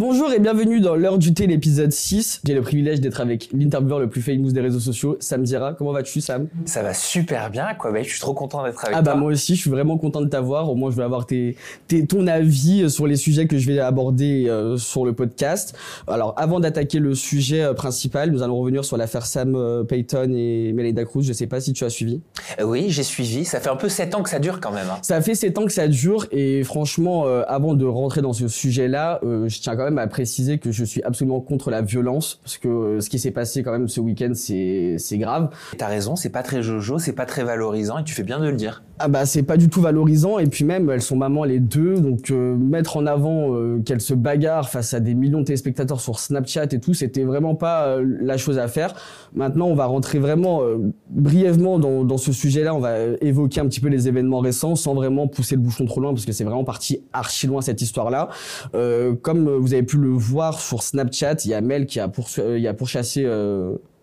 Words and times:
Bonjour 0.00 0.32
et 0.32 0.38
bienvenue 0.38 0.78
dans 0.78 0.94
l'heure 0.94 1.18
du 1.18 1.34
thé, 1.34 1.48
l'épisode 1.48 1.90
6. 1.90 2.42
J'ai 2.46 2.54
le 2.54 2.60
privilège 2.62 3.00
d'être 3.00 3.20
avec 3.20 3.48
l'intervieweur 3.52 3.98
le 3.98 4.08
plus 4.08 4.22
famous 4.22 4.52
des 4.52 4.60
réseaux 4.60 4.78
sociaux, 4.78 5.16
Sam 5.18 5.44
Zira. 5.44 5.74
Comment 5.74 5.90
vas-tu, 5.90 6.20
Sam? 6.20 6.46
Ça 6.66 6.84
va 6.84 6.94
super 6.94 7.50
bien, 7.50 7.74
quoi. 7.76 7.90
Bah, 7.90 8.00
je 8.04 8.08
suis 8.08 8.20
trop 8.20 8.32
content 8.32 8.62
d'être 8.62 8.84
avec 8.84 8.96
Ah 8.96 9.02
toi. 9.02 9.14
bah 9.14 9.18
moi 9.18 9.32
aussi, 9.32 9.56
je 9.56 9.60
suis 9.60 9.70
vraiment 9.70 9.98
content 9.98 10.20
de 10.20 10.28
t'avoir. 10.28 10.70
Au 10.70 10.76
moins, 10.76 10.92
je 10.92 10.96
vais 10.96 11.02
avoir 11.02 11.26
tes, 11.26 11.56
tes- 11.88 12.06
ton 12.06 12.28
avis 12.28 12.88
sur 12.88 13.08
les 13.08 13.16
sujets 13.16 13.48
que 13.48 13.58
je 13.58 13.66
vais 13.66 13.80
aborder 13.80 14.46
euh, 14.48 14.76
sur 14.76 15.04
le 15.04 15.14
podcast. 15.14 15.76
Alors, 16.06 16.32
avant 16.36 16.60
d'attaquer 16.60 17.00
le 17.00 17.16
sujet 17.16 17.64
euh, 17.64 17.74
principal, 17.74 18.30
nous 18.30 18.44
allons 18.44 18.56
revenir 18.60 18.84
sur 18.84 18.96
l'affaire 18.98 19.26
Sam 19.26 19.56
euh, 19.56 19.82
Payton 19.82 20.32
et 20.32 20.72
Meleda 20.74 21.06
Cruz. 21.06 21.24
Je 21.24 21.32
sais 21.32 21.48
pas 21.48 21.60
si 21.60 21.72
tu 21.72 21.82
as 21.82 21.90
suivi. 21.90 22.20
Euh, 22.60 22.64
Oui, 22.64 22.86
j'ai 22.90 23.02
suivi. 23.02 23.44
Ça 23.44 23.58
fait 23.58 23.70
un 23.70 23.74
peu 23.74 23.88
7 23.88 24.14
ans 24.14 24.22
que 24.22 24.30
ça 24.30 24.38
dure 24.38 24.60
quand 24.60 24.70
même. 24.70 24.86
hein. 24.92 24.98
Ça 25.02 25.20
fait 25.20 25.34
7 25.34 25.58
ans 25.58 25.64
que 25.66 25.72
ça 25.72 25.88
dure 25.88 26.24
et 26.30 26.62
franchement, 26.62 27.26
euh, 27.26 27.42
avant 27.48 27.74
de 27.74 27.84
rentrer 27.84 28.22
dans 28.22 28.32
ce 28.32 28.46
sujet-là, 28.46 29.18
euh, 29.24 29.48
je 29.48 29.58
tiens 29.60 29.74
quand 29.74 29.82
même 29.82 29.87
à 29.96 30.06
préciser 30.06 30.58
que 30.58 30.72
je 30.72 30.84
suis 30.84 31.02
absolument 31.02 31.40
contre 31.40 31.70
la 31.70 31.80
violence 31.80 32.40
parce 32.42 32.58
que 32.58 32.68
euh, 32.68 33.00
ce 33.00 33.08
qui 33.08 33.18
s'est 33.18 33.30
passé 33.30 33.62
quand 33.62 33.72
même 33.72 33.88
ce 33.88 34.00
week-end, 34.00 34.32
c'est 34.34 34.96
c'est 34.98 35.16
grave. 35.18 35.50
T'as 35.78 35.86
raison, 35.86 36.16
c'est 36.16 36.28
pas 36.28 36.42
très 36.42 36.62
jojo, 36.62 36.98
c'est 36.98 37.12
pas 37.12 37.26
très 37.26 37.44
valorisant 37.44 37.98
et 37.98 38.04
tu 38.04 38.14
fais 38.14 38.24
bien 38.24 38.40
de 38.40 38.48
le 38.48 38.56
dire. 38.56 38.82
Ah 39.00 39.06
bah 39.06 39.26
c'est 39.26 39.44
pas 39.44 39.56
du 39.56 39.68
tout 39.68 39.80
valorisant 39.80 40.40
et 40.40 40.46
puis 40.46 40.64
même 40.64 40.90
elles 40.90 41.02
sont 41.02 41.14
maman 41.14 41.44
les 41.44 41.60
deux 41.60 42.00
donc 42.00 42.32
euh, 42.32 42.56
mettre 42.56 42.96
en 42.96 43.06
avant 43.06 43.54
euh, 43.54 43.80
qu'elles 43.84 44.00
se 44.00 44.12
bagarrent 44.12 44.68
face 44.68 44.92
à 44.92 44.98
des 44.98 45.14
millions 45.14 45.38
de 45.38 45.44
téléspectateurs 45.44 46.00
sur 46.00 46.18
Snapchat 46.18 46.66
et 46.72 46.80
tout 46.80 46.94
c'était 46.94 47.22
vraiment 47.22 47.54
pas 47.54 47.86
euh, 47.86 48.04
la 48.20 48.36
chose 48.36 48.58
à 48.58 48.66
faire. 48.66 48.94
Maintenant 49.34 49.68
on 49.68 49.74
va 49.76 49.86
rentrer 49.86 50.18
vraiment 50.18 50.62
euh, 50.62 50.78
brièvement 51.10 51.78
dans, 51.78 52.02
dans 52.02 52.18
ce 52.18 52.32
sujet-là, 52.32 52.74
on 52.74 52.80
va 52.80 52.88
euh, 52.88 53.16
évoquer 53.20 53.60
un 53.60 53.68
petit 53.68 53.80
peu 53.80 53.88
les 53.88 54.08
événements 54.08 54.40
récents 54.40 54.74
sans 54.74 54.94
vraiment 54.94 55.28
pousser 55.28 55.54
le 55.54 55.60
bouchon 55.60 55.84
trop 55.86 56.00
loin 56.00 56.12
parce 56.12 56.24
que 56.24 56.32
c'est 56.32 56.44
vraiment 56.44 56.64
parti 56.64 57.02
archi 57.12 57.46
loin 57.46 57.60
cette 57.60 57.80
histoire-là. 57.80 58.30
Euh, 58.74 59.14
comme 59.14 59.48
vous 59.48 59.74
avez 59.74 59.84
pu 59.84 59.98
le 59.98 60.08
voir 60.08 60.58
sur 60.58 60.82
Snapchat, 60.82 61.36
il 61.44 61.50
y 61.52 61.54
a 61.54 61.60
Mel 61.60 61.86
qui 61.86 62.00
a, 62.00 62.08
poursu- 62.08 62.58
il 62.58 62.66
a 62.66 62.74
pourchassé 62.74 63.24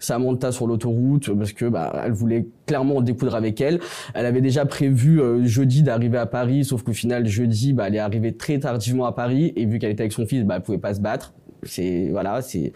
Samantha 0.06 0.52
sur 0.52 0.68
l'autoroute 0.68 1.34
parce 1.36 1.54
que 1.54 1.66
bah, 1.66 1.92
elle 2.06 2.14
voulait 2.14 2.48
clairement 2.66 2.98
en 2.98 3.02
découdre 3.02 3.36
avec 3.36 3.60
elle. 3.62 3.80
Elle 4.14 4.26
avait 4.26 4.42
déjà 4.42 4.66
prévu 4.66 5.20
euh, 5.20 5.46
jeudi 5.46 5.84
d'arriver 5.84 6.18
à 6.18 6.26
Paris, 6.26 6.64
sauf 6.64 6.84
qu'au 6.84 6.94
final 6.94 7.28
jeudi, 7.28 7.74
bah, 7.74 7.88
elle 7.88 7.96
est 7.96 8.00
arrivée 8.00 8.34
très 8.34 8.60
tardivement 8.60 9.06
à 9.06 9.12
Paris 9.12 9.54
et 9.56 9.66
vu 9.66 9.80
qu'elle 9.80 9.92
était 9.92 10.04
avec 10.04 10.14
son 10.14 10.26
fils, 10.26 10.44
bah, 10.44 10.56
elle 10.58 10.62
pouvait 10.62 10.78
pas 10.78 10.94
se 10.94 11.02
battre. 11.02 11.34
C'est 11.64 12.10
voilà, 12.12 12.44
c'est 12.44 12.74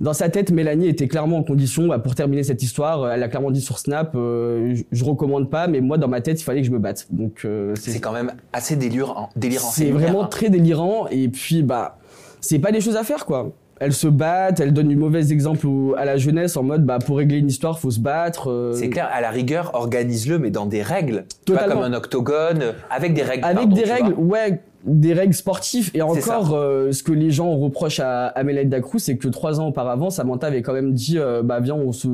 dans 0.00 0.12
sa 0.12 0.28
tête, 0.28 0.50
Mélanie 0.50 0.88
était 0.88 1.06
clairement 1.06 1.38
en 1.38 1.42
condition 1.44 1.86
bah, 1.86 2.00
pour 2.00 2.16
terminer 2.16 2.42
cette 2.42 2.62
histoire. 2.62 3.08
Elle 3.12 3.22
a 3.22 3.28
clairement 3.28 3.52
dit 3.52 3.60
sur 3.60 3.78
Snap, 3.78 4.12
euh, 4.16 4.74
je, 4.74 4.82
je 4.90 5.04
recommande 5.04 5.48
pas, 5.48 5.68
mais 5.68 5.80
moi 5.80 5.96
dans 5.96 6.08
ma 6.08 6.20
tête, 6.20 6.40
il 6.40 6.44
fallait 6.44 6.60
que 6.62 6.66
je 6.66 6.72
me 6.72 6.80
batte. 6.80 7.06
Donc 7.10 7.42
euh, 7.44 7.74
C'est 7.76 8.00
quand 8.00 8.12
même 8.12 8.32
assez 8.52 8.74
délirant. 8.74 9.28
délirant 9.36 9.68
c'est 9.70 9.92
vraiment 9.92 10.24
hein. 10.24 10.28
très 10.28 10.50
délirant 10.50 11.06
et 11.08 11.28
puis 11.28 11.62
bah 11.62 11.98
c'est 12.40 12.58
pas 12.58 12.72
des 12.72 12.80
choses 12.80 12.96
à 12.96 13.04
faire 13.04 13.26
quoi. 13.26 13.52
Elles 13.84 13.92
se 13.92 14.06
battent, 14.06 14.60
elles 14.60 14.72
donnent 14.72 14.88
du 14.88 14.96
mauvais 14.96 15.32
exemple 15.32 15.66
à 15.96 16.04
la 16.04 16.16
jeunesse 16.16 16.56
en 16.56 16.62
mode 16.62 16.84
bah 16.86 16.98
pour 17.04 17.16
régler 17.16 17.38
une 17.38 17.48
histoire 17.48 17.80
faut 17.80 17.90
se 17.90 17.98
battre. 17.98 18.48
euh, 18.48 18.72
C'est 18.74 18.88
clair, 18.90 19.08
à 19.12 19.20
la 19.20 19.30
rigueur, 19.30 19.72
organise-le, 19.74 20.38
mais 20.38 20.50
dans 20.50 20.66
des 20.66 20.82
règles. 20.82 21.24
Totalement. 21.44 21.74
comme 21.80 21.92
un 21.92 21.96
octogone, 21.96 22.62
avec 22.90 23.12
des 23.12 23.22
règles. 23.22 23.44
avec 23.44 23.56
pardon, 23.68 23.74
des 23.74 23.82
règles, 23.84 24.14
ouais, 24.14 24.60
des 24.84 25.12
règles 25.14 25.34
sportives. 25.34 25.90
Et 25.94 26.02
encore, 26.02 26.54
euh, 26.54 26.92
ce 26.92 27.02
que 27.02 27.10
les 27.10 27.32
gens 27.32 27.50
reprochent 27.56 27.98
à, 27.98 28.26
à 28.28 28.80
Cruz, 28.80 29.00
c'est 29.00 29.16
que 29.16 29.26
trois 29.26 29.58
ans 29.60 29.66
auparavant, 29.68 30.10
Samantha 30.10 30.46
avait 30.46 30.62
quand 30.62 30.74
même 30.74 30.92
dit, 30.92 31.18
euh, 31.18 31.42
bah 31.42 31.58
viens, 31.58 31.74
on 31.74 31.90
se, 31.90 32.06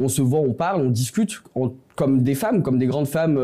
on 0.00 0.08
se 0.08 0.22
voit, 0.22 0.40
on 0.40 0.54
parle, 0.54 0.82
on 0.82 0.90
discute, 0.90 1.40
en- 1.54 1.70
comme 1.94 2.22
des 2.22 2.34
femmes, 2.34 2.62
comme 2.64 2.78
des 2.78 2.86
grandes 2.86 3.06
femmes 3.06 3.38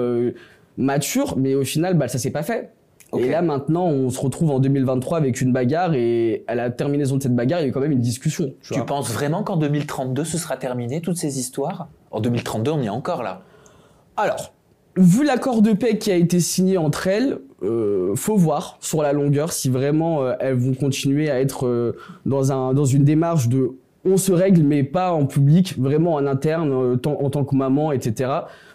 matures. 0.76 1.36
Mais 1.36 1.54
au 1.54 1.64
final, 1.64 1.94
bah 1.94 2.08
ça 2.08 2.18
s'est 2.18 2.30
pas 2.32 2.42
fait. 2.42 2.70
Et 3.16 3.28
là 3.30 3.40
maintenant, 3.40 3.86
on 3.86 4.10
se 4.10 4.20
retrouve 4.20 4.50
en 4.50 4.58
2023 4.58 5.16
avec 5.16 5.40
une 5.40 5.52
bagarre 5.52 5.94
et 5.94 6.44
à 6.46 6.54
la 6.54 6.70
terminaison 6.70 7.16
de 7.16 7.22
cette 7.22 7.34
bagarre, 7.34 7.60
il 7.60 7.62
y 7.62 7.66
a 7.66 7.68
eu 7.68 7.72
quand 7.72 7.80
même 7.80 7.92
une 7.92 8.00
discussion. 8.00 8.52
Tu 8.60 8.84
penses 8.84 9.10
vraiment 9.10 9.42
qu'en 9.42 9.56
2032, 9.56 10.24
ce 10.24 10.36
sera 10.36 10.56
terminé, 10.56 11.00
toutes 11.00 11.16
ces 11.16 11.38
histoires? 11.38 11.88
En 12.10 12.20
2032, 12.20 12.70
on 12.70 12.82
y 12.82 12.86
est 12.86 12.90
encore 12.90 13.22
là. 13.22 13.42
Alors, 14.16 14.52
vu 14.96 15.24
l'accord 15.24 15.62
de 15.62 15.72
paix 15.72 15.96
qui 15.96 16.10
a 16.10 16.16
été 16.16 16.40
signé 16.40 16.76
entre 16.76 17.06
elles, 17.06 17.38
euh, 17.62 18.14
faut 18.14 18.36
voir 18.36 18.76
sur 18.80 19.02
la 19.02 19.12
longueur 19.12 19.52
si 19.52 19.68
vraiment 19.68 20.22
euh, 20.22 20.34
elles 20.40 20.54
vont 20.54 20.74
continuer 20.74 21.30
à 21.30 21.40
être 21.40 21.66
euh, 21.66 21.96
dans, 22.26 22.52
un, 22.52 22.74
dans 22.74 22.84
une 22.84 23.04
démarche 23.04 23.48
de 23.48 23.72
on 24.04 24.16
se 24.16 24.32
règle 24.32 24.62
mais 24.62 24.82
pas 24.82 25.12
en 25.12 25.26
public, 25.26 25.74
vraiment 25.78 26.14
en 26.14 26.26
interne, 26.26 26.72
euh, 26.72 26.96
en 27.04 27.30
tant 27.30 27.44
que 27.44 27.54
maman, 27.54 27.92
etc. 27.92 28.30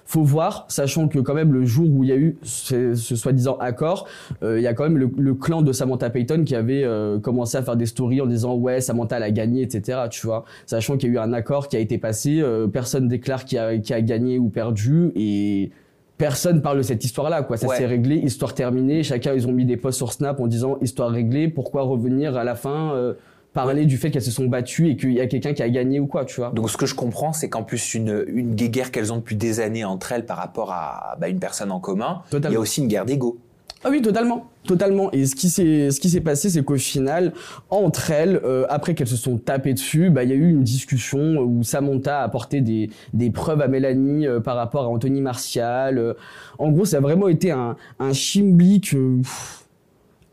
Faut 0.06 0.22
voir, 0.24 0.66
sachant 0.68 1.08
que 1.08 1.18
quand 1.20 1.34
même 1.34 1.54
le 1.54 1.64
jour 1.66 1.90
où 1.90 2.04
il 2.04 2.10
y 2.10 2.12
a 2.12 2.18
eu 2.18 2.36
ce, 2.44 2.94
ce 2.94 3.16
soi-disant 3.16 3.58
accord, 3.60 4.08
euh, 4.44 4.60
il 4.60 4.64
y 4.64 4.68
a 4.68 4.74
quand 4.74 4.84
même 4.84 4.98
le, 4.98 5.10
le 5.18 5.34
clan 5.34 5.62
de 5.62 5.72
Samantha 5.72 6.10
Payton 6.10 6.44
qui 6.44 6.56
avait 6.56 6.84
euh, 6.84 7.20
commencé 7.20 7.58
à 7.58 7.64
faire 7.64 7.78
des 7.78 7.86
stories 7.86 8.20
en 8.22 8.26
disant 8.26 8.56
ouais 8.56 8.82
Samantha 8.82 9.18
elle 9.18 9.24
a 9.24 9.32
gagné, 9.32 9.62
etc. 9.62 10.02
Tu 10.12 10.28
vois, 10.28 10.44
sachant 10.66 10.98
qu'il 10.98 11.10
y 11.10 11.12
a 11.14 11.16
eu 11.16 11.24
un 11.24 11.32
accord 11.34 11.68
qui 11.70 11.78
a 11.78 11.80
été 11.80 11.98
passé, 11.98 12.42
euh, 12.42 12.68
personne 12.68 13.08
déclare 13.08 13.46
qui 13.46 13.58
a, 13.58 13.78
qui 13.78 13.94
a 13.94 14.02
gagné 14.02 14.40
ou 14.40 14.50
perdu 14.50 15.12
et 15.16 15.72
personne 16.18 16.62
parle 16.62 16.78
de 16.78 16.84
cette 16.84 17.04
histoire-là, 17.04 17.42
quoi. 17.42 17.58
Ça 17.58 17.68
Ouais. 17.68 17.78
s'est 17.78 17.86
réglé, 17.86 18.18
histoire 18.18 18.54
terminée. 18.54 19.04
Chacun, 19.04 19.34
ils 19.34 19.48
ont 19.48 19.52
mis 19.52 19.66
des 19.66 19.78
posts 19.78 19.98
sur 19.98 20.14
Snap 20.14 20.40
en 20.40 20.48
disant 20.48 20.78
histoire 20.82 21.10
réglée. 21.10 21.48
Pourquoi 21.48 21.82
revenir 21.84 22.38
à 22.38 22.44
la 22.44 22.56
fin 22.56 22.94
euh, 22.94 23.14
parler 23.54 23.86
du 23.86 23.98
fait 23.98 24.12
qu'elles 24.12 24.24
se 24.24 24.32
sont 24.32 24.48
battues 24.48 24.90
et 24.90 24.98
qu'il 24.98 25.14
y 25.14 25.22
a 25.22 25.28
quelqu'un 25.28 25.54
qui 25.54 25.64
a 25.64 25.70
gagné 25.70 26.00
ou 26.00 26.08
quoi, 26.08 26.26
tu 26.26 26.42
vois. 26.42 26.52
Donc 26.54 26.70
ce 26.70 26.78
que 26.78 26.86
je 26.86 26.96
comprends, 26.96 27.34
c'est 27.34 27.50
qu'en 27.50 27.64
plus 27.64 27.94
une, 27.94 28.26
une 28.28 28.56
guerre 28.56 28.92
qu'elles 28.92 29.14
ont 29.14 29.18
depuis 29.18 29.36
des 29.36 29.60
années 29.60 29.86
entre 29.86 30.12
elles 30.12 30.26
par 30.26 30.38
rapport 30.38 30.72
à 30.72 31.16
bah, 31.20 31.30
une 31.30 31.40
personne 31.40 31.72
en 31.72 31.80
commun, 31.80 32.22
il 32.32 32.52
y 32.52 32.56
a 32.56 32.60
aussi 32.60 32.82
une 32.82 32.88
guerre 32.88 33.06
d'ego. 33.06 33.38
Ah 33.86 33.90
oui, 33.90 34.02
totalement, 34.02 34.50
totalement. 34.66 35.12
Et 35.12 35.26
ce 35.26 35.36
qui 35.36 35.50
s'est, 35.50 35.92
ce 35.92 36.00
qui 36.00 36.10
s'est 36.10 36.22
passé, 36.22 36.50
c'est 36.50 36.64
qu'au 36.64 36.78
final, 36.78 37.34
entre 37.70 38.12
elles, 38.12 38.40
euh, 38.46 38.66
après 38.70 38.96
qu'elles 38.96 39.10
se 39.10 39.18
sont 39.18 39.38
tapées 39.38 39.74
dessus, 39.74 40.10
bah 40.10 40.24
il 40.24 40.30
y 40.30 40.32
a 40.32 40.38
eu 40.38 40.50
une 40.52 40.64
discussion 40.64 41.20
où 41.40 41.64
Samantha 41.64 42.22
a 42.22 42.24
apporté 42.24 42.62
des, 42.62 42.90
des 43.14 43.30
preuves 43.30 43.60
à 43.60 43.68
Mélanie 43.68 44.26
euh, 44.26 44.40
par 44.40 44.56
rapport 44.56 44.86
à 44.86 44.88
Anthony 44.88 45.20
Martial. 45.20 45.98
Euh, 45.98 46.14
en 46.60 46.72
gros, 46.72 46.86
ça 46.86 46.98
a 46.98 47.00
vraiment 47.02 47.28
été 47.28 47.52
un, 47.52 47.76
un 48.00 48.14
chimblique. 48.14 48.92
pff, 48.92 49.63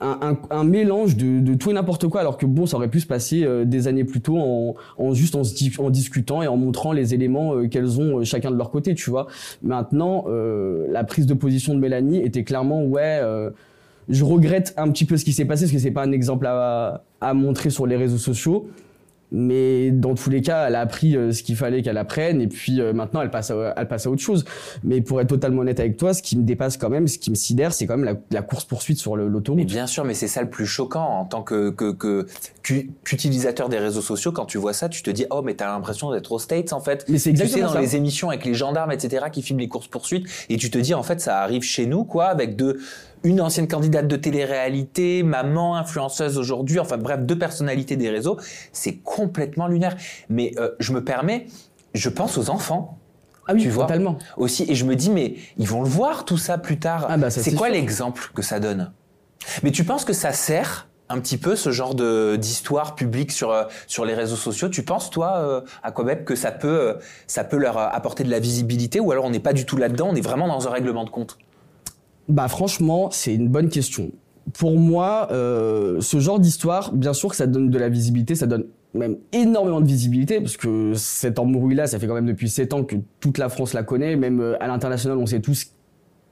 un, 0.01 0.39
un- 0.51 0.65
mélange 0.65 1.17
de, 1.17 1.41
de 1.41 1.55
tout 1.55 1.71
et 1.71 1.75
n'importe 1.75 2.09
quoi, 2.09 2.21
alors 2.21 2.39
que 2.39 2.47
bon, 2.47 2.67
ça 2.67 2.77
aurait 2.77 2.89
pu 2.89 3.01
se 3.01 3.07
passer 3.07 3.45
euh, 3.45 3.65
des 3.65 3.87
années 3.87 4.05
plus 4.05 4.21
tôt 4.21 4.39
en, 4.39 4.75
en 4.99 5.13
juste 5.15 5.35
en, 5.37 5.91
discutant 5.91 6.43
et 6.43 6.49
en 6.49 6.57
montrant 6.57 6.93
les 6.93 7.13
éléments 7.13 7.55
euh, 7.55 7.69
qu'elles 7.69 8.01
ont 8.01 8.19
euh, 8.21 8.25
chacun 8.25 8.51
de 8.51 8.57
leur 8.57 8.71
côté, 8.71 8.95
tu 8.95 9.11
vois. 9.11 9.27
Maintenant, 9.63 10.25
euh, 10.29 10.87
la 10.91 11.05
prise 11.05 11.27
de 11.27 11.35
position 11.35 11.75
de 11.75 11.79
Mélanie 11.81 12.19
était 12.19 12.45
clairement 12.45 12.85
ouais. 12.85 13.21
je 14.09 14.25
regrette 14.25 14.75
un 14.77 14.91
petit 14.91 15.05
peu 15.05 15.17
ce 15.17 15.25
qui 15.25 15.33
s'est 15.33 15.45
passé 15.45 15.65
parce 15.65 15.73
que 15.73 15.79
c'est 15.79 15.91
pas 15.91 16.03
un 16.05 16.13
exemple 16.13 16.47
à, 16.47 17.05
à 17.21 17.35
montrer 17.35 17.71
sur 17.71 17.87
les 17.87 17.97
réseaux 17.97 18.19
sociaux. 18.19 18.69
Mais 19.33 19.91
dans 19.91 20.15
tous 20.15 20.29
les 20.31 20.41
cas, 20.41 20.67
elle 20.67 20.75
a 20.75 20.81
appris 20.81 21.17
euh, 21.17 21.33
ce 21.33 21.43
qu'il 21.43 21.57
fallait 21.57 21.83
qu'elle 21.83 21.99
apprenne 21.99 22.41
et 22.41 22.47
puis 22.49 22.81
euh, 22.81 22.93
maintenant 22.93 23.23
elle 23.23 23.31
passe, 23.31 23.51
à, 23.51 23.75
elle 23.77 23.87
passe 23.89 24.07
à 24.07 24.11
autre 24.11 24.23
chose. 24.23 24.45
Mais 24.83 25.01
pour 25.01 25.21
être 25.21 25.29
totalement 25.29 25.63
honnête 25.63 25.79
avec 25.81 25.97
toi, 25.97 26.15
ce 26.15 26.23
qui 26.23 26.37
me 26.37 26.43
dépasse 26.43 26.77
quand 26.77 26.89
même, 26.91 27.07
ce 27.09 27.19
qui 27.19 27.31
me 27.31 27.37
sidère, 27.37 27.73
c'est 27.73 27.87
quand 27.87 27.97
même 27.97 28.05
la, 28.05 28.15
la 28.33 28.43
course 28.43 28.65
poursuite 28.65 28.99
sur 28.99 29.17
Mais 29.17 29.25
l'autoroute. 29.25 29.67
bien 29.67 29.87
sûr, 29.87 30.05
mais 30.05 30.15
c'est 30.15 30.29
ça 30.29 30.43
le 30.43 30.51
plus 30.51 30.67
choquant 30.67 31.05
en 31.05 31.25
tant 31.25 31.43
que 31.43 31.71
que- 31.71 31.93
que- 31.93 32.27
qu'u- 32.63 32.91
qu'utilisateur 33.05 33.69
des 33.69 33.79
réseaux 33.79 34.01
sociaux. 34.03 34.33
Quand 34.33 34.47
tu 34.47 34.59
vois 34.59 34.73
ça, 34.73 34.89
tu 34.89 35.03
te 35.03 35.11
dis 35.11 35.27
oh 35.31 35.43
mais 35.43 35.55
t'as 35.55 35.67
l'impression 35.69 36.11
d'être 36.11 36.33
aux 36.33 36.39
States 36.39 36.73
en 36.73 36.81
fait. 36.81 37.05
Mais 37.09 37.19
c'est 37.19 37.31
Tu 37.31 37.37
sais 37.37 37.43
exactement 37.45 37.67
dans 37.69 37.73
ça. 37.75 37.81
les 37.81 37.97
émissions 37.97 38.31
avec 38.31 38.45
les 38.45 38.55
gendarmes 38.55 38.91
etc 38.93 39.27
qui 39.33 39.43
filment 39.43 39.61
les 39.61 39.69
courses 39.69 39.89
poursuites 39.89 40.27
et 40.49 40.57
tu 40.57 40.71
te 40.71 40.79
dis 40.79 40.95
en 40.95 41.03
fait 41.03 41.21
ça 41.21 41.41
arrive 41.41 41.63
chez 41.63 41.87
nous 41.87 42.05
quoi 42.05 42.27
avec 42.27 42.57
deux 42.57 42.81
une 43.23 43.41
ancienne 43.41 43.69
candidate 43.69 44.09
de 44.09 44.17
télé-réalité, 44.17 45.23
maman 45.23 45.77
influenceuse 45.77 46.39
aujourd'hui, 46.39 46.79
enfin 46.79 46.97
bref 46.97 47.21
deux 47.21 47.39
personnalités 47.39 47.97
des 47.97 48.11
réseaux, 48.11 48.39
c'est 48.73 48.97
complètement 48.97 49.67
lunaire. 49.67 49.97
Mais 50.29 50.53
euh, 50.59 50.71
je 50.79 50.93
me 50.93 51.05
permets, 51.05 51.47
je 51.95 52.09
pense 52.09 52.39
aux 52.39 52.51
enfants 52.51 52.99
Ah 53.47 53.53
oui, 53.55 53.63
tu 53.63 53.69
vois. 53.69 53.85
totalement. 53.85 54.17
aussi 54.37 54.65
et 54.69 54.75
je 54.75 54.85
me 54.85 54.97
dis 54.97 55.11
mais 55.11 55.35
ils 55.59 55.67
vont 55.69 55.83
le 55.83 55.89
voir 55.89 56.25
tout 56.25 56.39
ça 56.39 56.57
plus 56.59 56.79
tard. 56.79 57.07
Ah 57.09 57.17
bah, 57.17 57.31
c'est 57.31 57.55
quoi 57.55 57.69
l'exemple 57.69 58.31
que 58.35 58.43
ça 58.43 58.61
donne? 58.61 58.93
Mais 59.63 59.71
tu 59.71 59.85
penses 59.85 60.05
que 60.05 60.13
ça 60.13 60.33
sert 60.33 60.87
un 61.09 61.19
petit 61.19 61.39
peu 61.39 61.57
ce 61.57 61.71
genre 61.71 61.95
d'histoire 62.39 62.95
publique 62.95 63.33
sur 63.33 63.51
euh, 63.51 63.65
sur 63.87 64.05
les 64.05 64.15
réseaux 64.15 64.37
sociaux? 64.37 64.69
Tu 64.69 64.83
penses 64.85 65.11
toi 65.11 65.39
euh, 65.39 65.61
à 65.83 65.91
quoi 65.91 66.05
même 66.05 66.25
que 66.25 66.37
ça 66.37 66.53
peut 66.53 66.69
euh, 66.69 66.95
ça 67.27 67.43
peut 67.43 67.57
leur 67.57 67.77
apporter 67.77 68.23
de 68.23 68.31
la 68.31 68.39
visibilité 68.39 69.01
ou 69.01 69.11
alors 69.11 69.25
on 69.25 69.31
n'est 69.31 69.41
pas 69.41 69.53
du 69.53 69.67
tout 69.67 69.77
là-dedans, 69.77 70.09
on 70.11 70.15
est 70.15 70.21
vraiment 70.21 70.47
dans 70.47 70.69
un 70.69 70.71
règlement 70.71 71.05
de 71.05 71.11
compte? 71.11 71.37
Bah 72.31 72.47
franchement, 72.47 73.09
c'est 73.11 73.35
une 73.35 73.49
bonne 73.49 73.69
question. 73.69 74.13
Pour 74.55 74.79
moi, 74.79 75.29
euh, 75.33 76.01
ce 76.01 76.21
genre 76.21 76.39
d'histoire, 76.39 76.93
bien 76.93 77.13
sûr 77.13 77.29
que 77.29 77.37
ça 77.37 77.49
donne 77.49 77.71
de 77.71 77.79
la 77.79 77.89
visibilité, 77.89 78.37
ça 78.37 78.47
donne 78.47 78.67
même 78.95 79.17
énormément 79.33 79.81
de 79.81 79.87
visibilité, 79.87 80.41
parce 80.41 80.57
que 80.57 80.93
cette 80.95 81.41
embrouille-là, 81.41 81.89
ça 81.89 81.99
fait 81.99 82.07
quand 82.07 82.15
même 82.15 82.27
depuis 82.27 82.49
7 82.49 82.73
ans 82.73 82.85
que 82.85 82.97
toute 83.19 83.39
la 83.39 83.49
France 83.49 83.75
la 83.75 83.83
connaît, 83.83 84.15
même 84.15 84.41
euh, 84.41 84.63
à 84.63 84.69
l'international, 84.69 85.19
on 85.19 85.27
sait 85.27 85.41
tous 85.41 85.73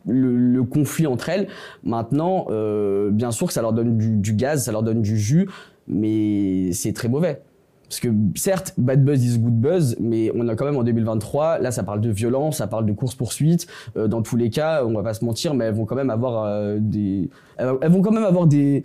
le, 0.07 0.63
conflit 0.63 1.09
entre 1.09 1.31
elles. 1.31 1.49
Maintenant, 1.83 2.47
euh, 2.51 3.11
bien 3.11 3.33
sûr 3.33 3.49
que 3.49 3.53
ça 3.53 3.63
leur 3.63 3.73
donne 3.73 3.99
du 3.99 4.33
gaz, 4.35 4.65
ça 4.65 4.73
leur 4.73 4.85
donne 4.85 5.03
du 5.03 5.19
jus, 5.19 5.49
mais 5.89 6.71
c'est 6.73 6.93
très 6.93 7.09
mauvais. 7.09 7.43
Parce 7.89 8.01
que 8.01 8.09
certes, 8.35 8.75
bad 8.77 9.05
buzz 9.05 9.25
is 9.25 9.39
good 9.39 9.59
buzz, 9.61 9.97
mais 9.99 10.31
on 10.35 10.47
a 10.49 10.55
quand 10.55 10.67
même 10.67 10.77
en 10.77 10.83
2023, 10.83 11.59
là 11.59 11.71
ça 11.71 11.83
parle 11.83 12.01
de 12.01 12.11
violence, 12.11 12.59
ça 12.59 12.67
parle 12.67 12.85
de 12.85 12.93
course-poursuite. 12.93 13.67
Euh, 13.97 14.09
dans 14.09 14.21
tous 14.21 14.37
les 14.37 14.51
cas, 14.51 14.85
on 14.85 14.93
va 14.93 15.03
pas 15.03 15.15
se 15.15 15.25
mentir, 15.25 15.55
mais 15.55 15.67
elles 15.67 15.75
vont 15.75 15.87
quand 15.87 15.97
même 15.97 16.11
avoir 16.11 16.45
euh, 16.45 16.77
des... 16.81 17.31
Elles 17.57 17.91
vont 17.91 18.03
quand 18.03 18.13
même 18.13 18.25
avoir 18.25 18.47
des 18.47 18.85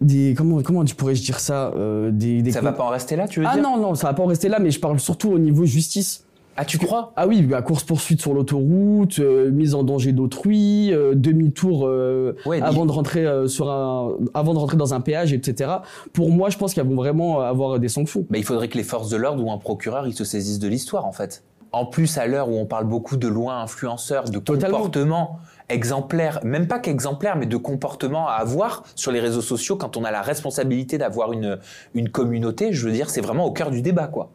des 0.00 0.34
comment 0.36 0.62
comment 0.62 0.84
tu 0.84 0.94
pourrais 0.94 1.14
dire 1.14 1.40
ça 1.40 1.72
euh, 1.74 2.10
des, 2.12 2.40
des 2.42 2.52
Ça 2.52 2.60
va 2.60 2.72
pas 2.72 2.84
en 2.84 2.90
rester 2.90 3.16
là, 3.16 3.26
tu 3.26 3.40
veux 3.40 3.46
ah 3.48 3.54
dire? 3.54 3.62
non 3.62 3.78
non 3.78 3.94
ça 3.96 4.06
va 4.06 4.14
pas 4.14 4.22
en 4.22 4.26
rester 4.26 4.48
là 4.48 4.60
mais 4.60 4.70
je 4.70 4.78
parle 4.78 5.00
surtout 5.00 5.30
au 5.30 5.38
niveau 5.38 5.64
justice 5.64 6.24
Ah, 6.60 6.64
tu 6.64 6.76
crois? 6.76 7.12
Ah 7.14 7.28
oui 7.28 7.42
bah, 7.42 7.62
course 7.62 7.84
poursuite 7.84 8.20
sur 8.20 8.34
l'autoroute 8.34 9.20
euh, 9.20 9.48
mise 9.52 9.76
en 9.76 9.84
danger 9.84 10.10
d'autrui 10.10 10.92
euh, 10.92 11.14
demi-tour 11.14 11.86
euh, 11.86 12.34
Ouais, 12.46 12.60
avant 12.60 12.84
de 12.84 12.90
rentrer 12.90 13.24
sur 13.46 13.70
un 13.70 14.14
avant 14.34 14.54
de 14.54 14.58
rentrer 14.58 14.76
dans 14.76 14.92
un 14.92 15.00
péage 15.00 15.32
etc 15.32 15.70
pour 16.12 16.30
moi 16.30 16.50
je 16.50 16.58
pense 16.58 16.74
qu'elles 16.74 16.88
vont 16.88 16.96
vraiment 16.96 17.40
avoir 17.42 17.78
des 17.78 17.88
sanctions 17.88 18.26
Bah, 18.28 18.38
il 18.38 18.44
faudrait 18.44 18.66
que 18.66 18.76
les 18.76 18.82
forces 18.82 19.08
de 19.08 19.16
l'ordre 19.16 19.44
ou 19.44 19.52
un 19.52 19.58
procureur 19.58 20.08
ils 20.08 20.14
se 20.14 20.24
saisissent 20.24 20.58
de 20.58 20.66
l'histoire 20.66 21.06
en 21.06 21.12
fait. 21.12 21.44
En 21.70 21.84
plus, 21.84 22.16
à 22.16 22.26
l'heure 22.26 22.48
où 22.48 22.56
on 22.56 22.64
parle 22.64 22.86
beaucoup 22.86 23.18
de 23.18 23.28
lois 23.28 23.56
influenceurs, 23.56 24.24
de 24.24 24.38
Totalement. 24.38 24.78
comportements 24.78 25.38
exemplaires, 25.68 26.40
même 26.42 26.66
pas 26.66 26.78
qu'exemplaires, 26.78 27.36
mais 27.36 27.44
de 27.44 27.58
comportements 27.58 28.26
à 28.26 28.32
avoir 28.32 28.84
sur 28.94 29.12
les 29.12 29.20
réseaux 29.20 29.42
sociaux 29.42 29.76
quand 29.76 29.98
on 29.98 30.04
a 30.04 30.10
la 30.10 30.22
responsabilité 30.22 30.96
d'avoir 30.96 31.32
une, 31.32 31.58
une 31.94 32.08
communauté, 32.08 32.72
je 32.72 32.86
veux 32.86 32.92
dire, 32.92 33.10
c'est 33.10 33.20
vraiment 33.20 33.44
au 33.44 33.52
cœur 33.52 33.70
du 33.70 33.82
débat, 33.82 34.06
quoi. 34.06 34.30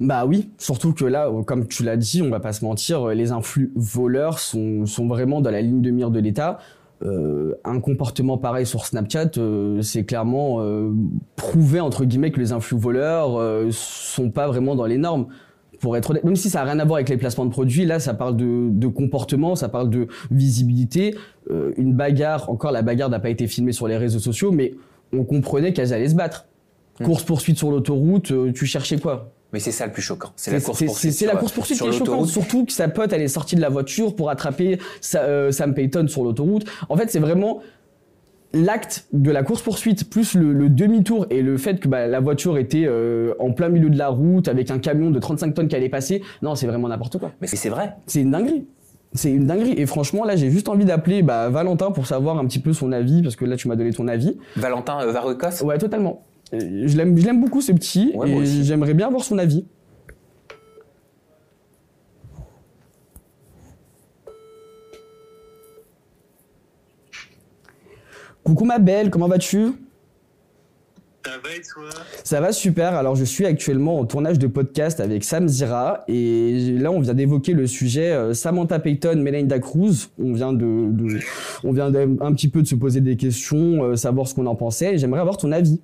Bah 0.00 0.24
oui, 0.26 0.50
surtout 0.58 0.94
que 0.94 1.04
là, 1.04 1.28
euh, 1.28 1.42
comme 1.42 1.68
tu 1.68 1.84
l'as 1.84 1.96
dit, 1.98 2.22
on 2.22 2.30
va 2.30 2.40
pas 2.40 2.54
se 2.54 2.64
mentir, 2.64 3.08
euh, 3.08 3.14
les 3.14 3.32
influx 3.32 3.70
voleurs 3.76 4.38
sont, 4.38 4.86
sont 4.86 5.06
vraiment 5.06 5.40
dans 5.42 5.50
la 5.50 5.60
ligne 5.60 5.82
de 5.82 5.90
mire 5.90 6.10
de 6.10 6.18
l'État. 6.18 6.58
Euh, 7.02 7.54
un 7.64 7.80
comportement 7.80 8.36
pareil 8.36 8.66
sur 8.66 8.84
Snapchat, 8.84 9.30
euh, 9.38 9.80
c'est 9.80 10.04
clairement 10.04 10.60
euh, 10.60 10.92
prouvé 11.34 11.80
entre 11.80 12.04
guillemets 12.04 12.30
que 12.30 12.38
les 12.38 12.52
influx 12.52 12.76
voleurs 12.76 13.40
sont 13.72 14.30
pas 14.30 14.48
vraiment 14.48 14.74
dans 14.74 14.86
les 14.86 14.98
normes. 14.98 15.26
Pour 15.80 15.96
être 15.96 16.10
honnête, 16.10 16.24
même 16.24 16.36
si 16.36 16.50
ça 16.50 16.60
a 16.60 16.64
rien 16.64 16.78
à 16.78 16.84
voir 16.84 16.96
avec 16.96 17.08
les 17.08 17.16
placements 17.16 17.46
de 17.46 17.50
produits, 17.50 17.86
là 17.86 18.00
ça 18.00 18.12
parle 18.12 18.36
de, 18.36 18.68
de 18.70 18.86
comportement, 18.86 19.54
ça 19.54 19.70
parle 19.70 19.88
de 19.88 20.08
visibilité. 20.30 21.16
Une 21.78 21.94
bagarre, 21.94 22.50
encore 22.50 22.70
la 22.70 22.82
bagarre 22.82 23.08
n'a 23.08 23.18
pas 23.18 23.30
été 23.30 23.46
filmée 23.46 23.72
sur 23.72 23.88
les 23.88 23.96
réseaux 23.96 24.18
sociaux, 24.18 24.52
mais 24.52 24.74
on 25.14 25.24
comprenait 25.24 25.72
qu'elles 25.72 25.94
allaient 25.94 26.10
se 26.10 26.14
battre. 26.14 26.44
Hmm. 27.00 27.04
Course 27.04 27.22
poursuite 27.24 27.56
sur 27.56 27.70
l'autoroute, 27.70 28.30
tu 28.52 28.66
cherchais 28.66 28.98
quoi? 28.98 29.32
Mais 29.52 29.58
c'est 29.60 29.72
ça 29.72 29.86
le 29.86 29.92
plus 29.92 30.02
choquant. 30.02 30.30
C'est 30.36 30.50
la 30.52 30.60
course 30.60 30.78
poursuite. 30.86 31.12
C'est 31.12 31.26
la 31.26 31.36
course 31.36 31.52
poursuite 31.52 31.78
qui 31.78 31.84
est 31.88 31.92
choquante, 31.98 32.26
surtout 32.28 32.64
que 32.66 32.72
sa 32.72 32.88
pote 32.88 33.12
elle 33.12 33.22
est 33.22 33.28
sortie 33.28 33.56
de 33.56 33.60
la 33.60 33.68
voiture 33.68 34.14
pour 34.14 34.30
attraper 34.30 34.78
sa- 35.00 35.22
euh, 35.22 35.50
Sam 35.50 35.74
Payton 35.74 36.06
sur 36.08 36.22
l'autoroute. 36.24 36.64
En 36.88 36.96
fait, 36.96 37.10
c'est 37.10 37.18
vraiment 37.18 37.60
l'acte 38.52 39.06
de 39.12 39.30
la 39.30 39.42
course 39.44 39.62
poursuite 39.62 40.10
plus 40.10 40.34
le, 40.34 40.52
le 40.52 40.68
demi-tour 40.68 41.26
et 41.30 41.40
le 41.42 41.56
fait 41.56 41.78
que 41.78 41.86
bah, 41.88 42.06
la 42.08 42.18
voiture 42.20 42.58
était 42.58 42.84
euh, 42.86 43.32
en 43.38 43.52
plein 43.52 43.68
milieu 43.68 43.90
de 43.90 43.98
la 43.98 44.08
route 44.08 44.48
avec 44.48 44.70
un 44.72 44.78
camion 44.80 45.10
de 45.10 45.18
35 45.20 45.54
tonnes 45.54 45.68
qui 45.68 45.76
allait 45.76 45.88
passer. 45.88 46.22
Non, 46.42 46.54
c'est 46.56 46.66
vraiment 46.66 46.88
n'importe 46.88 47.18
quoi. 47.18 47.30
Mais 47.40 47.46
c'est 47.46 47.68
vrai. 47.68 47.94
C'est 48.06 48.20
une 48.22 48.32
dinguerie. 48.32 48.66
C'est 49.12 49.30
une 49.30 49.46
dinguerie. 49.46 49.74
Et 49.76 49.86
franchement, 49.86 50.24
là, 50.24 50.34
j'ai 50.36 50.50
juste 50.50 50.68
envie 50.68 50.84
d'appeler 50.84 51.22
bah, 51.22 51.48
Valentin 51.48 51.90
pour 51.92 52.06
savoir 52.06 52.38
un 52.38 52.46
petit 52.46 52.58
peu 52.60 52.72
son 52.72 52.90
avis, 52.92 53.22
parce 53.22 53.36
que 53.36 53.44
là, 53.44 53.56
tu 53.56 53.68
m'as 53.68 53.76
donné 53.76 53.92
ton 53.92 54.08
avis. 54.08 54.36
Valentin 54.56 55.00
euh, 55.02 55.12
Ouais, 55.62 55.78
totalement. 55.78 56.24
Je 56.52 56.96
l'aime, 56.96 57.16
je 57.16 57.24
l'aime 57.24 57.40
beaucoup 57.40 57.60
ce 57.60 57.72
petit, 57.72 58.12
Ouais, 58.14 58.30
et 58.30 58.64
j'aimerais 58.64 58.94
bien 58.94 59.06
avoir 59.06 59.22
son 59.24 59.38
avis. 59.38 59.64
Coucou 68.44 68.64
ma 68.64 68.78
belle, 68.78 69.10
comment 69.10 69.28
vas-tu? 69.28 69.72
Ça 71.26 71.32
va 71.44 71.50
et 71.54 71.60
toi? 71.60 72.02
Ça 72.24 72.40
va 72.40 72.50
super. 72.52 72.94
Alors 72.94 73.14
je 73.14 73.24
suis 73.24 73.44
actuellement 73.44 73.98
en 73.98 74.06
tournage 74.06 74.38
de 74.38 74.46
podcast 74.46 75.00
avec 75.00 75.22
Sam 75.22 75.46
Zira 75.48 76.02
et 76.08 76.72
là 76.78 76.90
on 76.90 77.00
vient 77.00 77.12
d'évoquer 77.12 77.52
le 77.52 77.66
sujet 77.66 78.10
euh, 78.12 78.32
Samantha 78.32 78.78
Payton, 78.78 79.16
Melinda 79.16 79.58
Cruz. 79.58 80.08
On 80.18 80.32
vient 80.32 80.54
de, 80.54 80.90
de- 80.90 81.18
on 81.62 81.72
vient 81.72 81.92
un 81.94 82.32
petit 82.32 82.48
peu 82.48 82.62
de 82.62 82.66
se 82.66 82.74
poser 82.74 83.02
des 83.02 83.16
questions, 83.18 83.84
euh, 83.84 83.96
savoir 83.96 84.26
ce 84.28 84.34
qu'on 84.34 84.46
en 84.46 84.54
pensait. 84.56 84.94
et 84.94 84.98
J'aimerais 84.98 85.20
avoir 85.20 85.36
ton 85.36 85.52
avis. 85.52 85.80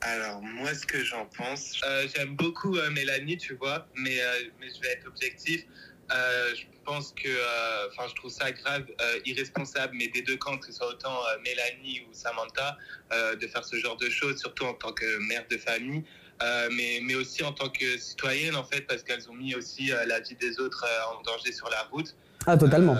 Alors, 0.00 0.42
moi, 0.42 0.74
ce 0.74 0.84
que 0.84 1.02
j'en 1.02 1.24
pense, 1.26 1.80
euh, 1.86 2.06
j'aime 2.14 2.36
beaucoup 2.36 2.76
euh, 2.76 2.90
Mélanie, 2.90 3.38
tu 3.38 3.54
vois, 3.54 3.86
mais, 3.96 4.20
euh, 4.20 4.50
mais 4.60 4.68
je 4.68 4.80
vais 4.82 4.92
être 4.92 5.06
objectif. 5.06 5.64
Euh, 6.12 6.54
je 6.54 6.64
pense 6.84 7.12
que, 7.12 7.28
euh, 7.28 7.88
enfin, 7.88 8.06
je 8.10 8.14
trouve 8.14 8.30
ça 8.30 8.52
grave, 8.52 8.84
euh, 9.00 9.20
irresponsable, 9.24 9.94
mais 9.96 10.08
des 10.08 10.20
deux 10.20 10.36
camps, 10.36 10.58
que 10.58 10.66
ce 10.66 10.72
soit 10.72 10.88
autant 10.88 11.16
euh, 11.16 11.38
Mélanie 11.42 12.02
ou 12.06 12.12
Samantha, 12.12 12.76
euh, 13.12 13.34
de 13.36 13.46
faire 13.46 13.64
ce 13.64 13.76
genre 13.76 13.96
de 13.96 14.10
choses, 14.10 14.38
surtout 14.38 14.64
en 14.64 14.74
tant 14.74 14.92
que 14.92 15.18
mère 15.26 15.46
de 15.50 15.56
famille, 15.56 16.04
euh, 16.42 16.68
mais, 16.72 17.00
mais 17.02 17.14
aussi 17.14 17.42
en 17.42 17.52
tant 17.52 17.70
que 17.70 17.96
citoyenne, 17.96 18.56
en 18.56 18.64
fait, 18.64 18.82
parce 18.82 19.02
qu'elles 19.02 19.30
ont 19.30 19.34
mis 19.34 19.54
aussi 19.54 19.90
euh, 19.90 20.04
la 20.04 20.20
vie 20.20 20.34
des 20.34 20.60
autres 20.60 20.84
euh, 20.86 21.14
en 21.14 21.22
danger 21.22 21.52
sur 21.52 21.70
la 21.70 21.82
route. 21.84 22.14
Ah 22.46 22.58
totalement. 22.58 22.94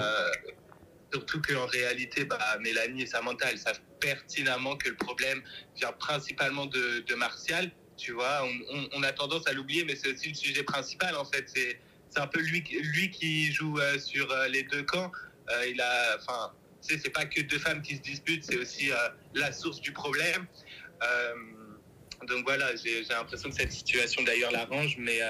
Surtout 1.14 1.40
qu'en 1.40 1.66
réalité, 1.66 2.24
bah, 2.24 2.40
Mélanie 2.60 3.02
et 3.02 3.06
Samantha, 3.06 3.48
elles 3.48 3.58
savent 3.58 3.78
pertinemment 4.00 4.76
que 4.76 4.88
le 4.88 4.96
problème 4.96 5.40
vient 5.76 5.92
principalement 5.92 6.66
de, 6.66 7.14
Martial. 7.14 7.70
Tu 7.96 8.10
vois, 8.10 8.44
on, 8.92 9.02
a 9.04 9.12
tendance 9.12 9.46
à 9.46 9.52
l'oublier, 9.52 9.84
mais 9.84 9.94
c'est 9.94 10.12
aussi 10.12 10.30
le 10.30 10.34
sujet 10.34 10.64
principal 10.64 11.14
en 11.14 11.24
fait. 11.24 11.44
C'est, 11.46 11.78
un 12.16 12.26
peu 12.26 12.40
lui, 12.40 12.60
lui 12.60 13.10
qui 13.10 13.52
joue 13.52 13.78
euh, 13.78 13.98
sur 13.98 14.30
euh, 14.30 14.48
les 14.48 14.64
deux 14.64 14.82
camps. 14.82 15.12
Euh, 15.50 15.68
il 15.68 15.80
a, 15.80 16.16
enfin, 16.16 16.52
tu 16.86 16.98
c'est 16.98 17.10
pas 17.10 17.26
que 17.26 17.40
deux 17.42 17.58
femmes 17.58 17.82
qui 17.82 17.96
se 17.96 18.00
disputent, 18.00 18.44
c'est 18.44 18.56
aussi 18.56 18.90
euh, 18.90 18.96
la 19.34 19.52
source 19.52 19.80
du 19.80 19.92
problème. 19.92 20.46
Donc 22.26 22.44
voilà, 22.44 22.74
j'ai, 22.76 23.02
l'impression 23.04 23.50
que 23.50 23.54
cette 23.54 23.72
situation 23.72 24.22
d'ailleurs 24.24 24.50
l'arrange, 24.50 24.96
mais 24.98 25.20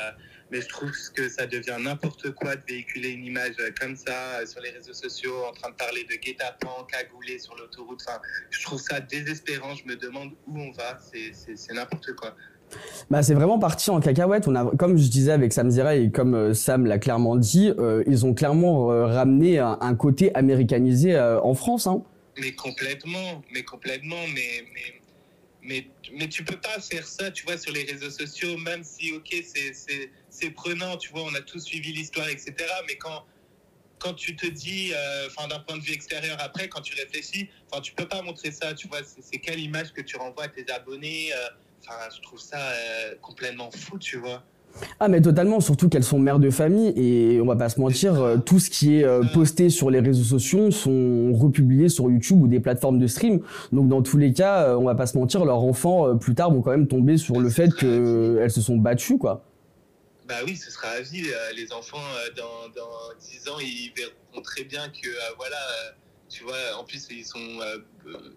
mais 0.54 0.60
je 0.60 0.68
trouve 0.68 0.92
que 1.16 1.28
ça 1.28 1.46
devient 1.46 1.76
n'importe 1.80 2.30
quoi 2.30 2.54
de 2.54 2.62
véhiculer 2.68 3.10
une 3.10 3.24
image 3.24 3.54
euh, 3.58 3.70
comme 3.80 3.96
ça 3.96 4.38
euh, 4.40 4.46
sur 4.46 4.60
les 4.60 4.70
réseaux 4.70 4.92
sociaux, 4.92 5.34
en 5.48 5.52
train 5.52 5.70
de 5.70 5.74
parler 5.74 6.04
de 6.04 6.14
guet-apens, 6.14 6.86
cagoulés 6.92 7.40
sur 7.40 7.56
l'autoroute. 7.56 8.00
Enfin, 8.06 8.20
je 8.50 8.62
trouve 8.62 8.80
ça 8.80 9.00
désespérant. 9.00 9.74
Je 9.74 9.84
me 9.84 9.96
demande 9.96 10.30
où 10.46 10.58
on 10.60 10.70
va. 10.70 10.98
C'est- 11.00 11.72
n'importe 11.72 12.12
quoi. 12.14 12.36
Bah, 13.10 13.22
c'est 13.24 13.34
vraiment 13.34 13.58
parti 13.58 13.90
en 13.90 13.98
cacahuète. 13.98 14.46
On 14.46 14.54
a, 14.54 14.64
comme 14.76 14.96
je 14.96 15.08
disais 15.08 15.32
avec 15.32 15.52
Sam 15.52 15.70
Zira 15.70 15.96
et 15.96 16.10
comme 16.12 16.34
euh, 16.34 16.54
Sam 16.54 16.86
l'a 16.86 16.98
clairement 16.98 17.34
dit, 17.34 17.72
euh, 17.78 18.04
ils 18.06 18.24
ont 18.24 18.32
clairement 18.32 18.92
euh, 18.92 19.06
ramené 19.06 19.58
un, 19.58 19.76
un 19.80 19.94
côté 19.96 20.32
américanisé 20.36 21.16
euh, 21.16 21.40
en 21.40 21.54
France. 21.54 21.88
Hein. 21.88 22.04
Mais 22.40 22.52
complètement, 22.52 23.42
mais 23.52 23.64
complètement, 23.64 24.22
mais, 24.34 24.64
mais, 24.72 25.00
mais, 25.62 25.86
mais 26.18 26.28
tu 26.28 26.44
peux 26.44 26.56
pas 26.56 26.78
faire 26.80 27.06
ça, 27.06 27.30
tu 27.32 27.44
vois, 27.44 27.58
sur 27.58 27.72
les 27.72 27.82
réseaux 27.84 28.10
sociaux, 28.10 28.56
même 28.58 28.82
si, 28.84 29.12
ok, 29.12 29.28
c'est- 29.44 29.72
c'est 30.34 30.50
prenant, 30.50 30.96
tu 30.96 31.10
vois, 31.12 31.22
on 31.22 31.34
a 31.34 31.40
tous 31.40 31.60
suivi 31.60 31.92
l'histoire, 31.92 32.28
etc. 32.28 32.54
Mais 32.88 32.96
quand, 32.96 33.22
quand 33.98 34.14
tu 34.14 34.34
te 34.34 34.46
dis, 34.46 34.92
euh, 34.92 35.28
d'un 35.48 35.60
point 35.60 35.78
de 35.78 35.82
vue 35.82 35.92
extérieur 35.92 36.36
après, 36.40 36.68
quand 36.68 36.80
tu 36.80 36.94
réfléchis, 36.94 37.48
enfin, 37.70 37.80
tu 37.80 37.92
peux 37.92 38.06
pas 38.06 38.20
montrer 38.22 38.50
ça, 38.50 38.74
tu 38.74 38.88
vois, 38.88 38.98
c'est 39.04 39.38
quelle 39.38 39.60
image 39.60 39.92
que 39.92 40.02
tu 40.02 40.16
renvoies 40.16 40.44
à 40.44 40.48
tes 40.48 40.66
abonnés, 40.72 41.32
euh, 41.32 41.48
enfin, 41.82 41.98
je 42.14 42.20
trouve 42.20 42.40
ça 42.40 42.58
euh, 42.58 43.14
complètement 43.22 43.70
fou, 43.70 43.98
tu 43.98 44.18
vois. 44.18 44.42
Ah 44.98 45.06
mais 45.06 45.20
totalement, 45.20 45.60
surtout 45.60 45.88
qu'elles 45.88 46.02
sont 46.02 46.18
mères 46.18 46.40
de 46.40 46.50
famille 46.50 46.92
et 46.96 47.40
on 47.40 47.46
va 47.46 47.54
pas 47.54 47.68
se 47.68 47.78
mentir, 47.78 48.42
tout 48.44 48.58
ce 48.58 48.70
qui 48.70 48.96
est 48.96 49.32
posté 49.32 49.70
sur 49.70 49.88
les 49.88 50.00
réseaux 50.00 50.24
sociaux 50.24 50.72
sont 50.72 51.32
republiés 51.32 51.88
sur 51.88 52.10
YouTube 52.10 52.42
ou 52.42 52.48
des 52.48 52.58
plateformes 52.58 52.98
de 52.98 53.06
stream. 53.06 53.38
Donc 53.70 53.88
dans 53.88 54.02
tous 54.02 54.16
les 54.16 54.32
cas, 54.32 54.76
on 54.76 54.82
va 54.82 54.96
pas 54.96 55.06
se 55.06 55.16
mentir, 55.16 55.44
leurs 55.44 55.62
enfants 55.62 56.18
plus 56.18 56.34
tard 56.34 56.50
vont 56.50 56.60
quand 56.60 56.72
même 56.72 56.88
tomber 56.88 57.18
sur 57.18 57.38
le 57.38 57.50
fait 57.50 57.72
qu'elles 57.72 58.50
se 58.50 58.60
sont 58.60 58.76
battues 58.76 59.16
quoi. 59.16 59.44
Bah 60.26 60.36
oui, 60.46 60.56
ce 60.56 60.70
sera 60.70 60.88
à 60.88 61.00
vie. 61.00 61.24
Euh, 61.26 61.52
les 61.54 61.72
enfants, 61.72 61.98
euh, 61.98 62.30
dans, 62.34 62.68
dans 62.74 62.90
10 63.20 63.48
ans, 63.50 63.58
ils 63.60 63.92
verront 63.94 64.42
très 64.42 64.64
bien 64.64 64.88
que, 64.88 65.08
euh, 65.08 65.34
voilà, 65.36 65.56
tu 66.30 66.44
vois, 66.44 66.56
en 66.78 66.84
plus, 66.84 67.06
ils 67.10 67.24
sont, 67.24 67.38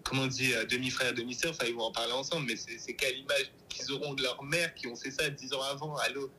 comment 0.04 0.22
on 0.22 0.26
dit, 0.26 0.52
demi-frères, 0.70 1.14
demi-sœurs, 1.14 1.52
enfin, 1.52 1.64
ils 1.66 1.74
vont 1.74 1.84
en 1.84 1.92
parler 1.92 2.12
ensemble, 2.12 2.46
mais 2.46 2.56
c'est 2.56 2.78
c'est 2.78 2.92
quelle 2.92 3.16
image 3.16 3.50
qu'ils 3.68 3.90
auront 3.92 4.14
de 4.14 4.22
leur 4.22 4.42
mère 4.44 4.74
qui 4.74 4.86
ont 4.86 4.96
fait 4.96 5.10
ça 5.10 5.28
10 5.28 5.54
ans 5.54 5.62
avant, 5.62 5.96
allô? 5.96 6.30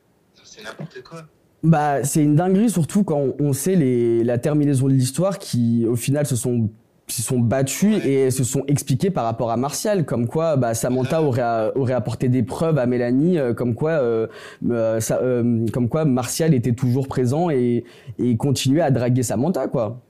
C'est 0.44 0.62
n'importe 0.62 1.02
quoi. 1.02 1.26
Bah 1.62 2.02
c'est 2.04 2.22
une 2.22 2.36
dinguerie 2.36 2.70
surtout 2.70 3.04
quand 3.04 3.34
on 3.38 3.52
sait 3.52 3.76
les, 3.76 4.24
la 4.24 4.38
terminaison 4.38 4.88
de 4.88 4.94
l'histoire 4.94 5.38
qui 5.38 5.84
au 5.86 5.96
final 5.96 6.24
se 6.24 6.34
sont 6.34 6.70
se 7.10 7.22
sont 7.22 7.38
battus 7.38 7.96
Ouais. 8.02 8.08
et 8.10 8.30
se 8.30 8.44
sont 8.44 8.64
expliqués 8.66 9.10
par 9.10 9.24
rapport 9.24 9.50
à 9.50 9.56
Martial, 9.56 10.04
comme 10.04 10.26
quoi 10.26 10.56
bah, 10.56 10.74
Samantha 10.74 11.22
aurait, 11.22 11.42
a- 11.42 11.72
aurait 11.76 11.92
apporté 11.94 12.28
des 12.28 12.42
preuves 12.42 12.78
à 12.78 12.86
Mélanie, 12.86 13.38
euh, 13.38 13.54
comme 13.54 13.74
quoi 13.74 13.92
euh, 13.92 14.26
euh, 14.70 15.00
ça- 15.00 15.20
euh, 15.22 15.66
comme 15.72 15.88
quoi 15.88 16.04
Martial 16.04 16.54
était 16.54 16.72
toujours 16.74 17.08
présent 17.08 17.50
et, 17.50 17.84
et 18.18 18.36
continuait 18.36 18.82
à 18.82 18.90
draguer 18.90 19.22
Samantha 19.22 19.66
quoi. 19.68 20.00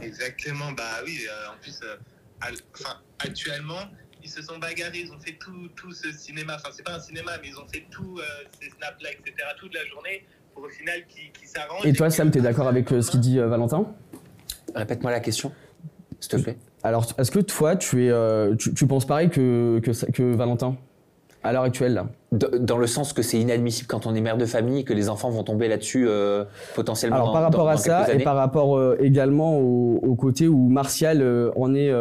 Exactement, 0.00 0.72
bah 0.76 0.82
oui, 1.04 1.18
euh, 1.28 1.52
en 1.54 1.60
plus, 1.62 1.78
euh, 1.82 1.96
al- 2.40 2.54
enfin, 2.74 2.96
actuellement, 3.20 3.78
ils 4.22 4.28
se 4.30 4.42
sont 4.42 4.58
bagarrés, 4.58 5.00
ils 5.04 5.12
ont 5.12 5.18
fait 5.20 5.36
tout, 5.38 5.68
tout 5.76 5.92
ce 5.92 6.10
cinéma, 6.12 6.56
enfin, 6.56 6.70
c'est 6.72 6.82
pas 6.84 6.94
un 6.96 7.00
cinéma, 7.00 7.32
mais 7.42 7.48
ils 7.48 7.58
ont 7.58 7.66
fait 7.72 7.84
tout 7.90 8.18
euh, 8.18 8.22
ces 8.60 8.70
snaps-là, 8.70 9.10
etc., 9.12 9.34
toute 9.58 9.72
la 9.74 9.84
journée, 9.86 10.24
pour 10.54 10.64
au 10.64 10.68
final 10.68 11.04
qu'ils 11.08 11.30
qu'ils 11.32 11.48
s'arrangent. 11.48 11.86
Et 11.86 11.92
toi 11.92 12.08
que- 12.08 12.14
Sam, 12.14 12.30
t'es 12.30 12.40
d'accord 12.40 12.66
avec 12.68 12.90
euh, 12.92 13.02
ce 13.02 13.10
qu'il 13.10 13.20
dit 13.20 13.38
euh, 13.38 13.46
Valentin? 13.46 13.86
Répète-moi 14.74 15.12
la 15.12 15.20
question, 15.20 15.52
s'il 16.24 16.38
te 16.38 16.42
plaît. 16.42 16.56
Alors 16.82 17.06
est-ce 17.18 17.30
que 17.30 17.38
toi 17.38 17.76
tu 17.76 18.06
es 18.06 18.10
euh, 18.10 18.54
tu, 18.56 18.74
tu 18.74 18.86
penses 18.86 19.06
pareil 19.06 19.30
que, 19.30 19.80
que, 19.80 20.34
Valentin 20.34 20.76
à 21.42 21.52
l'heure 21.52 21.62
actuelle 21.62 21.94
là? 21.94 22.06
Dans 22.32 22.78
le 22.78 22.86
sens 22.86 23.12
que 23.12 23.22
c'est 23.22 23.38
inadmissible 23.38 23.86
quand 23.86 24.06
on 24.06 24.14
est 24.14 24.20
mère 24.20 24.36
de 24.38 24.46
famille 24.46 24.80
et 24.80 24.84
que 24.84 24.92
les 24.92 25.08
enfants 25.08 25.30
vont 25.30 25.44
tomber 25.44 25.68
là-dessus 25.68 26.06
euh, 26.08 26.44
potentiellement 26.74 27.16
Alors 27.16 27.28
dans, 27.28 27.32
par 27.34 27.42
rapport 27.42 27.64
dans- 27.64 27.70
à 27.70 27.74
dans 27.74 27.80
ça 27.80 28.12
et 28.14 28.18
par 28.22 28.36
rapport 28.36 28.76
euh, 28.76 28.96
également 29.00 29.58
au, 29.58 30.00
au 30.02 30.14
côté 30.14 30.48
où 30.48 30.68
Martial 30.68 31.22
euh, 31.22 31.50
en 31.56 31.74
est 31.74 31.92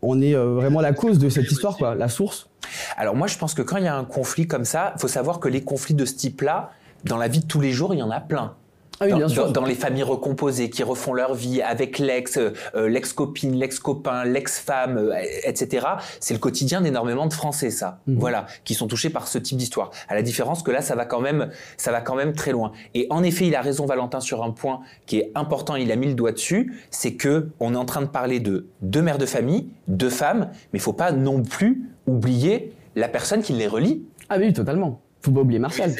en 0.00 0.20
est 0.20 0.34
vraiment 0.34 0.80
la 0.80 0.92
cause 0.92 1.18
de 1.18 1.28
cette 1.28 1.50
histoire, 1.50 1.76
quoi, 1.76 1.94
la 1.96 2.08
source? 2.08 2.48
Alors 2.96 3.16
moi, 3.16 3.26
je 3.26 3.36
pense 3.36 3.52
que 3.54 3.62
quand 3.62 3.78
il 3.78 3.84
y 3.84 3.88
a 3.88 3.96
un 3.96 4.04
conflit 4.04 4.46
comme 4.46 4.64
ça, 4.64 4.92
il 4.96 5.00
faut 5.00 5.08
savoir 5.08 5.40
que 5.40 5.48
les 5.48 5.62
conflits 5.64 5.94
de 5.94 6.04
ce 6.04 6.14
type-là, 6.14 6.70
dans 7.04 7.16
la 7.16 7.26
vie 7.28 7.40
de 7.40 7.46
tous 7.46 7.60
les 7.60 7.72
jours, 7.72 7.94
il 7.94 7.98
y 7.98 8.02
en 8.02 8.10
a 8.10 8.20
plein. 8.20 8.54
Ah 9.00 9.04
oui, 9.04 9.10
dans, 9.12 9.16
bien 9.18 9.28
sûr. 9.28 9.46
dans- 9.46 9.52
dans 9.60 9.64
les 9.64 9.74
familles 9.74 10.02
recomposées 10.02 10.70
qui 10.70 10.82
refont 10.82 11.12
leur 11.14 11.34
vie 11.34 11.62
avec 11.62 11.98
l'ex, 11.98 12.36
euh, 12.36 12.52
euh, 12.74 12.88
l'ex-copine, 12.88 13.54
l'ex-copain, 13.54 14.24
l'ex-femme, 14.24 14.98
euh, 14.98 15.12
etc. 15.44 15.86
C'est 16.20 16.34
le 16.34 16.40
quotidien 16.40 16.80
d'énormément 16.80 17.26
de 17.26 17.32
Français, 17.32 17.70
ça. 17.70 18.00
Mhm. 18.06 18.18
Voilà, 18.18 18.46
qui 18.64 18.74
sont 18.74 18.86
touchés 18.88 19.10
par 19.10 19.28
ce 19.28 19.38
type 19.38 19.56
d'histoire. 19.56 19.90
À 20.08 20.14
la 20.14 20.22
différence 20.22 20.62
que 20.62 20.70
là, 20.70 20.80
ça 20.82 20.94
va 20.96 21.04
quand 21.04 21.20
même, 21.20 21.50
ça 21.76 21.92
va 21.92 22.00
quand 22.00 22.14
même 22.16 22.32
très 22.32 22.50
loin. 22.52 22.72
Et 22.94 23.06
en 23.10 23.22
effet, 23.22 23.46
il 23.46 23.54
a 23.54 23.60
raison, 23.60 23.86
Valentin, 23.86 24.20
sur 24.20 24.42
un 24.42 24.50
point 24.50 24.80
qui 25.06 25.18
est 25.18 25.30
important. 25.34 25.76
Il 25.76 25.92
a 25.92 25.96
mis 25.96 26.06
le 26.08 26.14
doigt 26.14 26.32
dessus, 26.32 26.74
c'est 26.90 27.14
que 27.14 27.48
on 27.60 27.74
est 27.74 27.78
en 27.78 27.84
train 27.84 28.02
de 28.02 28.06
parler 28.06 28.40
de 28.40 28.66
deux 28.82 29.02
mères 29.02 29.18
de 29.18 29.26
famille, 29.26 29.68
deux 29.86 30.10
femmes, 30.10 30.48
mais 30.72 30.78
il 30.78 30.82
faut 30.82 30.92
pas 30.92 31.12
non 31.12 31.42
plus 31.42 31.82
oublier 32.06 32.72
la 32.96 33.08
personne 33.08 33.42
qui 33.42 33.52
les 33.52 33.66
relie. 33.68 34.02
Ah 34.28 34.38
oui, 34.38 34.52
totalement. 34.52 35.00
Faut 35.22 35.30
pas 35.30 35.40
oublier 35.40 35.58
Oui, 35.58 35.62
Martial. 35.62 35.92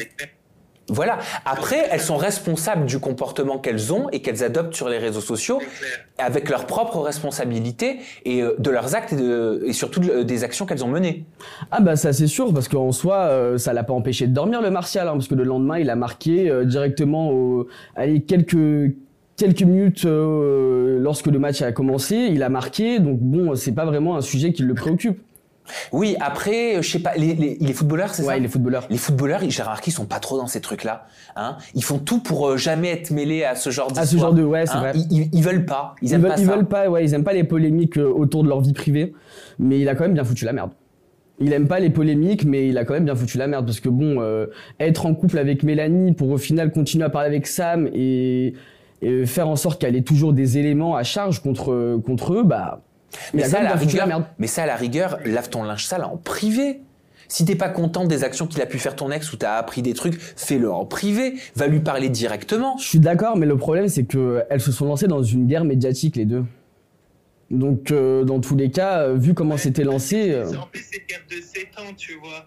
Voilà. 0.89 1.19
Après, 1.45 1.87
elles 1.91 1.99
sont 2.01 2.17
responsables 2.17 2.85
du 2.85 2.99
comportement 2.99 3.57
qu'elles 3.59 3.93
ont 3.93 4.09
et 4.11 4.21
qu'elles 4.21 4.43
adoptent 4.43 4.73
sur 4.75 4.89
les 4.89 4.97
réseaux 4.97 5.21
sociaux 5.21 5.59
avec 6.17 6.49
leurs 6.49 6.65
propres 6.65 6.99
responsabilités 6.99 7.99
et 8.25 8.41
euh, 8.41 8.55
de 8.59 8.69
leurs 8.69 8.95
actes 8.95 9.13
et, 9.13 9.15
de- 9.15 9.61
et 9.65 9.73
surtout 9.73 9.99
de- 9.99 10.23
des 10.23 10.43
actions 10.43 10.65
qu'elles 10.65 10.83
ont 10.83 10.87
menées. 10.89 11.25
Ah 11.71 11.79
bah 11.81 11.95
ça 11.95 12.11
c'est 12.13 12.27
sûr 12.27 12.53
parce 12.53 12.67
qu'en 12.67 12.91
soi 12.91 13.15
euh, 13.17 13.57
ça 13.57 13.73
l'a 13.73 13.83
pas 13.83 13.93
empêché 13.93 14.27
de 14.27 14.33
dormir 14.33 14.61
le 14.61 14.69
Martial 14.71 15.07
hein, 15.07 15.13
parce 15.13 15.27
que 15.27 15.35
le 15.35 15.43
lendemain 15.43 15.77
il 15.79 15.89
a 15.89 15.95
marqué 15.95 16.49
euh, 16.49 16.65
directement 16.65 17.31
au, 17.31 17.67
allez, 17.95 18.21
quelques 18.21 18.93
quelques 19.37 19.63
minutes 19.63 20.05
euh, 20.05 20.97
lorsque 20.99 21.27
le 21.27 21.39
match 21.39 21.61
a 21.61 21.71
commencé 21.71 22.15
il 22.31 22.43
a 22.43 22.49
marqué 22.49 22.99
donc 22.99 23.19
bon 23.19 23.55
c'est 23.55 23.71
pas 23.73 23.85
vraiment 23.85 24.17
un 24.17 24.21
sujet 24.21 24.51
qui 24.51 24.63
le 24.63 24.73
préoccupe 24.73 25.21
Oui, 25.91 26.15
après, 26.19 26.77
euh, 26.77 26.81
je 26.81 26.89
sais 26.91 26.99
pas, 26.99 27.13
les, 27.15 27.35
les, 27.35 27.57
les 27.59 27.73
footballeurs, 27.73 28.13
c'est 28.13 28.23
ça 28.23 28.29
ouais 28.29 28.37
il 28.39 28.45
est 28.45 28.47
footballeur 28.49 28.85
Les 28.89 28.97
footballeurs, 28.97 29.41
j'ai 29.47 29.61
remarqué, 29.63 29.91
ils 29.91 29.93
sont 29.93 30.05
pas 30.05 30.19
trop 30.19 30.37
dans 30.37 30.47
ces 30.47 30.61
trucs-là. 30.61 31.05
Hein 31.35 31.57
ils 31.75 31.83
font 31.83 31.99
tout 31.99 32.19
pour 32.19 32.47
euh, 32.49 32.57
jamais 32.57 32.89
être 32.89 33.11
mêlés 33.11 33.43
à 33.43 33.55
ce 33.55 33.69
genre 33.69 33.87
d'histoire. 33.87 34.03
à 34.03 34.07
ce 34.07 34.17
genre 34.17 34.33
de 34.33 34.43
ouais 34.43 34.65
c'est 34.65 34.73
Hein 34.73 34.79
vrai 34.79 34.91
ils, 34.95 35.11
ils- 35.23 35.29
ils 35.33 35.43
veulent 35.43 35.65
pas. 35.65 35.95
Ils, 36.01 36.09
ils, 36.09 36.13
aiment 36.13 36.21
veulent, 36.21 36.31
pas 36.31 36.39
ils 36.39 36.45
ça. 36.45 36.55
veulent 36.55 36.67
pas 36.67 36.89
ouais 36.89 37.03
ils 37.05 37.13
aiment 37.13 37.23
pas 37.23 37.33
les 37.33 37.43
polémiques 37.43 37.97
euh, 37.97 38.07
autour 38.09 38.43
de 38.43 38.49
leur 38.49 38.61
vie 38.61 38.73
privée 38.73 39.13
mais 39.59 39.79
il 39.79 39.87
a 39.89 39.95
quand 39.95 40.03
même 40.03 40.13
bien 40.13 40.23
foutu 40.23 40.45
la 40.45 40.53
merde 40.53 40.71
il 41.41 41.53
aime 41.53 41.69
pas 41.69 41.79
les 41.79 41.89
polémiques, 41.89 42.43
mais 42.43 42.67
il 42.67 42.77
a 42.77 42.83
quand 42.83 42.93
même 42.95 43.05
bien 43.05 43.15
foutu 43.15 43.37
la 43.37 43.47
merde 43.47 43.65
parce 43.65 43.79
que 43.79 43.87
bon, 43.87 44.19
euh, 44.19 44.47
être 44.81 45.05
en 45.05 45.15
couple 45.15 45.37
avec 45.37 45.63
Mélanie 45.63 46.11
pour 46.11 46.29
au 46.31 46.37
final 46.37 46.69
continuer 46.69 47.05
à 47.05 47.09
parler 47.09 47.27
avec 47.29 47.47
Sam 47.47 47.87
et, 47.93 48.55
et 49.01 49.25
faire 49.25 49.47
en 49.47 49.55
sorte 49.55 49.79
qu'elle 49.79 49.95
ait 49.95 50.01
toujours 50.01 50.33
des 50.33 50.57
éléments 50.57 50.97
à 50.97 51.03
charge 51.03 51.41
contre 51.41 51.97
contre 52.05 52.33
eux, 52.33 52.43
bah, 52.43 52.81
Mais 53.33 53.43
ça, 53.43 53.59
à 53.59 53.63
la 53.63 53.75
rigueur, 53.75 54.07
merde. 54.07 54.25
mais 54.37 54.47
ça, 54.47 54.63
à 54.63 54.65
la 54.65 54.75
rigueur, 54.75 55.19
lave 55.25 55.49
ton 55.49 55.63
linge 55.63 55.85
sale 55.85 56.03
en 56.03 56.17
privé. 56.17 56.81
Si 57.27 57.45
t'es 57.45 57.55
pas 57.55 57.69
content 57.69 58.05
des 58.05 58.23
actions 58.23 58.47
qu'il 58.47 58.59
a 58.61 58.65
pu 58.65 58.79
faire 58.79 58.95
ton 58.95 59.11
ex 59.11 59.31
ou 59.31 59.37
t'as 59.37 59.55
appris 59.57 59.81
des 59.83 59.93
trucs, 59.93 60.19
fais-le 60.19 60.71
en 60.71 60.85
privé. 60.85 61.35
Va 61.55 61.67
lui 61.67 61.79
parler 61.79 62.09
directement. 62.09 62.75
Je 62.77 62.85
suis 62.87 62.99
d'accord, 62.99 63.37
mais 63.37 63.45
le 63.45 63.55
problème 63.57 63.87
c'est 63.87 64.03
que 64.05 64.43
elles 64.49 64.61
se 64.61 64.71
sont 64.71 64.85
lancées 64.85 65.07
dans 65.07 65.21
une 65.21 65.45
guerre 65.45 65.63
médiatique 65.63 66.15
les 66.15 66.25
deux. 66.25 66.43
Donc 67.51 67.91
euh, 67.91 68.23
dans 68.23 68.39
tous 68.39 68.55
les 68.55 68.69
cas, 68.71 69.01
euh, 69.01 69.15
vu 69.15 69.33
comment 69.33 69.57
c'était 69.57 69.83
lancé, 69.83 70.31
euh, 70.31 70.45
En 70.57 70.67
plus, 70.67 70.85
c'est 70.91 70.99
une 70.99 71.05
guerre 71.07 71.19
de 71.29 71.35
7 71.43 71.67
ans, 71.79 71.93
tu 71.97 72.15
vois. 72.19 72.45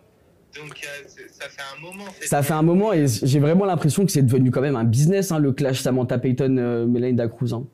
Donc, 0.54 0.80
euh, 0.84 1.08
ça 1.30 1.48
fait 1.48 1.62
un 1.76 1.80
moment. 1.80 2.04
ça 2.20 2.42
fait 2.42 2.52
un 2.52 2.62
moment 2.62 2.92
et 2.92 3.06
j'ai 3.08 3.40
vraiment 3.40 3.64
l'impression 3.64 4.04
que 4.04 4.12
c'est 4.12 4.20
devenu 4.22 4.50
quand 4.50 4.60
même 4.60 4.76
un 4.76 4.84
business 4.84 5.32
hein, 5.32 5.38
le 5.38 5.52
clash 5.52 5.80
Samantha 5.80 6.18
Payton 6.18 6.56
euh, 6.58 6.86
Mélanie 6.86 7.14
Dacruz. 7.14 7.54
hein. 7.54 7.64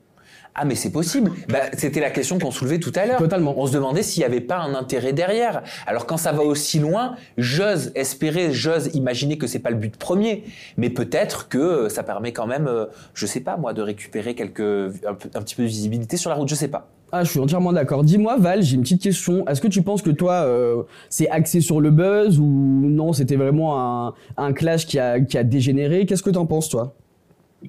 Ah, 0.55 0.65
mais 0.65 0.75
c'est 0.75 0.91
possible. 0.91 1.31
Bah, 1.47 1.59
c'était 1.77 1.99
la 1.99 2.09
question 2.09 2.37
qu'on 2.39 2.51
soulevait 2.51 2.79
tout 2.79 2.91
à 2.95 3.05
l'heure. 3.05 3.17
Totalement. 3.17 3.53
On 3.57 3.67
se 3.67 3.71
demandait 3.71 4.03
s'il 4.03 4.21
n'y 4.21 4.25
avait 4.25 4.41
pas 4.41 4.57
un 4.57 4.73
intérêt 4.73 5.13
derrière. 5.13 5.63
Alors 5.87 6.05
quand 6.05 6.17
ça 6.17 6.31
va 6.31 6.43
aussi 6.43 6.79
loin, 6.79 7.15
j'ose 7.37 7.91
espérer, 7.95 8.51
j'ose 8.51 8.89
imaginer 8.93 9.37
que 9.37 9.47
c'est 9.47 9.59
pas 9.59 9.69
le 9.69 9.77
but 9.77 9.95
premier, 9.95 10.43
mais 10.77 10.89
peut-être 10.89 11.47
que 11.47 11.57
euh, 11.57 11.89
ça 11.89 12.03
permet 12.03 12.33
quand 12.33 12.47
même, 12.47 12.67
euh, 12.67 12.85
je 13.13 13.25
sais 13.25 13.39
pas 13.39 13.57
moi, 13.57 13.73
de 13.73 13.81
récupérer 13.81 14.35
quelques 14.35 14.59
un, 14.59 15.13
petit 15.13 15.55
peu 15.55 15.63
de 15.63 15.67
visibilité 15.67 16.17
sur 16.17 16.29
la 16.29 16.35
route. 16.35 16.49
Je 16.49 16.55
sais 16.55 16.67
pas. 16.67 16.89
Ah, 17.11 17.23
je 17.23 17.29
suis 17.31 17.39
entièrement 17.39 17.73
d'accord. 17.73 18.03
Dis-moi, 18.03 18.37
Val, 18.37 18.61
j'ai 18.61 18.75
une 18.75 18.81
petite 18.81 19.01
question. 19.01 19.47
Est-ce 19.47 19.61
que 19.61 19.67
tu 19.67 19.81
penses 19.81 20.01
que 20.01 20.11
toi, 20.11 20.43
euh, 20.45 20.83
c'est 21.09 21.29
axé 21.29 21.59
sur 21.61 21.81
le 21.81 21.89
buzz 21.89 22.39
ou 22.39 22.43
non, 22.45 23.13
c'était 23.13 23.35
vraiment 23.35 23.79
un, 23.79 24.13
un 24.37 24.53
clash 24.53 24.85
qui 24.85 24.99
a, 24.99 25.19
qui 25.19 25.37
a 25.37 25.43
dégénéré? 25.43 26.05
Qu'est-ce 26.05 26.21
que 26.21 26.29
t'en 26.29 26.45
penses, 26.45 26.69
toi? 26.69 26.95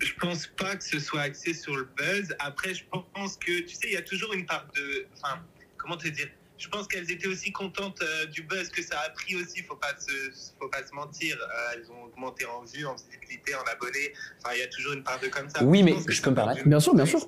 Je 0.01 0.13
pense 0.21 0.47
pas 0.47 0.77
que 0.77 0.85
ce 0.85 1.01
soit 1.01 1.23
axé 1.23 1.53
sur 1.55 1.75
le 1.77 1.89
buzz. 1.97 2.35
Après, 2.39 2.75
je 2.75 2.85
pense 3.15 3.37
que, 3.37 3.61
tu 3.63 3.75
sais, 3.75 3.89
il 3.89 3.93
y 3.93 3.97
a 3.97 4.03
toujours 4.03 4.33
une 4.33 4.47
part 4.47 4.67
de. 4.77 5.07
Enfin, 5.17 5.39
comment 5.77 5.97
te 5.97 6.09
dire? 6.09 6.29
Je 6.59 6.69
pense 6.69 6.87
qu'elles 6.87 7.11
étaient 7.11 7.27
aussi 7.27 7.53
contentes 7.53 8.03
euh, 8.03 8.27
du 8.27 8.43
buzz 8.43 8.69
que 8.69 8.83
ça 8.83 9.01
a 9.01 9.09
pris 9.11 9.35
aussi. 9.35 9.63
Faut 9.63 9.77
pas 9.77 9.95
se, 9.99 10.13
faut 10.61 10.69
pas 10.69 10.87
se 10.87 10.95
mentir. 10.95 11.37
Euh, 11.41 11.75
elles 11.75 11.91
ont 11.91 12.05
augmenté 12.05 12.45
en 12.45 12.63
vues, 12.65 12.85
en 12.87 12.95
visibilité, 12.95 13.55
en 13.55 13.63
abonnés. 13.73 14.13
Enfin, 14.45 14.55
il 14.55 14.61
y 14.61 14.63
a 14.63 14.67
toujours 14.69 14.93
une 14.93 15.03
part 15.03 15.19
de 15.21 15.29
comme 15.29 15.49
ça. 15.49 15.65
Oui, 15.65 15.83
mais 15.83 15.95
je 16.09 16.21
peux 16.23 16.31
me 16.31 16.35
permettre 16.37 16.69
Bien 16.69 16.79
sûr, 16.81 16.95
bien 16.95 17.07
sûr. 17.07 17.27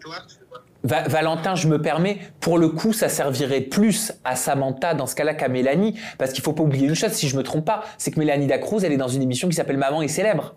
Va- 0.84 1.08
Valentin, 1.08 1.54
je 1.54 1.66
me 1.66 1.80
permets, 1.80 2.18
pour 2.40 2.58
le 2.58 2.68
coup, 2.68 2.92
ça 2.92 3.08
servirait 3.08 3.60
plus 3.62 4.12
à 4.24 4.36
Samantha 4.36 4.94
dans 4.94 5.06
ce 5.06 5.14
cas-là 5.14 5.32
qu'à 5.34 5.48
Mélanie, 5.48 5.98
parce 6.18 6.32
qu'il 6.32 6.42
faut 6.44 6.52
pas 6.52 6.62
oublier 6.64 6.86
une 6.88 6.94
chose, 6.94 7.12
si 7.12 7.28
je 7.28 7.36
me 7.36 7.42
trompe 7.42 7.64
pas, 7.64 7.84
c'est 7.98 8.10
que 8.10 8.18
Mélanie 8.18 8.46
Dacruz, 8.48 8.84
elle 8.84 8.92
est 8.92 8.96
dans 8.98 9.08
une 9.08 9.22
émission 9.22 9.48
qui 9.48 9.54
s'appelle 9.54 9.78
Maman 9.78 10.02
est 10.02 10.08
célèbre. 10.08 10.56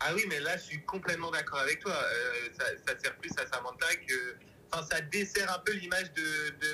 Ah 0.00 0.12
oui, 0.14 0.22
mais 0.28 0.40
là, 0.40 0.50
je 0.56 0.62
suis 0.62 0.82
complètement 0.82 1.30
d'accord 1.30 1.60
avec 1.60 1.80
toi. 1.80 1.92
Euh, 1.92 2.48
ça, 2.58 2.64
ça 2.86 2.94
sert 3.02 3.14
plus 3.16 3.30
à 3.32 3.46
Samantha 3.54 3.86
que. 4.06 4.14
Enfin, 4.72 4.86
ça 4.88 4.98
dessert 5.12 5.52
un 5.52 5.60
peu 5.64 5.72
l'image 5.72 6.12
de, 6.14 6.22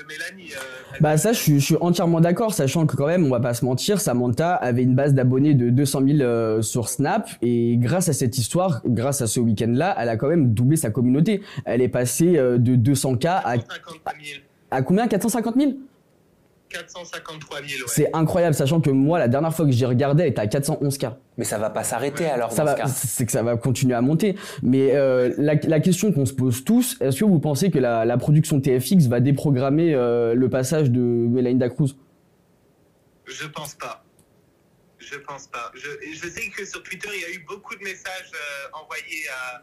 de 0.01 0.07
Mélanie. 0.07 0.51
euh, 0.53 0.97
Bah 1.01 1.17
ça, 1.17 1.33
je 1.33 1.39
suis, 1.39 1.59
je 1.59 1.65
suis 1.65 1.77
entièrement 1.81 2.21
d'accord, 2.21 2.53
sachant 2.53 2.85
que 2.85 2.95
quand 2.95 3.07
même, 3.07 3.25
on 3.25 3.29
va 3.31 3.39
pas 3.39 3.55
se 3.55 3.65
mentir, 3.65 3.99
Samantha 3.99 4.53
avait 4.53 4.83
une 4.83 4.93
base 4.93 5.15
d'abonnés 5.15 5.55
de 5.55 5.71
200 5.71 6.01
000 6.05 6.19
euh, 6.21 6.61
sur 6.61 6.89
Snap, 6.89 7.27
et 7.41 7.75
grâce 7.77 8.07
à 8.07 8.13
cette 8.13 8.37
histoire, 8.37 8.81
grâce 8.85 9.23
à 9.23 9.27
ce 9.27 9.39
week-end-là, 9.39 9.95
elle 9.97 10.09
a 10.09 10.15
quand 10.15 10.27
même 10.27 10.53
doublé 10.53 10.77
sa 10.77 10.91
communauté. 10.91 11.41
Elle 11.65 11.81
est 11.81 11.89
passée 11.89 12.33
de 12.33 12.75
200K 12.75 13.27
à, 13.43 13.57
453 13.57 14.13
000. 14.23 14.41
à 14.69 14.81
combien? 14.83 15.07
450 15.07 15.55
000 15.59 15.71
453 16.69 17.57
000, 17.61 17.67
ouais. 17.81 17.85
C'est 17.87 18.09
incroyable, 18.13 18.53
sachant 18.55 18.81
que 18.81 18.89
moi, 18.89 19.19
la 19.19 19.27
dernière 19.27 19.53
fois 19.53 19.65
que 19.65 19.71
j'ai 19.71 19.85
regardé, 19.85 20.23
elle 20.23 20.29
était 20.29 20.41
à 20.41 20.45
411K. 20.47 21.13
Mais 21.37 21.43
ça 21.45 21.57
va 21.57 21.69
pas 21.69 21.83
s'arrêter 21.83 22.25
alors 22.25 22.51
ça 22.51 22.63
dans 22.65 22.75
va, 22.75 22.87
ce 22.87 23.07
c'est 23.07 23.25
que 23.25 23.31
ça 23.31 23.43
va 23.43 23.55
continuer 23.57 23.93
à 23.93 24.01
monter. 24.01 24.35
Mais 24.63 24.95
euh, 24.95 25.33
la, 25.37 25.55
la 25.55 25.79
question 25.79 26.11
qu'on 26.11 26.25
se 26.25 26.33
pose 26.33 26.63
tous, 26.65 26.97
est-ce 26.99 27.19
que 27.19 27.25
vous 27.25 27.39
pensez 27.39 27.69
que 27.71 27.79
la, 27.79 28.05
la 28.05 28.17
production 28.17 28.59
TFX 28.59 29.07
va 29.07 29.19
déprogrammer 29.19 29.93
euh, 29.93 30.33
le 30.33 30.49
passage 30.49 30.89
de 30.91 30.99
Mélanie 30.99 31.59
Dacruz 31.59 31.95
Je 33.25 33.45
pense 33.47 33.75
pas. 33.75 34.03
Je 34.99 35.15
pense 35.19 35.47
pas. 35.47 35.71
Je, 35.75 35.87
je 36.11 36.27
sais 36.27 36.49
que 36.49 36.65
sur 36.65 36.83
Twitter, 36.83 37.07
il 37.15 37.21
y 37.21 37.25
a 37.25 37.29
eu 37.29 37.45
beaucoup 37.47 37.75
de 37.75 37.83
messages 37.83 38.31
euh, 38.33 38.77
envoyés 38.83 39.23
à, 39.29 39.61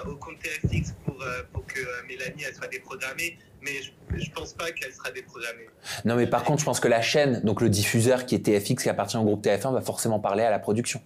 à- 0.00 0.08
au 0.08 0.14
compte 0.16 0.38
TFX 0.38 0.94
pour, 1.04 1.20
euh, 1.20 1.42
pour 1.52 1.66
que 1.66 1.80
euh, 1.80 1.84
Mélanie 2.08 2.44
elle 2.48 2.54
soit 2.54 2.68
déprogrammée, 2.68 3.36
mais 3.62 3.70
je, 3.82 4.22
je 4.24 4.30
pense 4.32 4.52
pas 4.54 4.70
qu'elle 4.70 4.92
sera 4.92 5.10
déprogrammée. 5.10 5.66
Non, 6.04 6.16
mais 6.16 6.26
par 6.26 6.44
contre, 6.44 6.60
je 6.60 6.64
pense 6.64 6.80
que 6.80 6.88
la 6.88 7.00
chaîne, 7.00 7.40
donc 7.44 7.60
le 7.60 7.68
diffuseur 7.68 8.26
qui 8.26 8.34
est 8.34 8.40
TFX, 8.40 8.82
qui 8.82 8.88
appartient 8.88 9.16
au 9.16 9.24
groupe 9.24 9.44
TF1, 9.44 9.72
va 9.72 9.80
forcément 9.80 10.20
parler 10.20 10.42
à 10.42 10.50
la 10.50 10.58
production. 10.58 11.00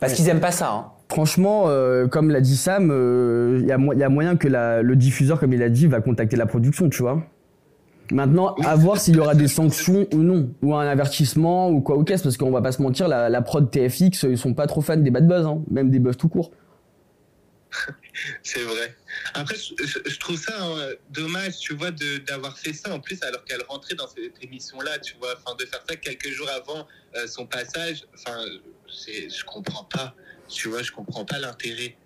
Parce 0.00 0.12
Ouais. 0.12 0.16
qu'ils 0.16 0.28
aiment 0.28 0.40
pas 0.40 0.52
ça. 0.52 0.70
Hein. 0.70 0.86
Franchement, 1.08 1.64
euh, 1.68 2.06
comme 2.06 2.30
l'a 2.30 2.40
dit 2.40 2.56
Sam, 2.56 2.90
euh, 2.90 3.58
il 3.62 3.66
y, 3.66 3.72
a 3.72 3.78
mo- 3.78 3.92
il 3.94 3.98
y 3.98 4.02
a 4.04 4.08
moyen 4.08 4.36
que 4.36 4.48
la- 4.48 4.82
le 4.82 4.96
diffuseur, 4.96 5.40
comme 5.40 5.52
il 5.54 5.62
a 5.62 5.68
dit, 5.70 5.86
va 5.86 6.00
contacter 6.00 6.36
la 6.36 6.46
production, 6.46 6.88
tu 6.90 7.02
vois. 7.02 7.22
Maintenant, 8.12 8.54
Oui, 8.58 8.64
à 8.66 8.76
voir 8.76 8.98
s'il 8.98 9.16
y 9.16 9.18
aura 9.20 9.34
des 9.34 9.48
sanctions 9.48 10.06
ou 10.12 10.18
non, 10.18 10.50
ou 10.62 10.74
un 10.74 10.86
avertissement 10.86 11.70
ou 11.70 11.80
quoi 11.80 11.96
ou 11.96 12.04
qu'est-ce, 12.04 12.22
parce 12.22 12.36
qu'on 12.36 12.50
va 12.52 12.62
pas 12.62 12.70
se 12.72 12.80
mentir, 12.80 13.08
la, 13.08 13.28
la 13.28 13.42
prod 13.42 13.68
TFX, 13.70 14.24
ils 14.24 14.38
sont 14.38 14.54
pas 14.54 14.66
trop 14.68 14.80
fans 14.80 14.96
des 14.96 15.10
bad 15.10 15.26
buzz, 15.26 15.44
hein, 15.46 15.62
même 15.70 15.90
des 15.90 15.98
buzz 15.98 16.16
tout 16.16 16.28
court. 16.28 16.52
C'est 18.42 18.62
vrai. 18.62 18.96
Après, 19.34 19.56
je, 19.56 20.18
trouve 20.18 20.36
ça 20.36 20.54
hein, 20.58 20.90
dommage, 21.10 21.58
tu 21.58 21.74
vois, 21.74 21.90
de- 21.90 22.18
d'avoir 22.18 22.58
fait 22.58 22.72
ça 22.72 22.92
en 22.94 23.00
plus 23.00 23.22
alors 23.22 23.44
qu'elle 23.44 23.62
rentrait 23.68 23.94
dans 23.94 24.08
cette 24.08 24.42
émission-là, 24.42 24.98
tu 24.98 25.14
vois, 25.20 25.34
enfin 25.36 25.56
de 25.58 25.64
faire 25.66 25.82
ça 25.88 25.96
quelques 25.96 26.30
jours 26.30 26.48
avant 26.48 26.86
euh, 27.16 27.26
son 27.26 27.46
passage. 27.46 28.04
Enfin, 28.14 28.38
je 28.88 29.44
comprends 29.44 29.84
pas, 29.84 30.14
tu 30.48 30.68
vois, 30.68 30.82
je 30.82 30.92
comprends 30.92 31.24
pas 31.24 31.38
l'intérêt. 31.38 31.96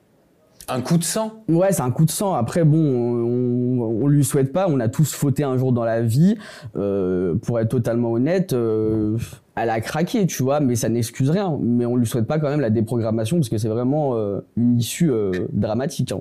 Un 0.69 0.83
coup 0.83 0.99
de 0.99 1.05
sang? 1.05 1.43
Ouais, 1.49 1.73
c'est 1.73 1.83
un 1.83 1.91
coup 1.91 2.05
de 2.05 2.11
sang. 2.11 2.35
Après, 2.35 2.65
bon, 2.65 2.79
on, 2.79 4.03
on 4.05 4.07
lui 4.07 4.25
souhaite 4.25 4.53
pas. 4.53 4.69
On 4.69 4.79
a 4.79 4.89
tous 4.89 5.13
fauté 5.15 5.43
un 5.43 5.57
jour 5.59 5.73
dans 5.73 5.85
la 5.85 6.01
vie. 6.01 6.37
Euh, 6.77 7.35
pour 7.35 7.59
être 7.59 7.71
totalement 7.71 8.13
honnête, 8.13 8.53
euh, 8.53 9.19
elle 9.63 9.71
a 9.71 9.81
craqué, 9.81 10.27
tu 10.27 10.43
vois, 10.43 10.61
mais 10.61 10.77
ça 10.77 10.89
n'excuse 10.89 11.31
rien. 11.31 11.59
Mais 11.61 11.87
on 11.87 11.97
lui 11.97 12.07
souhaite 12.07 12.27
pas 12.27 12.39
quand 12.39 12.49
même 12.49 12.61
la 12.61 12.71
déprogrammation 12.71 13.37
parce 13.37 13.49
que 13.49 13.59
c'est 13.59 13.69
vraiment 13.69 14.17
euh, 14.17 14.41
une 14.57 14.79
issue 14.79 15.11
euh, 15.11 15.31
dramatique. 15.53 16.13
hein. 16.13 16.21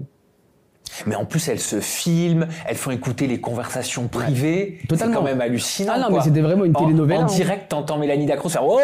Mais 1.06 1.16
en 1.16 1.24
plus, 1.24 1.48
elles 1.50 1.60
se 1.60 1.80
filment, 1.80 2.48
elles 2.68 2.76
font 2.76 2.90
écouter 2.92 3.28
les 3.28 3.40
conversations 3.40 4.08
privées. 4.08 4.80
C'est 4.82 4.88
Totalement. 4.88 5.18
quand 5.18 5.24
même 5.24 5.40
hallucinant. 5.40 5.94
Ah 5.96 6.00
non, 6.00 6.08
quoi. 6.08 6.18
mais 6.18 6.24
c'était 6.24 6.42
vraiment 6.42 6.66
une 6.66 6.76
En, 6.76 6.80
télénovela. 6.80 7.20
en 7.20 7.24
hein. 7.24 7.26
direct, 7.28 7.70
t'entends 7.70 7.98
Mélanie 8.00 8.26
Dacruz 8.26 8.50
faire 8.50 8.64
Oh 8.66 8.80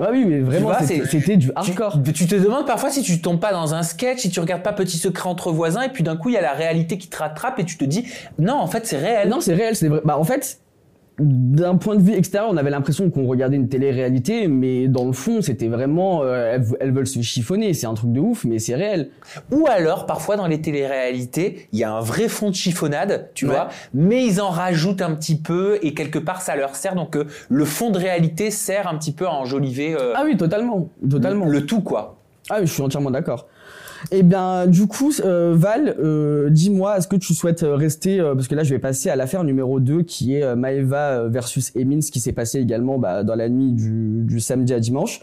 Ah 0.00 0.08
oui, 0.10 0.24
mais 0.26 0.40
vraiment, 0.40 0.72
c'était 0.80 1.04
c'est- 1.06 1.36
du 1.36 1.50
hardcore. 1.54 1.98
tu 2.12 2.26
te 2.26 2.34
demandes 2.34 2.66
parfois 2.66 2.90
si 2.90 3.02
tu 3.02 3.20
tombes 3.20 3.38
pas 3.40 3.52
dans 3.52 3.72
un 3.74 3.82
sketch, 3.84 4.18
si 4.18 4.30
tu 4.30 4.40
regardes 4.40 4.62
pas 4.62 4.72
Petit 4.72 4.98
secret 4.98 5.28
entre 5.28 5.52
voisins, 5.52 5.82
et 5.82 5.88
puis 5.90 6.02
d'un 6.02 6.16
coup 6.16 6.28
il 6.28 6.34
y 6.34 6.38
a 6.38 6.42
la 6.42 6.52
réalité 6.52 6.98
qui 6.98 7.08
te 7.08 7.16
rattrape 7.16 7.58
et 7.60 7.64
tu 7.64 7.76
te 7.78 7.84
dis 7.84 8.04
non, 8.38 8.54
en 8.54 8.66
fait 8.66 8.84
c'est 8.86 8.98
réel. 8.98 9.28
Non, 9.28 9.40
c'est 9.40 9.54
réel, 9.54 9.74
c'est 9.76 9.88
vrai. 9.88 10.00
Bah, 10.04 10.18
en 10.18 10.24
fait, 10.24 10.58
d'un 11.18 11.76
point 11.76 11.96
de 11.96 12.00
vue 12.02 12.14
extérieur, 12.14 12.50
on 12.50 12.56
avait 12.56 12.70
l'impression 12.70 13.10
qu'on 13.10 13.26
regardait 13.26 13.56
une 13.56 13.68
télé-réalité, 13.68 14.48
mais 14.48 14.88
dans 14.88 15.04
le 15.04 15.12
fond, 15.12 15.42
c'était 15.42 15.68
vraiment. 15.68 16.22
euh, 16.22 16.54
elles, 16.54 16.64
elles 16.80 16.92
veulent 16.92 17.06
se 17.06 17.20
chiffonner, 17.20 17.74
c'est 17.74 17.86
un 17.86 17.94
truc 17.94 18.12
de 18.12 18.20
ouf, 18.20 18.44
mais 18.44 18.58
c'est 18.58 18.74
réel. 18.74 19.10
Ou 19.50 19.66
alors, 19.68 20.06
parfois 20.06 20.36
dans 20.36 20.46
les 20.46 20.60
téléréalités, 20.60 21.68
il 21.72 21.78
y 21.78 21.84
a 21.84 21.92
un 21.92 22.00
vrai 22.00 22.28
fond 22.28 22.50
de 22.50 22.54
chiffonnade, 22.54 23.30
tu 23.34 23.44
Ouais. 23.46 23.52
vois, 23.52 23.68
mais 23.94 24.24
ils 24.24 24.40
en 24.40 24.48
rajoutent 24.50 25.02
un 25.02 25.14
petit 25.14 25.36
peu 25.38 25.78
et 25.82 25.94
quelque 25.94 26.18
part 26.18 26.40
ça 26.42 26.56
leur 26.56 26.74
sert. 26.76 26.94
Donc 26.94 27.16
euh, 27.16 27.24
le 27.48 27.64
fond 27.64 27.90
de 27.90 27.98
réalité 27.98 28.50
sert 28.50 28.88
un 28.88 28.96
petit 28.96 29.12
peu 29.12 29.26
à 29.26 29.32
enjoliver 29.32 29.94
euh, 29.94 30.12
Ah 30.16 30.22
oui, 30.24 30.36
totalement. 30.36 30.88
Totalement. 31.08 31.46
le 31.46 31.66
tout, 31.66 31.80
quoi. 31.80 32.16
Ah 32.50 32.56
oui, 32.60 32.66
je 32.66 32.72
suis 32.72 32.82
entièrement 32.82 33.10
d'accord. 33.10 33.46
Eh 34.10 34.22
bien, 34.22 34.66
du 34.66 34.86
coup, 34.86 35.12
euh, 35.24 35.52
Val, 35.56 35.94
euh, 36.02 36.50
dis-moi, 36.50 36.98
est-ce 36.98 37.08
que 37.08 37.16
tu 37.16 37.34
souhaites 37.34 37.62
euh, 37.62 37.76
rester, 37.76 38.20
euh, 38.20 38.34
parce 38.34 38.48
que 38.48 38.54
là, 38.54 38.62
je 38.64 38.70
vais 38.74 38.78
passer 38.80 39.08
à 39.10 39.16
l'affaire 39.16 39.44
numéro 39.44 39.80
2, 39.80 40.02
qui 40.02 40.34
est 40.36 40.42
euh, 40.42 40.56
Maeva 40.56 41.28
versus 41.28 41.72
Emin, 41.76 42.00
ce 42.00 42.10
qui 42.10 42.20
s'est 42.20 42.32
passé 42.32 42.58
également 42.58 42.98
bah, 42.98 43.22
dans 43.22 43.34
la 43.34 43.48
nuit 43.48 43.72
du, 43.72 44.22
du 44.24 44.40
samedi 44.40 44.74
à 44.74 44.80
dimanche. 44.80 45.20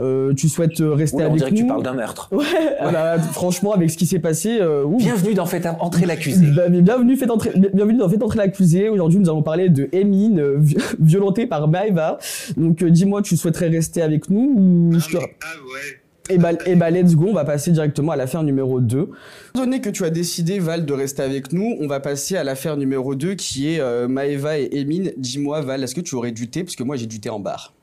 Euh, 0.00 0.32
tu 0.34 0.48
souhaites 0.48 0.80
euh, 0.80 0.92
rester 0.94 1.16
Oula, 1.16 1.26
on 1.26 1.28
avec 1.30 1.38
dirait 1.38 1.50
que 1.50 1.54
nous 1.56 1.62
tu 1.62 1.66
parles 1.66 1.82
d'un 1.82 1.92
meurtre. 1.94 2.28
Ouais, 2.32 2.44
ah 2.80 2.90
bah, 2.92 3.18
franchement, 3.18 3.72
avec 3.72 3.90
ce 3.90 3.96
qui 3.98 4.06
s'est 4.06 4.18
passé, 4.20 4.58
euh, 4.60 4.84
ouf. 4.84 5.02
Bienvenue 5.02 5.34
dans 5.34 5.46
Faites 5.46 5.66
entrer 5.80 6.06
l'accusé. 6.06 6.46
Bah, 6.56 6.68
bienvenue, 6.68 7.16
faites 7.16 7.30
entrer, 7.30 7.50
bienvenue 7.74 7.98
dans 7.98 8.08
Faites 8.08 8.22
entrer 8.22 8.38
l'accusé. 8.38 8.88
Aujourd'hui, 8.88 9.18
nous 9.18 9.28
allons 9.28 9.42
parler 9.42 9.68
de 9.68 9.88
Emin, 9.92 10.38
euh, 10.38 10.56
vi- 10.58 10.76
violentée 11.00 11.46
par 11.46 11.68
Maeva. 11.68 12.18
Donc, 12.56 12.82
euh, 12.82 12.90
dis-moi, 12.90 13.20
tu 13.22 13.36
souhaiterais 13.36 13.68
rester 13.68 14.00
avec 14.00 14.30
nous 14.30 14.54
ou 14.56 14.98
je 14.98 15.08
te... 15.10 15.16
Ah, 15.18 15.20
ouais. 15.20 16.01
Et 16.32 16.38
bah, 16.38 16.52
et 16.64 16.76
bah, 16.76 16.90
let's 16.90 17.14
go, 17.14 17.26
on 17.28 17.34
va 17.34 17.44
passer 17.44 17.70
directement 17.70 18.12
à 18.12 18.16
l'affaire 18.16 18.42
numéro 18.42 18.80
2. 18.80 19.10
Étant 19.54 19.64
donné 19.64 19.82
que 19.82 19.90
tu 19.90 20.04
as 20.04 20.10
décidé, 20.10 20.58
Val, 20.58 20.86
de 20.86 20.92
rester 20.94 21.22
avec 21.22 21.52
nous, 21.52 21.76
on 21.78 21.86
va 21.86 22.00
passer 22.00 22.36
à 22.36 22.44
l'affaire 22.44 22.78
numéro 22.78 23.14
2 23.14 23.34
qui 23.34 23.74
est 23.74 23.80
euh, 23.80 24.08
Maeva 24.08 24.58
et 24.58 24.70
Emin. 24.72 25.10
Dis-moi, 25.18 25.60
Val, 25.60 25.84
est-ce 25.84 25.94
que 25.94 26.00
tu 26.00 26.14
aurais 26.14 26.32
du 26.32 26.48
thé? 26.48 26.64
Parce 26.64 26.74
que 26.74 26.84
moi, 26.84 26.96
j'ai 26.96 27.06
du 27.06 27.20
thé 27.20 27.28
en 27.28 27.38
barre. 27.38 27.74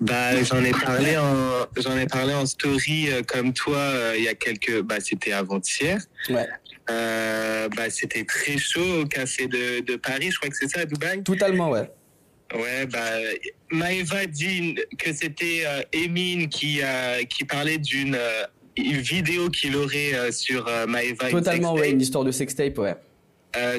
Bah, 0.00 0.42
j'en 0.42 0.62
ai 0.62 0.70
parlé 0.72 1.16
en, 1.16 1.66
j'en 1.76 1.96
ai 1.96 2.06
parlé 2.06 2.34
en 2.34 2.46
story 2.46 3.08
euh, 3.08 3.22
comme 3.26 3.52
toi 3.52 3.76
euh, 3.76 4.14
il 4.16 4.24
y 4.24 4.28
a 4.28 4.34
quelques, 4.34 4.82
bah, 4.82 4.96
c'était 5.00 5.32
avant-hier. 5.32 6.00
Ouais. 6.28 6.46
Euh, 6.90 7.68
bah, 7.76 7.88
c'était 7.88 8.24
très 8.24 8.58
chaud 8.58 9.02
au 9.02 9.06
café 9.06 9.46
de, 9.46 9.80
de 9.80 9.96
Paris, 9.96 10.30
je 10.30 10.36
crois 10.38 10.48
que 10.48 10.56
c'est 10.56 10.68
ça, 10.68 10.80
à 10.80 10.84
Dubaï? 10.84 11.22
Totalement, 11.22 11.70
ouais. 11.70 11.88
Ouais, 12.54 12.86
bah, 12.86 12.98
Maëva 13.70 14.26
dit 14.26 14.76
que 14.98 15.12
c'était 15.12 15.62
euh, 15.66 15.82
Emin 15.94 16.46
qui, 16.46 16.80
euh, 16.82 17.22
qui 17.24 17.44
parlait 17.44 17.78
d'une 17.78 18.14
euh, 18.14 18.44
vidéo 18.76 19.48
qu'il 19.48 19.76
aurait 19.76 20.14
euh, 20.14 20.32
sur 20.32 20.66
euh, 20.68 20.86
Maëva. 20.86 21.30
une 21.30 21.38
Totalement, 21.38 21.74
ouais, 21.74 21.90
une 21.90 22.00
histoire 22.00 22.24
de 22.24 22.30
sextape, 22.30 22.78
ouais. 22.78 22.94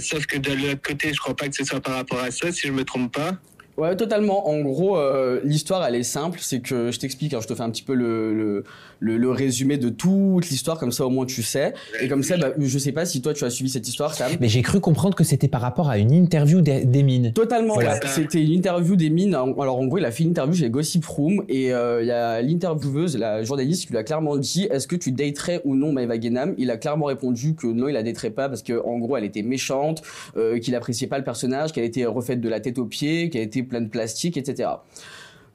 Sauf 0.01 0.25
que 0.27 0.37
de 0.37 0.53
l'autre 0.53 0.81
côté, 0.83 1.13
je 1.13 1.19
crois 1.19 1.35
pas 1.35 1.47
que 1.49 1.55
ce 1.55 1.63
soit 1.63 1.81
par 1.81 1.95
rapport 1.95 2.19
à 2.19 2.29
ça, 2.29 2.51
si 2.51 2.67
je 2.67 2.71
me 2.71 2.83
trompe 2.83 3.11
pas. 3.11 3.37
Ouais, 3.75 3.95
totalement. 3.95 4.47
En 4.47 4.59
gros, 4.61 4.99
l'histoire, 5.43 5.83
elle 5.87 5.95
est 5.95 6.03
simple. 6.03 6.37
C'est 6.41 6.61
que 6.61 6.91
je 6.91 6.99
t'explique, 6.99 7.33
hein, 7.33 7.39
je 7.41 7.47
te 7.47 7.55
fais 7.55 7.63
un 7.63 7.71
petit 7.71 7.81
peu 7.81 7.95
le, 7.95 8.35
le, 8.35 8.63
le, 9.03 9.17
le 9.17 9.29
résumé 9.29 9.77
de 9.77 9.89
toute 9.89 10.49
l'histoire, 10.49 10.79
comme 10.79 10.91
ça 10.93 11.05
au 11.05 11.09
moins 11.09 11.25
tu 11.25 11.43
sais. 11.43 11.73
Et 12.01 12.07
comme 12.07 12.23
ça, 12.23 12.37
bah, 12.37 12.51
je 12.57 12.77
sais 12.77 12.93
pas 12.93 13.05
si 13.05 13.21
toi 13.21 13.33
tu 13.33 13.43
as 13.43 13.49
suivi 13.49 13.69
cette 13.69 13.87
histoire, 13.87 14.13
Sam. 14.13 14.31
Mais 14.39 14.47
j'ai 14.47 14.61
cru 14.61 14.79
comprendre 14.79 15.15
que 15.15 15.23
c'était 15.25 15.47
par 15.49 15.61
rapport 15.61 15.89
à 15.89 15.97
une 15.97 16.11
interview 16.11 16.61
d'E- 16.61 16.85
d'Emine. 16.85 17.33
Totalement, 17.33 17.73
Voilà. 17.73 17.93
ouais. 17.95 17.99
C'était 18.05 18.41
une 18.41 18.51
interview 18.53 18.95
d'Emine. 18.95 19.35
Alors 19.35 19.79
en 19.79 19.85
gros, 19.87 19.97
il 19.97 20.05
a 20.05 20.11
fait 20.11 20.23
une 20.23 20.29
interview 20.29 20.55
chez 20.55 20.69
Gossip 20.69 21.05
Room 21.05 21.43
et 21.49 21.73
euh, 21.73 22.01
il 22.01 22.07
y 22.07 22.11
a 22.11 22.41
l'intervieweuse, 22.41 23.17
la 23.17 23.43
journaliste, 23.43 23.85
qui 23.87 23.91
lui 23.91 23.97
a 23.97 24.03
clairement 24.03 24.37
dit 24.37 24.67
est-ce 24.71 24.87
que 24.87 24.95
tu 24.95 25.11
daterais 25.11 25.61
ou 25.65 25.75
non 25.75 25.91
Maëva 25.91 26.17
Guénam? 26.17 26.53
Il 26.57 26.71
a 26.71 26.77
clairement 26.77 27.05
répondu 27.05 27.55
que 27.55 27.67
non, 27.67 27.87
il 27.89 27.93
la 27.93 28.03
daterait 28.03 28.29
pas 28.31 28.47
parce 28.47 28.63
que 28.63 28.81
en 28.85 28.97
gros, 28.99 29.17
elle 29.17 29.25
était 29.25 29.41
méchante, 29.43 30.01
euh, 30.37 30.59
qu'il 30.59 30.75
appréciait 30.75 31.07
pas 31.07 31.17
le 31.17 31.23
personnage, 31.25 31.71
qu'elle 31.73 31.83
était 31.83 32.05
refaite 32.05 32.39
de 32.39 32.49
la 32.49 32.59
tête 32.61 32.77
aux 32.79 32.85
pieds, 32.85 33.29
qu'elle 33.29 33.41
était 33.43 33.63
pleine 33.63 33.85
de 33.85 33.89
plastique, 33.89 34.37
etc. 34.37 34.69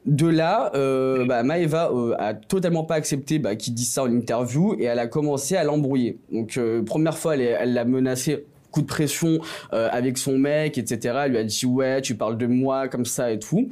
De 0.09 0.27
là, 0.27 0.71
euh, 0.75 1.27
bah, 1.27 1.43
Maëva 1.43 1.91
euh, 1.93 2.15
a 2.19 2.33
totalement 2.33 2.83
pas 2.83 2.95
accepté 2.95 3.39
bah, 3.39 3.57
qu'il 3.57 3.75
dise 3.75 3.91
ça 3.91 4.05
en 4.05 4.11
interview 4.11 4.75
et 4.79 4.85
elle 4.85 4.99
a 4.99 5.07
commencé 5.07 5.55
à 5.55 5.65
l'embrouiller. 5.65 6.19
Donc 6.33 6.57
euh, 6.57 6.83
première 6.83 7.19
fois, 7.19 7.37
elle 7.37 7.75
l'a 7.75 7.85
menacé 7.85 8.47
coup 8.71 8.81
de 8.81 8.87
pression 8.87 9.39
avec 9.71 10.19
son 10.19 10.39
mec, 10.39 10.79
etc. 10.79 11.21
Elle 11.25 11.33
lui 11.33 11.39
a 11.39 11.45
dit 11.45 11.67
ouais, 11.67 12.01
tu 12.01 12.15
parles 12.15 12.39
de 12.39 12.47
moi 12.47 12.89
comme 12.89 13.05
ça 13.05 13.31
et 13.31 13.39
tout. 13.39 13.69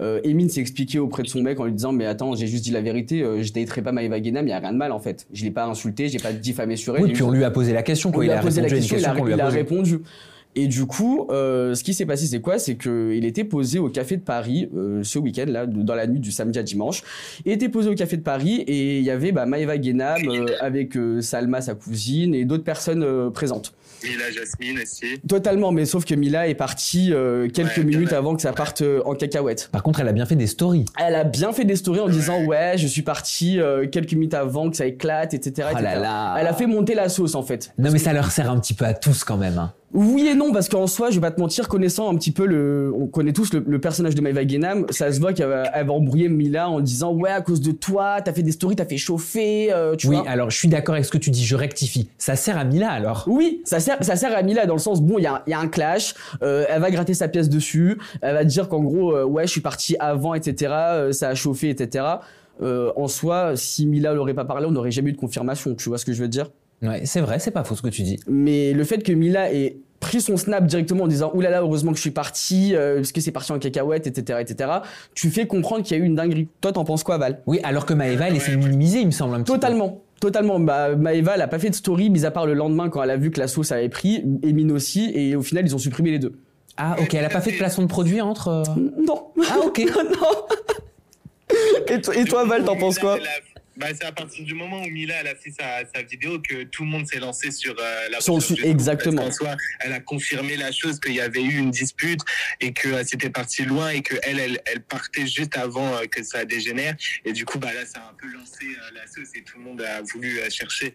Emine 0.00 0.48
s'est 0.48 0.60
expliqué 0.60 0.98
auprès 0.98 1.22
de 1.22 1.28
son 1.28 1.42
mec 1.42 1.60
en 1.60 1.64
lui 1.64 1.72
disant 1.72 1.92
mais 1.92 2.04
attends 2.06 2.34
j'ai 2.34 2.46
juste 2.46 2.64
dit 2.64 2.72
la 2.72 2.82
vérité 2.82 3.24
je 3.40 3.52
daterai 3.52 3.80
pas 3.80 3.92
Maëva 3.92 4.20
Guénam 4.20 4.44
il 4.44 4.50
y 4.50 4.52
a 4.52 4.58
rien 4.58 4.72
de 4.72 4.76
mal 4.76 4.90
en 4.90 4.98
fait 4.98 5.26
je 5.32 5.44
l'ai 5.44 5.52
pas 5.52 5.64
insulté 5.64 6.08
j'ai 6.08 6.18
pas 6.18 6.32
diffamé 6.32 6.76
sur 6.76 6.96
elle 6.96 7.04
Oui, 7.04 7.12
puis 7.12 7.22
on 7.22 7.30
lui 7.30 7.44
a 7.44 7.50
posé 7.50 7.72
la 7.72 7.82
question, 7.82 8.10
on 8.10 8.12
quoi. 8.12 8.24
Il 8.24 8.30
a 8.30 8.40
a 8.40 8.42
posé 8.42 8.60
la 8.60 8.66
répondu 8.66 8.74
à 8.74 8.84
une 8.84 8.90
question, 8.90 9.26
il 9.26 9.32
a, 9.32 9.36
il 9.36 9.54
répondu. 9.54 10.00
Et 10.56 10.68
du 10.68 10.86
coup, 10.86 11.26
euh, 11.30 11.74
ce 11.74 11.82
qui 11.82 11.94
s'est 11.94 12.06
passé, 12.06 12.26
c'est 12.26 12.40
quoi? 12.40 12.58
C'est 12.58 12.76
qu'il 12.76 13.24
était 13.24 13.44
posé 13.44 13.78
au 13.78 13.88
café 13.88 14.16
de 14.16 14.22
Paris 14.22 14.68
euh, 14.76 15.02
ce 15.02 15.18
week-end, 15.18 15.46
là, 15.48 15.66
de- 15.66 15.82
dans 15.82 15.94
la 15.94 16.06
nuit 16.06 16.20
du 16.20 16.30
samedi 16.30 16.58
à 16.58 16.62
dimanche. 16.62 17.02
Il 17.44 17.52
était 17.52 17.68
posé 17.68 17.90
au 17.90 17.94
café 17.94 18.16
de 18.16 18.22
Paris 18.22 18.60
et 18.66 18.98
il 18.98 19.04
y 19.04 19.10
avait 19.10 19.32
bah, 19.32 19.46
Maëva 19.46 19.78
Guénam 19.78 20.20
euh, 20.28 20.46
avec 20.60 20.96
euh, 20.96 21.20
Salma, 21.20 21.60
sa 21.60 21.74
cousine, 21.74 22.34
et 22.34 22.44
d'autres 22.44 22.64
personnes 22.64 23.02
euh, 23.02 23.30
présentes. 23.30 23.72
Mila 24.04 24.30
Jasmine 24.30 24.78
aussi. 24.82 25.18
Totalement, 25.26 25.72
mais 25.72 25.86
sauf 25.86 26.04
que 26.04 26.14
Mila 26.14 26.46
est 26.46 26.54
partie 26.54 27.12
euh, 27.12 27.48
quelques 27.48 27.78
Ouais, 27.78 27.84
minutes 27.84 28.12
avant 28.12 28.36
que 28.36 28.42
ça 28.42 28.52
parte 28.52 28.82
euh, 28.82 29.00
en 29.06 29.14
cacahuète. 29.14 29.70
Par 29.72 29.82
contre, 29.82 30.00
elle 30.00 30.08
a 30.08 30.12
bien 30.12 30.26
fait 30.26 30.36
des 30.36 30.46
stories. 30.46 30.84
Elle 31.02 31.14
a 31.14 31.24
bien 31.24 31.52
fait 31.52 31.64
des 31.64 31.74
stories 31.76 32.00
en 32.00 32.08
disant 32.08 32.44
ouais, 32.44 32.74
je 32.76 32.86
suis 32.86 33.00
partie 33.02 33.58
euh, 33.60 33.86
quelques 33.88 34.12
minutes 34.12 34.34
avant 34.34 34.68
que 34.68 34.76
ça 34.76 34.84
éclate, 34.86 35.32
etc. 35.32 35.68
Oh 35.70 35.72
etc. 35.72 35.82
là 35.94 35.98
là. 35.98 36.36
Elle 36.38 36.46
a 36.46 36.52
fait 36.52 36.66
monter 36.66 36.94
la 36.94 37.08
sauce 37.08 37.34
en 37.34 37.42
fait. 37.42 37.72
Non, 37.78 37.90
mais 37.90 37.98
ça 37.98 38.12
leur 38.12 38.30
sert 38.30 38.50
un 38.50 38.60
petit 38.60 38.74
peu 38.74 38.84
à 38.84 38.92
tous 38.92 39.24
quand 39.24 39.38
même. 39.38 39.56
hein. 39.58 39.72
Oui 39.94 40.26
et 40.26 40.34
non, 40.34 40.52
parce 40.52 40.68
qu'en 40.68 40.88
soi, 40.88 41.10
je 41.10 41.14
vais 41.14 41.20
pas 41.20 41.30
te 41.30 41.40
mentir, 41.40 41.68
connaissant 41.68 42.10
un 42.12 42.16
petit 42.16 42.32
peu 42.32 42.46
le, 42.46 42.92
on 42.94 43.06
connaît 43.06 43.32
tous 43.32 43.54
le, 43.54 43.62
le 43.64 43.80
personnage 43.80 44.16
de 44.16 44.20
Maëva 44.20 44.44
Guénam, 44.44 44.86
ça 44.90 45.12
se 45.12 45.20
voit 45.20 45.32
qu'elle 45.32 45.48
va, 45.48 45.62
elle 45.72 45.86
va 45.86 45.92
embrouiller 45.92 46.28
Mila 46.28 46.68
en 46.68 46.80
disant 46.80 47.12
ouais 47.14 47.30
à 47.30 47.40
cause 47.40 47.60
de 47.60 47.70
toi, 47.70 48.20
t'as 48.20 48.32
fait 48.32 48.42
des 48.42 48.50
stories, 48.50 48.74
t'as 48.74 48.86
fait 48.86 48.96
chauffer, 48.96 49.72
euh, 49.72 49.94
tu 49.94 50.08
Oui, 50.08 50.16
vois. 50.16 50.28
alors 50.28 50.50
je 50.50 50.58
suis 50.58 50.66
d'accord 50.68 50.96
avec 50.96 51.04
ce 51.04 51.12
que 51.12 51.18
tu 51.18 51.30
dis, 51.30 51.44
je 51.44 51.54
rectifie. 51.54 52.08
Ça 52.18 52.34
sert 52.34 52.58
à 52.58 52.64
Mila 52.64 52.90
alors. 52.90 53.24
Oui, 53.28 53.62
ça 53.64 53.78
sert, 53.78 54.02
ça 54.02 54.16
sert 54.16 54.36
à 54.36 54.42
Mila 54.42 54.66
dans 54.66 54.74
le 54.74 54.80
sens 54.80 55.00
bon, 55.00 55.18
il 55.18 55.22
y 55.22 55.26
a, 55.26 55.44
il 55.46 55.50
y 55.50 55.54
a 55.54 55.60
un 55.60 55.68
clash, 55.68 56.14
euh, 56.42 56.64
elle 56.68 56.80
va 56.80 56.90
gratter 56.90 57.14
sa 57.14 57.28
pièce 57.28 57.48
dessus, 57.48 57.96
elle 58.20 58.34
va 58.34 58.44
dire 58.44 58.68
qu'en 58.68 58.80
gros 58.82 59.14
euh, 59.14 59.24
ouais 59.24 59.46
je 59.46 59.52
suis 59.52 59.60
parti 59.60 59.94
avant, 60.00 60.34
etc. 60.34 60.72
euh, 60.74 61.12
ça 61.12 61.28
a 61.28 61.34
chauffé, 61.36 61.70
etc. 61.70 62.04
En 62.60 63.08
soi, 63.08 63.52
si 63.56 63.86
Mila 63.86 64.12
l'aurait 64.12 64.34
pas 64.34 64.44
parlé, 64.44 64.66
on 64.66 64.70
n'aurait 64.70 64.90
jamais 64.92 65.10
eu 65.10 65.12
de 65.12 65.18
confirmation. 65.18 65.74
Tu 65.74 65.88
vois 65.88 65.98
ce 65.98 66.04
que 66.04 66.12
je 66.12 66.22
veux 66.22 66.28
dire? 66.28 66.50
Ouais, 66.82 67.02
c'est 67.04 67.20
vrai, 67.20 67.38
c'est 67.38 67.50
pas 67.50 67.64
faux 67.64 67.74
ce 67.76 67.82
que 67.82 67.88
tu 67.88 68.02
dis. 68.02 68.18
Mais 68.28 68.72
le 68.72 68.84
fait 68.84 69.02
que 69.02 69.12
Mila 69.12 69.52
ait 69.52 69.78
pris 70.00 70.20
son 70.20 70.36
snap 70.36 70.66
directement 70.66 71.04
en 71.04 71.06
disant 71.06 71.30
oulala 71.34 71.60
heureusement 71.62 71.90
que 71.92 71.96
je 71.96 72.02
suis 72.02 72.10
parti 72.10 72.74
euh, 72.74 72.96
parce 72.96 73.12
que 73.12 73.20
c'est 73.20 73.32
parti 73.32 73.52
en 73.52 73.58
cacahuète 73.58 74.06
etc 74.06 74.38
etc 74.40 74.70
tu 75.14 75.30
fais 75.30 75.46
comprendre 75.46 75.82
qu'il 75.82 75.96
y 75.96 76.00
a 76.00 76.02
eu 76.02 76.06
une 76.06 76.14
dinguerie. 76.14 76.48
Toi 76.60 76.72
t'en 76.72 76.84
penses 76.84 77.02
quoi 77.04 77.16
Val? 77.18 77.40
Oui, 77.46 77.60
alors 77.62 77.86
que 77.86 77.94
Maëva, 77.94 78.28
elle 78.28 78.36
essaie 78.36 78.52
de 78.52 78.56
minimiser, 78.56 79.00
il 79.00 79.06
me 79.06 79.10
semble 79.12 79.34
un 79.34 79.38
petit 79.42 79.52
peu. 79.52 79.58
totalement. 79.58 80.02
Totalement. 80.20 80.60
Bah 80.60 80.94
Maëva 80.94 81.34
elle 81.36 81.42
a 81.42 81.48
pas 81.48 81.58
fait 81.58 81.70
de 81.70 81.74
story 81.74 82.10
mis 82.10 82.24
à 82.24 82.30
part 82.30 82.46
le 82.46 82.54
lendemain 82.54 82.88
quand 82.88 83.02
elle 83.02 83.10
a 83.10 83.16
vu 83.16 83.30
que 83.30 83.40
la 83.40 83.48
sauce 83.48 83.72
avait 83.72 83.88
pris 83.88 84.24
Emine 84.42 84.72
aussi 84.72 85.10
et 85.14 85.36
au 85.36 85.42
final 85.42 85.64
ils 85.66 85.74
ont 85.74 85.78
supprimé 85.78 86.10
les 86.10 86.18
deux. 86.18 86.32
Ah, 86.76 86.96
ok, 87.00 87.14
elle 87.14 87.24
a 87.24 87.28
pas 87.28 87.40
fait 87.40 87.52
de 87.52 87.56
placement 87.56 87.84
de 87.84 87.88
produit 87.88 88.20
entre. 88.20 88.48
euh, 88.48 88.62
non. 89.06 89.28
Ah, 89.48 89.58
ok. 89.64 89.80
non. 89.96 90.56
Et 91.88 92.00
toi, 92.00 92.16
et 92.16 92.24
toi, 92.24 92.44
Val 92.46 92.64
t'en 92.64 92.76
penses 92.76 92.98
quoi? 92.98 93.18
Bah, 93.76 93.88
c'est 93.92 94.04
à 94.04 94.12
partir 94.12 94.44
du 94.44 94.54
moment 94.54 94.82
où 94.82 94.88
Mila 94.88 95.16
elle 95.20 95.28
a 95.28 95.34
fait 95.34 95.50
sa, 95.50 95.84
sa 95.92 96.02
vidéo 96.02 96.40
que 96.40 96.64
tout 96.64 96.84
le 96.84 96.90
monde 96.90 97.06
s'est 97.06 97.18
lancé 97.18 97.50
sur 97.50 97.74
euh, 97.78 98.08
la 98.08 98.20
Sur 98.20 98.36
le 98.36 98.66
exactement. 98.66 99.22
parce 99.22 99.38
qu'en 99.38 99.46
soi, 99.46 99.56
elle 99.80 99.92
a 99.92 100.00
confirmé 100.00 100.56
la 100.56 100.70
chose 100.70 101.00
qu'il 101.00 101.14
y 101.14 101.20
avait 101.20 101.42
eu 101.42 101.58
une 101.58 101.70
dispute 101.70 102.20
et 102.60 102.72
que 102.72 102.88
euh, 102.88 103.04
c'était 103.04 103.30
parti 103.30 103.64
loin 103.64 103.90
et 103.90 104.02
que 104.02 104.14
elle, 104.22 104.38
elle, 104.38 104.60
elle 104.66 104.80
partait 104.82 105.26
juste 105.26 105.56
avant 105.56 105.96
euh, 105.96 106.06
que 106.06 106.22
ça 106.22 106.44
dégénère. 106.44 106.94
Et 107.24 107.32
du 107.32 107.44
coup, 107.44 107.58
bah 107.58 107.72
là, 107.72 107.84
ça 107.84 108.00
a 108.00 108.10
un 108.10 108.14
peu 108.14 108.28
lancé 108.28 108.64
euh, 108.64 108.90
la 108.94 109.06
sauce 109.06 109.30
et 109.34 109.42
tout 109.42 109.58
le 109.58 109.64
monde 109.64 109.82
a 109.82 110.02
voulu 110.02 110.38
chercher. 110.50 110.94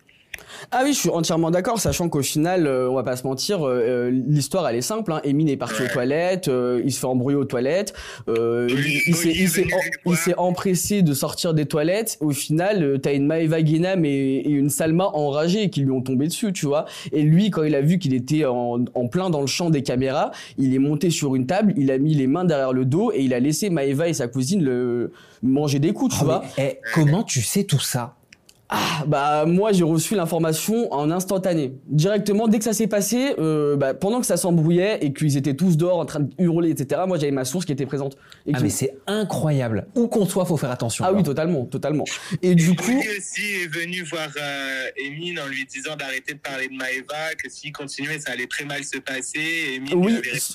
Ah 0.72 0.82
oui, 0.84 0.94
je 0.94 1.00
suis 1.00 1.10
entièrement 1.10 1.52
d'accord, 1.52 1.80
sachant 1.80 2.10
qu'au 2.10 2.22
final, 2.22 2.68
euh, 2.68 2.90
on 2.90 2.96
va 2.96 3.04
pas 3.04 3.16
se 3.16 3.26
mentir, 3.26 3.68
euh, 3.68 3.80
euh, 3.80 4.10
l'histoire 4.12 4.68
elle 4.68 4.76
est 4.76 4.82
simple. 4.82 5.12
Hein. 5.12 5.22
Emine 5.24 5.50
est 5.50 5.58
parti 5.58 5.82
Ouais. 5.82 5.90
aux 5.90 5.94
toilettes, 5.94 6.48
euh, 6.48 6.82
il 6.86 6.92
se 6.92 7.00
fait 7.00 7.06
embrouiller 7.08 7.38
aux 7.38 7.46
toilettes, 7.46 7.94
euh, 8.28 8.68
Oui, 8.70 8.76
il, 9.08 9.10
il 9.10 9.16
s'est- 9.16 9.34
il 10.06 10.16
s'est 10.16 10.38
en- 10.38 10.44
empressé 10.44 11.02
de 11.02 11.14
sortir 11.14 11.54
des 11.54 11.66
toilettes. 11.66 12.18
Au 12.20 12.32
final, 12.32 12.84
euh, 12.84 12.98
t'as 12.98 13.14
une 13.14 13.26
Maëva 13.26 13.62
Guénam 13.62 14.06
et, 14.06 14.10
et 14.10 14.50
une 14.50 14.70
Salma 14.70 15.06
enragées 15.14 15.70
qui 15.70 15.82
lui 15.82 15.92
ont 15.92 16.02
tombé 16.02 16.28
dessus, 16.28 16.52
tu 16.54 16.66
vois. 16.66 16.86
Et 17.12 17.22
lui, 17.24 17.50
quand 17.50 17.64
il 17.64 17.76
a 17.76 17.82
vu 17.82 17.98
qu'il 18.00 18.14
était 18.14 18.46
en, 18.46 18.84
en 18.94 19.08
plein 19.08 19.30
dans 19.30 19.42
le 19.42 19.48
champ 19.48 19.70
des 19.70 19.84
caméras, 19.84 20.32
il 20.58 20.74
est 20.74 20.80
monté 20.80 21.10
sur 21.10 21.36
une 21.36 21.46
table, 21.48 21.74
il 21.78 21.92
a 21.92 21.98
mis 21.98 22.14
les 22.16 22.28
mains 22.28 22.46
derrière 22.46 22.74
le 22.74 22.86
dos 22.86 23.12
et 23.14 23.22
il 23.22 23.34
a 23.34 23.40
laissé 23.40 23.70
Maëva 23.70 24.08
et 24.10 24.14
sa 24.14 24.28
cousine 24.28 24.64
le 24.64 25.12
manger 25.42 25.80
des 25.80 25.94
coups, 25.94 26.14
tu 26.16 26.20
Oh, 26.24 26.26
vois. 26.26 26.44
mais, 26.58 26.80
eh, 26.84 26.92
comment 26.94 27.24
tu 27.24 27.42
sais 27.42 27.64
tout 27.64 27.80
ça? 27.80 28.16
Ah, 28.72 29.04
bah 29.08 29.46
moi 29.48 29.72
j'ai 29.72 29.84
reçu 29.84 30.14
l'information 30.16 30.94
en 30.94 31.10
instantané. 31.10 31.74
Directement, 31.88 32.48
dès 32.48 32.60
que 32.60 32.64
ça 32.64 32.74
s'est 32.74 32.86
passé, 32.88 33.34
euh, 33.40 33.76
bah, 33.76 33.96
pendant 33.96 34.20
que 34.20 34.28
ça 34.28 34.38
s'embrouillait 34.38 35.00
et 35.04 35.12
qu'ils 35.12 35.38
étaient 35.38 35.56
tous 35.56 35.76
dehors 35.76 35.98
en 35.98 36.06
train 36.06 36.20
de 36.20 36.30
hurler, 36.38 36.70
etc., 36.70 37.02
moi 37.08 37.18
j'avais 37.18 37.32
ma 37.32 37.46
source 37.46 37.66
qui 37.66 37.72
était 37.72 37.88
présente. 37.88 38.16
Et 38.46 38.52
Ah 38.54 38.60
mais 38.62 38.70
c'est 38.70 38.96
incroyable. 39.08 39.88
Où 39.96 40.08
qu'on 40.08 40.26
soit, 40.28 40.46
faut 40.46 40.56
faire 40.58 40.70
attention. 40.70 41.04
Ah 41.04 41.08
alors. 41.08 41.18
oui, 41.20 41.24
totalement, 41.24 41.66
totalement. 41.66 42.04
Et 42.44 42.54
du 42.54 42.76
coup... 42.76 42.92
Lui 42.92 43.18
aussi 43.18 43.42
est 43.64 43.74
venu 43.74 44.04
voir 44.04 44.28
euh, 44.40 44.86
Emine 45.04 45.40
en 45.40 45.48
lui 45.48 45.66
disant 45.66 45.96
d'arrêter 45.96 46.36
de 46.36 46.40
parler 46.40 46.68
de 46.68 46.74
Maeva, 46.74 47.34
que 47.44 47.50
s'il 47.50 47.72
continuait, 47.72 48.20
ça 48.20 48.34
allait 48.34 48.46
très 48.46 48.66
mal 48.66 48.84
se 48.84 49.00
passer. 49.00 49.40
Et 49.40 49.76
Emine 49.78 49.96
Oui, 49.96 50.14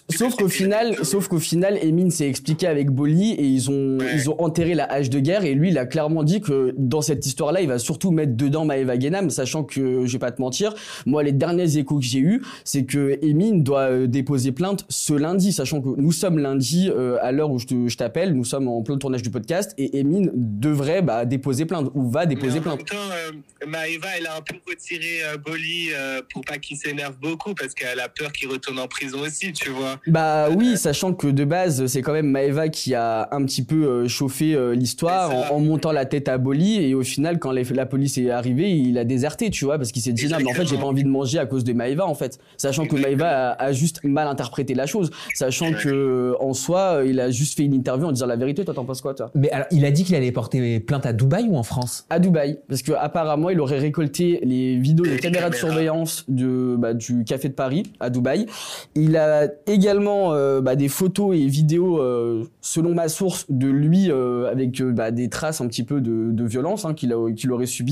sauf 0.09 0.37
qu'au 0.37 0.49
final, 0.49 1.05
sauf 1.05 1.27
qu'au 1.27 1.41
final, 1.41 1.79
Emine 1.83 2.13
s'est 2.13 2.29
expliqué 2.29 2.69
avec 2.69 2.91
Bolly 2.91 3.33
et 3.33 3.45
ils 3.45 3.71
ont, 3.71 3.99
Ouais. 3.99 4.13
ils 4.15 4.31
ont 4.31 4.41
enterré 4.41 4.75
la 4.75 4.85
hache 4.85 5.11
de 5.11 5.19
guerre 5.19 5.45
et 5.45 5.55
lui, 5.55 5.71
il 5.71 5.79
a 5.79 5.87
clairement 5.87 6.23
dit 6.23 6.41
que 6.41 6.73
dans 6.79 7.03
cette 7.03 7.27
histoire-là, 7.27 7.61
il 7.61 7.67
va 7.69 7.81
surtout 7.81 8.04
mettre 8.11 8.35
dedans 8.37 8.65
Maeva 8.65 8.99
Genam, 8.99 9.31
sachant 9.31 9.65
que, 9.65 10.07
je 10.07 10.13
vais 10.13 10.19
pas 10.19 10.33
te 10.33 10.41
mentir, 10.41 10.75
moi, 11.07 11.23
les 11.23 11.33
derniers 11.33 11.77
échos 11.79 11.99
que 11.99 12.05
j'ai 12.05 12.19
eus, 12.21 12.43
c'est 12.65 12.85
que 12.85 13.19
Emine 13.23 13.63
doit 13.63 13.91
euh, 13.91 14.07
déposer 14.07 14.53
plainte 14.53 14.85
ce 14.89 15.13
lundi, 15.15 15.53
sachant 15.53 15.81
que 15.81 15.89
nous 16.01 16.13
sommes 16.13 16.39
lundi, 16.39 16.91
euh, 16.95 17.17
à 17.23 17.33
l'heure 17.33 17.51
où 17.51 17.59
je 17.59 17.97
t'appelle, 17.97 18.35
nous 18.35 18.45
sommes 18.45 18.69
en 18.69 18.83
plein 18.83 18.99
tournage 18.99 19.23
du 19.23 19.31
podcast 19.31 19.75
et 19.79 19.99
Emine 19.99 20.31
devrait, 20.35 21.03
bah, 21.03 21.25
déposer 21.25 21.65
plainte 21.65 21.91
ou 21.95 22.09
va 22.09 22.27
déposer 22.27 22.59
en 22.59 22.63
plainte. 22.63 22.85
temps, 22.87 22.97
euh, 22.97 23.67
Maeva, 23.67 24.09
elle 24.19 24.27
a 24.27 24.37
un 24.37 24.41
peu 24.41 24.57
retiré 24.69 25.23
euh, 25.25 25.37
Bolly 25.39 25.89
euh, 25.93 26.21
pour 26.33 26.45
pas 26.45 26.59
qu'il 26.59 26.77
s'énerve 26.77 27.17
beaucoup 27.21 27.55
parce 27.55 27.75
qu'elle 27.75 28.01
a 28.01 28.09
peur 28.09 28.33
qu'il 28.33 28.49
retourne 28.49 28.79
en 28.79 28.89
prison 28.89 29.19
aussi, 29.21 29.53
tu 29.53 29.71
vois. 29.71 30.01
Bah 30.07 30.49
oui, 30.51 30.77
sachant 30.77 31.13
que 31.15 31.27
de 31.29 31.45
base, 31.45 31.87
c'est 31.87 32.03
quand 32.03 32.13
même 32.13 32.29
Maeva 32.31 32.69
qui 32.69 32.95
a 32.95 33.29
un 33.33 33.45
petit 33.45 33.63
peu 33.65 33.85
euh, 33.87 34.09
chauffé 34.09 34.55
euh, 34.55 34.75
l'histoire 34.75 35.35
en, 35.53 35.57
en 35.57 35.61
montant 35.61 35.93
la 35.93 36.05
tête 36.05 36.29
à 36.29 36.39
Bolly 36.39 36.83
et 36.85 36.95
au 36.95 37.03
final, 37.03 37.39
quand 37.39 37.51
les- 37.53 37.65
la 37.65 37.87
police 37.95 38.19
est 38.19 38.31
arrivée, 38.31 38.71
il 38.73 38.99
a 38.99 39.05
déserté, 39.05 39.51
tu 39.51 39.65
vois, 39.67 39.79
parce 39.79 39.93
qu'il 39.93 40.03
s'est 40.03 40.13
dit 40.13 40.27
non, 40.27 40.39
mais 40.39 40.51
en 40.51 40.55
fait, 40.55 40.67
j'ai 40.67 40.77
pas 40.77 40.87
envie 40.87 41.05
de 41.05 41.09
manger 41.09 41.39
à 41.39 41.47
cause 41.47 41.63
de 41.63 41.73
Maeva, 41.73 42.07
en 42.07 42.15
fait. 42.15 42.39
Sachant 42.57 42.87
que. 42.87 42.97
Maeva 43.05 43.29
a, 43.51 43.65
a 43.67 43.73
juste 43.73 44.03
mal 44.03 44.27
interprété 44.27 44.75
la 44.75 44.87
chose, 44.87 45.11
sachant 45.35 45.73
que 45.73 45.89
euh, 45.89 46.35
en 46.41 46.55
soi, 46.55 46.81
euh, 46.81 47.07
il 47.07 47.21
a 47.21 47.31
juste 47.31 47.57
fait 47.57 47.65
une 47.65 47.75
interview 47.75 48.07
en 48.09 48.13
disant 48.13 48.27
la 48.27 48.37
vérité. 48.37 48.65
Toi, 48.65 48.75
t'en 48.75 48.85
penses 48.85 49.03
quoi, 49.03 49.15
toi? 49.15 49.31
Mais 49.35 49.51
alors, 49.51 49.67
il 49.71 49.85
a 49.85 49.91
dit 49.91 50.05
qu'il 50.05 50.15
allait 50.17 50.33
porter 50.33 50.81
plainte 50.81 51.07
à 51.07 51.13
Dubaï 51.13 51.47
ou 51.49 51.57
en 51.57 51.63
France? 51.63 52.07
À 52.11 52.19
Dubaï, 52.19 52.59
parce 52.69 52.83
que 52.83 52.93
apparemment 52.93 53.51
il 53.51 53.61
aurait 53.61 53.79
récolté 53.79 54.41
les 54.43 54.77
vidéos 54.79 55.05
de 55.05 55.11
Les 55.11 55.19
caméras 55.19 55.51
de 55.51 55.55
surveillance 55.55 56.25
de, 56.29 56.77
bah, 56.79 56.95
du 56.95 57.25
café 57.25 57.49
de 57.49 57.55
Paris 57.55 57.85
à 58.01 58.11
Dubaï. 58.11 58.47
Il 58.95 59.17
a 59.17 59.49
également 59.67 60.33
euh, 60.33 60.61
bah, 60.61 60.77
des 60.77 60.89
photos 60.89 61.37
et 61.37 61.47
vidéos, 61.47 62.01
euh, 62.01 62.45
selon 62.61 62.95
ma 62.95 63.09
source, 63.09 63.47
de 63.51 63.69
lui 63.69 64.11
euh, 64.11 64.51
avec 64.51 64.81
euh, 64.81 64.93
bah, 64.93 65.11
des 65.11 65.29
traces 65.29 65.61
un 65.61 65.69
petit 65.69 65.85
peu 65.85 66.01
de, 66.01 66.31
de 66.33 66.45
violence 66.45 66.85
hein, 66.85 66.95
qu'il 66.95 67.13
aurait 67.13 67.67
subi. 67.67 67.84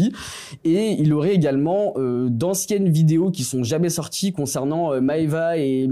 Et 0.64 0.96
il 0.98 1.12
aurait 1.12 1.35
également 1.35 1.94
euh, 1.96 2.28
d'anciennes 2.28 2.88
vidéos 2.88 3.31
qui 3.31 3.44
sont 3.44 3.62
jamais 3.64 3.90
sorties 3.90 4.33
concernant 4.33 4.92
euh, 4.92 5.00
Maeva 5.00 5.57
et, 5.59 5.88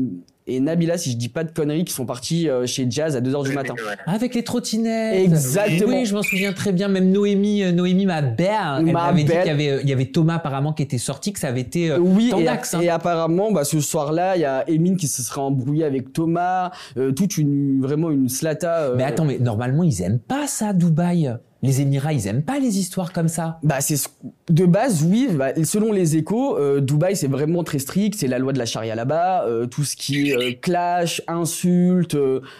et 0.46 0.58
Nabila, 0.58 0.98
si 0.98 1.12
je 1.12 1.16
dis 1.16 1.28
pas 1.28 1.44
de 1.44 1.52
conneries, 1.52 1.84
qui 1.84 1.92
sont 1.92 2.06
partis 2.06 2.48
euh, 2.48 2.66
chez 2.66 2.86
Jazz 2.90 3.14
à 3.14 3.20
2h 3.20 3.44
du 3.44 3.52
matin. 3.52 3.74
Avec 4.06 4.34
les 4.34 4.42
trottinettes. 4.42 5.20
Exactement. 5.24 5.98
Oui, 5.98 6.06
je 6.06 6.14
m'en 6.14 6.22
souviens 6.22 6.52
très 6.52 6.72
bien. 6.72 6.88
Même 6.88 7.10
Noémie, 7.12 7.62
euh, 7.62 7.70
Noémie, 7.72 8.06
ma 8.06 8.20
belle, 8.22 8.48
elle 8.78 8.84
Ma 8.86 8.92
m'avait 8.92 9.22
dit 9.22 9.26
qu'il 9.30 9.46
y 9.46 9.48
avait, 9.50 9.70
euh, 9.70 9.80
il 9.82 9.88
y 9.88 9.92
avait 9.92 10.06
Thomas 10.06 10.36
apparemment 10.36 10.72
qui 10.72 10.82
était 10.82 10.98
sorti, 10.98 11.32
que 11.32 11.38
ça 11.38 11.48
avait 11.48 11.60
été. 11.60 11.90
euh, 11.92 11.98
Oui, 11.98 12.32
et, 12.36 12.48
hein. 12.48 12.58
et 12.82 12.88
apparemment, 12.88 13.52
bah, 13.52 13.62
ce 13.64 13.78
soir-là, 13.80 14.36
il 14.36 14.40
y 14.40 14.44
a 14.44 14.64
Emine 14.68 14.96
qui 14.96 15.06
se 15.06 15.22
serait 15.22 15.40
embrouillé 15.40 15.84
avec 15.84 16.12
Thomas, 16.12 16.72
euh, 16.96 17.12
toute 17.12 17.38
une 17.38 17.80
vraiment 17.80 18.10
une 18.10 18.28
slata. 18.28 18.78
euh, 18.80 18.94
Mais 18.96 19.04
attends, 19.04 19.24
mais 19.26 19.38
normalement, 19.38 19.84
ils 19.84 20.02
aiment 20.02 20.18
pas 20.18 20.48
ça, 20.48 20.72
Dubaï. 20.72 21.32
Les 21.62 21.82
Émirats, 21.82 22.12
ils 22.14 22.26
aiment 22.26 22.42
pas 22.42 22.58
les 22.58 22.78
histoires 22.78 23.12
comme 23.12 23.28
ça. 23.28 23.58
Bah 23.62 23.80
c'est 23.80 23.96
ce- 23.96 24.08
de 24.48 24.64
base 24.64 25.04
oui. 25.04 25.28
Bah, 25.32 25.48
selon 25.64 25.92
les 25.92 26.16
échos, 26.16 26.56
euh, 26.56 26.80
Dubaï 26.80 27.14
c'est 27.16 27.26
vraiment 27.28 27.62
très 27.64 27.78
strict. 27.78 28.14
C'est 28.18 28.28
la 28.28 28.38
loi 28.38 28.52
de 28.54 28.58
la 28.58 28.64
charia 28.66 28.94
là-bas. 28.94 29.44
euh, 29.46 29.66
tout 29.66 29.84
ce 29.84 29.94
qui 29.96 30.32
euh, 30.34 30.52
clash, 30.60 31.20
insultes, 31.28 32.16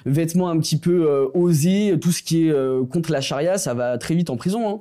vêtements 0.07 0.49
un 0.51 0.59
petit 0.59 0.77
peu 0.79 1.29
osés, 1.35 1.97
tout 2.01 2.13
ce 2.13 2.23
qui 2.23 2.49
est 2.49 2.55
contre 2.93 3.11
la 3.13 3.21
charia, 3.21 3.57
ça 3.59 3.73
va 3.75 3.97
très 3.99 4.15
vite 4.15 4.29
en 4.31 4.37
prison. 4.37 4.69
Hein. 4.69 4.81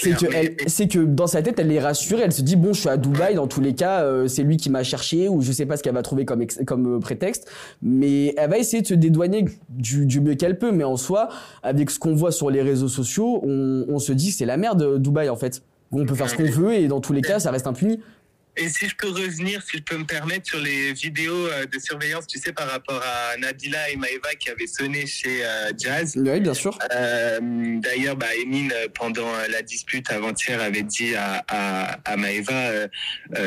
C'est 0.00 0.10
que, 0.12 0.26
Mais- 0.30 0.54
elle, 0.60 0.68
c'est 0.68 0.88
que 0.88 0.98
dans 1.00 1.26
sa 1.26 1.42
tête, 1.42 1.58
elle 1.58 1.70
est 1.70 1.80
rassurée. 1.80 2.22
Elle 2.24 2.32
se 2.32 2.42
dit 2.42 2.56
bon, 2.56 2.72
je 2.72 2.80
suis 2.80 2.88
à 2.88 2.96
Dubaï. 2.96 3.34
Dans 3.34 3.46
tous 3.46 3.60
les 3.60 3.74
cas, 3.74 4.02
euh, 4.02 4.26
c'est 4.26 4.42
lui 4.42 4.56
qui 4.56 4.70
m'a 4.70 4.82
cherché 4.82 5.28
ou 5.28 5.42
je 5.42 5.52
sais 5.52 5.66
pas 5.66 5.76
ce 5.76 5.82
qu'elle 5.82 5.94
va 5.94 6.02
trouver 6.02 6.24
comme 6.24 6.40
ex- 6.42 6.60
comme 6.66 6.96
euh, 6.96 6.98
prétexte. 6.98 7.50
Mais 7.82 8.34
elle 8.38 8.48
va 8.50 8.58
essayer 8.58 8.82
de 8.82 8.86
se 8.86 8.94
dédouaner 8.94 9.44
du, 9.68 10.06
du 10.06 10.20
mieux 10.20 10.34
qu'elle 10.34 10.58
peut. 10.58 10.72
Mais 10.72 10.84
en 10.84 10.96
soi, 10.96 11.28
avec 11.62 11.90
ce 11.90 11.98
qu'on 11.98 12.14
voit 12.14 12.32
sur 12.32 12.50
les 12.50 12.62
réseaux 12.62 12.88
sociaux, 12.88 13.40
on, 13.44 13.84
on 13.88 13.98
se 13.98 14.12
dit 14.12 14.30
que 14.30 14.36
c'est 14.36 14.46
la 14.46 14.56
merde 14.56 14.82
euh, 14.82 14.98
Dubaï 14.98 15.28
en 15.28 15.36
fait. 15.36 15.62
On 15.92 16.04
peut 16.04 16.14
faire 16.16 16.28
ce 16.28 16.34
qu'on 16.34 16.44
veut 16.50 16.74
et 16.74 16.88
dans 16.88 17.00
tous 17.00 17.12
les 17.12 17.20
cas, 17.22 17.38
ça 17.38 17.50
reste 17.52 17.66
impuni. 17.68 18.00
Et 18.58 18.70
si 18.70 18.88
je 18.88 18.96
peux 18.96 19.10
revenir, 19.10 19.62
si 19.62 19.76
je 19.76 19.82
peux 19.82 19.98
me 19.98 20.04
permettre, 20.04 20.46
sur 20.46 20.58
les 20.58 20.94
vidéos 20.94 21.46
euh, 21.46 21.66
de 21.66 21.78
surveillance, 21.78 22.26
tu 22.26 22.38
sais, 22.38 22.52
par 22.52 22.70
rapport 22.70 23.02
à 23.04 23.36
Nabila 23.36 23.90
et 23.90 23.96
Maeva 23.96 24.34
qui 24.38 24.48
avaient 24.48 24.66
sonné 24.66 25.06
chez 25.06 25.44
euh, 25.44 25.72
Jazz. 25.76 26.14
Oui, 26.16 26.40
bien 26.40 26.54
sûr. 26.54 26.78
Euh, 26.94 27.38
D'ailleurs, 27.80 28.16
bah, 28.16 28.34
Emine, 28.34 28.72
euh, 28.74 28.88
pendant 28.94 29.30
la 29.50 29.60
dispute 29.60 30.10
avant-hier, 30.10 30.60
avait 30.62 30.82
dit 30.82 31.14
à, 31.14 31.44
à, 31.48 31.98
à 32.10 32.16
Maeva 32.16 32.52
euh, 32.52 32.88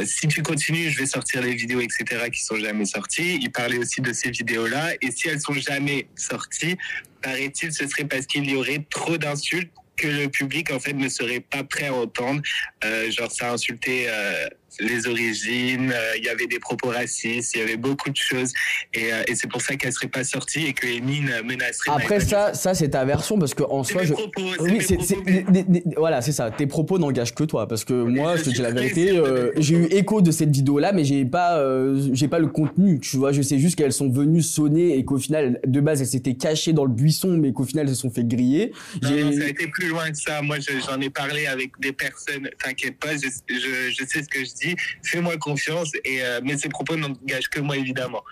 si 0.06 0.28
tu 0.28 0.44
continues, 0.44 0.92
je 0.92 1.00
vais 1.00 1.08
sortir 1.08 1.42
les 1.42 1.56
vidéos, 1.56 1.82
etc., 1.82 2.30
qui 2.32 2.44
sont 2.44 2.58
jamais 2.58 2.86
sorties. 2.86 3.40
Il 3.42 3.52
parlait 3.52 3.78
aussi 3.78 4.02
de 4.02 4.14
ces 4.14 4.30
vidéos-là. 4.30 4.94
Et 5.02 5.12
si 5.12 5.28
elles 5.28 5.42
sont 5.42 5.54
jamais 5.54 6.08
sorties, 6.16 6.78
paraît-il, 7.24 7.74
ce 7.74 7.88
serait 7.88 8.06
parce 8.06 8.28
qu'il 8.28 8.50
y 8.50 8.56
aurait 8.56 8.86
trop 8.90 9.18
d'insultes 9.18 9.72
que 9.98 10.08
le 10.08 10.30
public 10.30 10.72
en 10.72 10.80
fait 10.80 10.94
ne 10.94 11.10
serait 11.10 11.42
pas 11.42 11.64
prêt 11.64 11.88
à 11.88 11.94
entendre. 11.94 12.42
Genre 13.10 13.32
ça 13.32 13.52
insultait 13.52 14.06
euh, 14.08 14.48
les 14.80 15.08
origines, 15.08 15.92
euh, 15.94 16.18
il 16.18 16.24
y 16.24 16.30
avait 16.30 16.48
des 16.48 16.60
propos 16.60 16.90
racistes, 16.90 17.54
il 17.56 17.60
y 17.60 17.62
avait 17.62 17.78
beaucoup 17.78 18.10
de 18.10 18.16
choses 18.16 18.52
et, 18.94 19.12
euh, 19.14 19.24
et 19.28 19.36
c'est 19.36 19.48
pour 19.50 19.62
ça 19.62 19.76
qu'elle 19.76 19.92
serait 19.94 20.08
pas 20.08 20.24
sortie 20.24 20.66
et 20.68 20.74
que 20.74 20.88
Emine 20.88 21.30
menacerait. 21.46 21.92
Après 21.92 22.20
ça, 22.20 22.54
ça 22.54 22.74
c'est 22.74 22.90
ta 22.90 23.06
version 23.06 23.38
parce 23.38 23.54
que 23.54 23.64
en 23.64 23.84
soi, 23.84 24.04
je. 24.04 24.14
propos, 24.14 24.42
Oui, 24.60 24.80
c'est, 24.82 24.98
voilà, 25.98 26.22
c'est 26.22 26.32
ça. 26.32 26.52
Tes 26.52 26.68
propos 26.68 27.00
n'engagent 27.00 27.36
que 27.36 27.44
toi, 27.44 27.68
parce 27.68 27.84
que 27.86 27.94
moi, 27.94 28.38
je 28.38 28.44
te 28.44 28.50
dis 28.50 28.62
la 28.62 28.72
vérité. 28.72 29.18
euh, 29.18 29.52
j'ai 29.58 29.76
eu 29.76 29.86
écho 29.86 30.22
de 30.22 30.32
cette 30.32 30.52
vidéo-là, 30.52 30.92
mais 30.94 31.04
j'ai 31.04 31.26
pas, 31.26 31.60
euh, 31.60 32.10
j'ai 32.14 32.28
pas 32.28 32.40
le 32.40 32.48
contenu. 32.48 33.00
Tu 33.00 33.18
vois, 33.18 33.32
je 33.32 33.42
sais 33.42 33.60
juste 33.60 33.76
qu'elles 33.78 33.94
sont 33.94 34.10
venues 34.10 34.42
sonner 34.42 34.98
et 34.98 35.06
qu'au 35.06 35.18
final, 35.18 35.60
de 35.66 35.80
base, 35.82 36.02
elles 36.02 36.08
s'étaient 36.08 36.36
cachées 36.36 36.74
dans 36.74 36.86
le 36.86 36.92
buisson, 36.92 37.38
mais 37.38 37.52
qu'au 37.54 37.64
final, 37.64 37.88
elles 37.88 37.96
se 37.96 38.02
sont 38.02 38.10
fait 38.12 38.24
griller. 38.28 38.72
Non, 39.02 39.10
ça 39.34 39.44
a 39.44 39.48
été 39.48 39.68
plus 39.68 39.88
loin 39.90 40.10
que 40.12 40.18
ça. 40.18 40.42
Moi, 40.42 40.58
je- 40.60 40.80
j'en 40.86 41.00
ai 41.02 41.10
parlé 41.10 41.48
avec 41.48 41.72
des 41.80 41.92
personnes. 41.94 42.50
T'inquiète 42.64 42.98
pas, 42.98 43.16
je, 43.16 43.28
je, 43.54 43.92
je 43.92 44.06
sais 44.08 44.24
ce 44.24 44.28
que 44.30 44.40
je 44.40 44.54
dis. 44.54 44.69
Fais-moi 45.04 45.38
confiance. 45.38 45.92
Et, 46.06 46.22
euh, 46.22 46.40
mais 46.44 46.58
ces 46.58 46.70
propos 46.70 46.96
n'engagent 46.96 47.50
que 47.50 47.60
moi, 47.60 47.78
évidemment. 47.78 48.24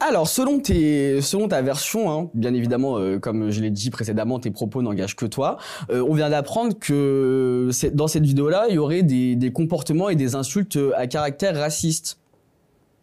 Alors, 0.00 0.28
selon 0.28 0.60
tes, 0.60 1.20
selon 1.20 1.48
ta 1.48 1.62
version, 1.62 2.10
hein, 2.10 2.30
bien 2.34 2.54
évidemment, 2.54 2.98
euh, 2.98 3.18
comme 3.18 3.50
je 3.50 3.60
l'ai 3.60 3.70
dit 3.70 3.90
précédemment, 3.90 4.38
tes 4.38 4.50
propos 4.50 4.82
n'engagent 4.82 5.16
que 5.16 5.26
toi. 5.26 5.58
Euh, 5.90 6.04
on 6.08 6.14
vient 6.14 6.30
d'apprendre 6.30 6.78
que 6.78 7.70
dans 7.92 8.08
cette 8.08 8.24
vidéo-là, 8.24 8.66
il 8.68 8.74
y 8.74 8.78
aurait 8.78 9.02
des, 9.02 9.36
des 9.36 9.52
comportements 9.52 10.08
et 10.08 10.16
des 10.16 10.34
insultes 10.34 10.78
à 10.96 11.06
caractère 11.06 11.56
raciste. 11.56 12.18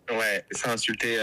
Ouais, 0.09 0.43
ça 0.51 0.71
insultait 0.71 1.17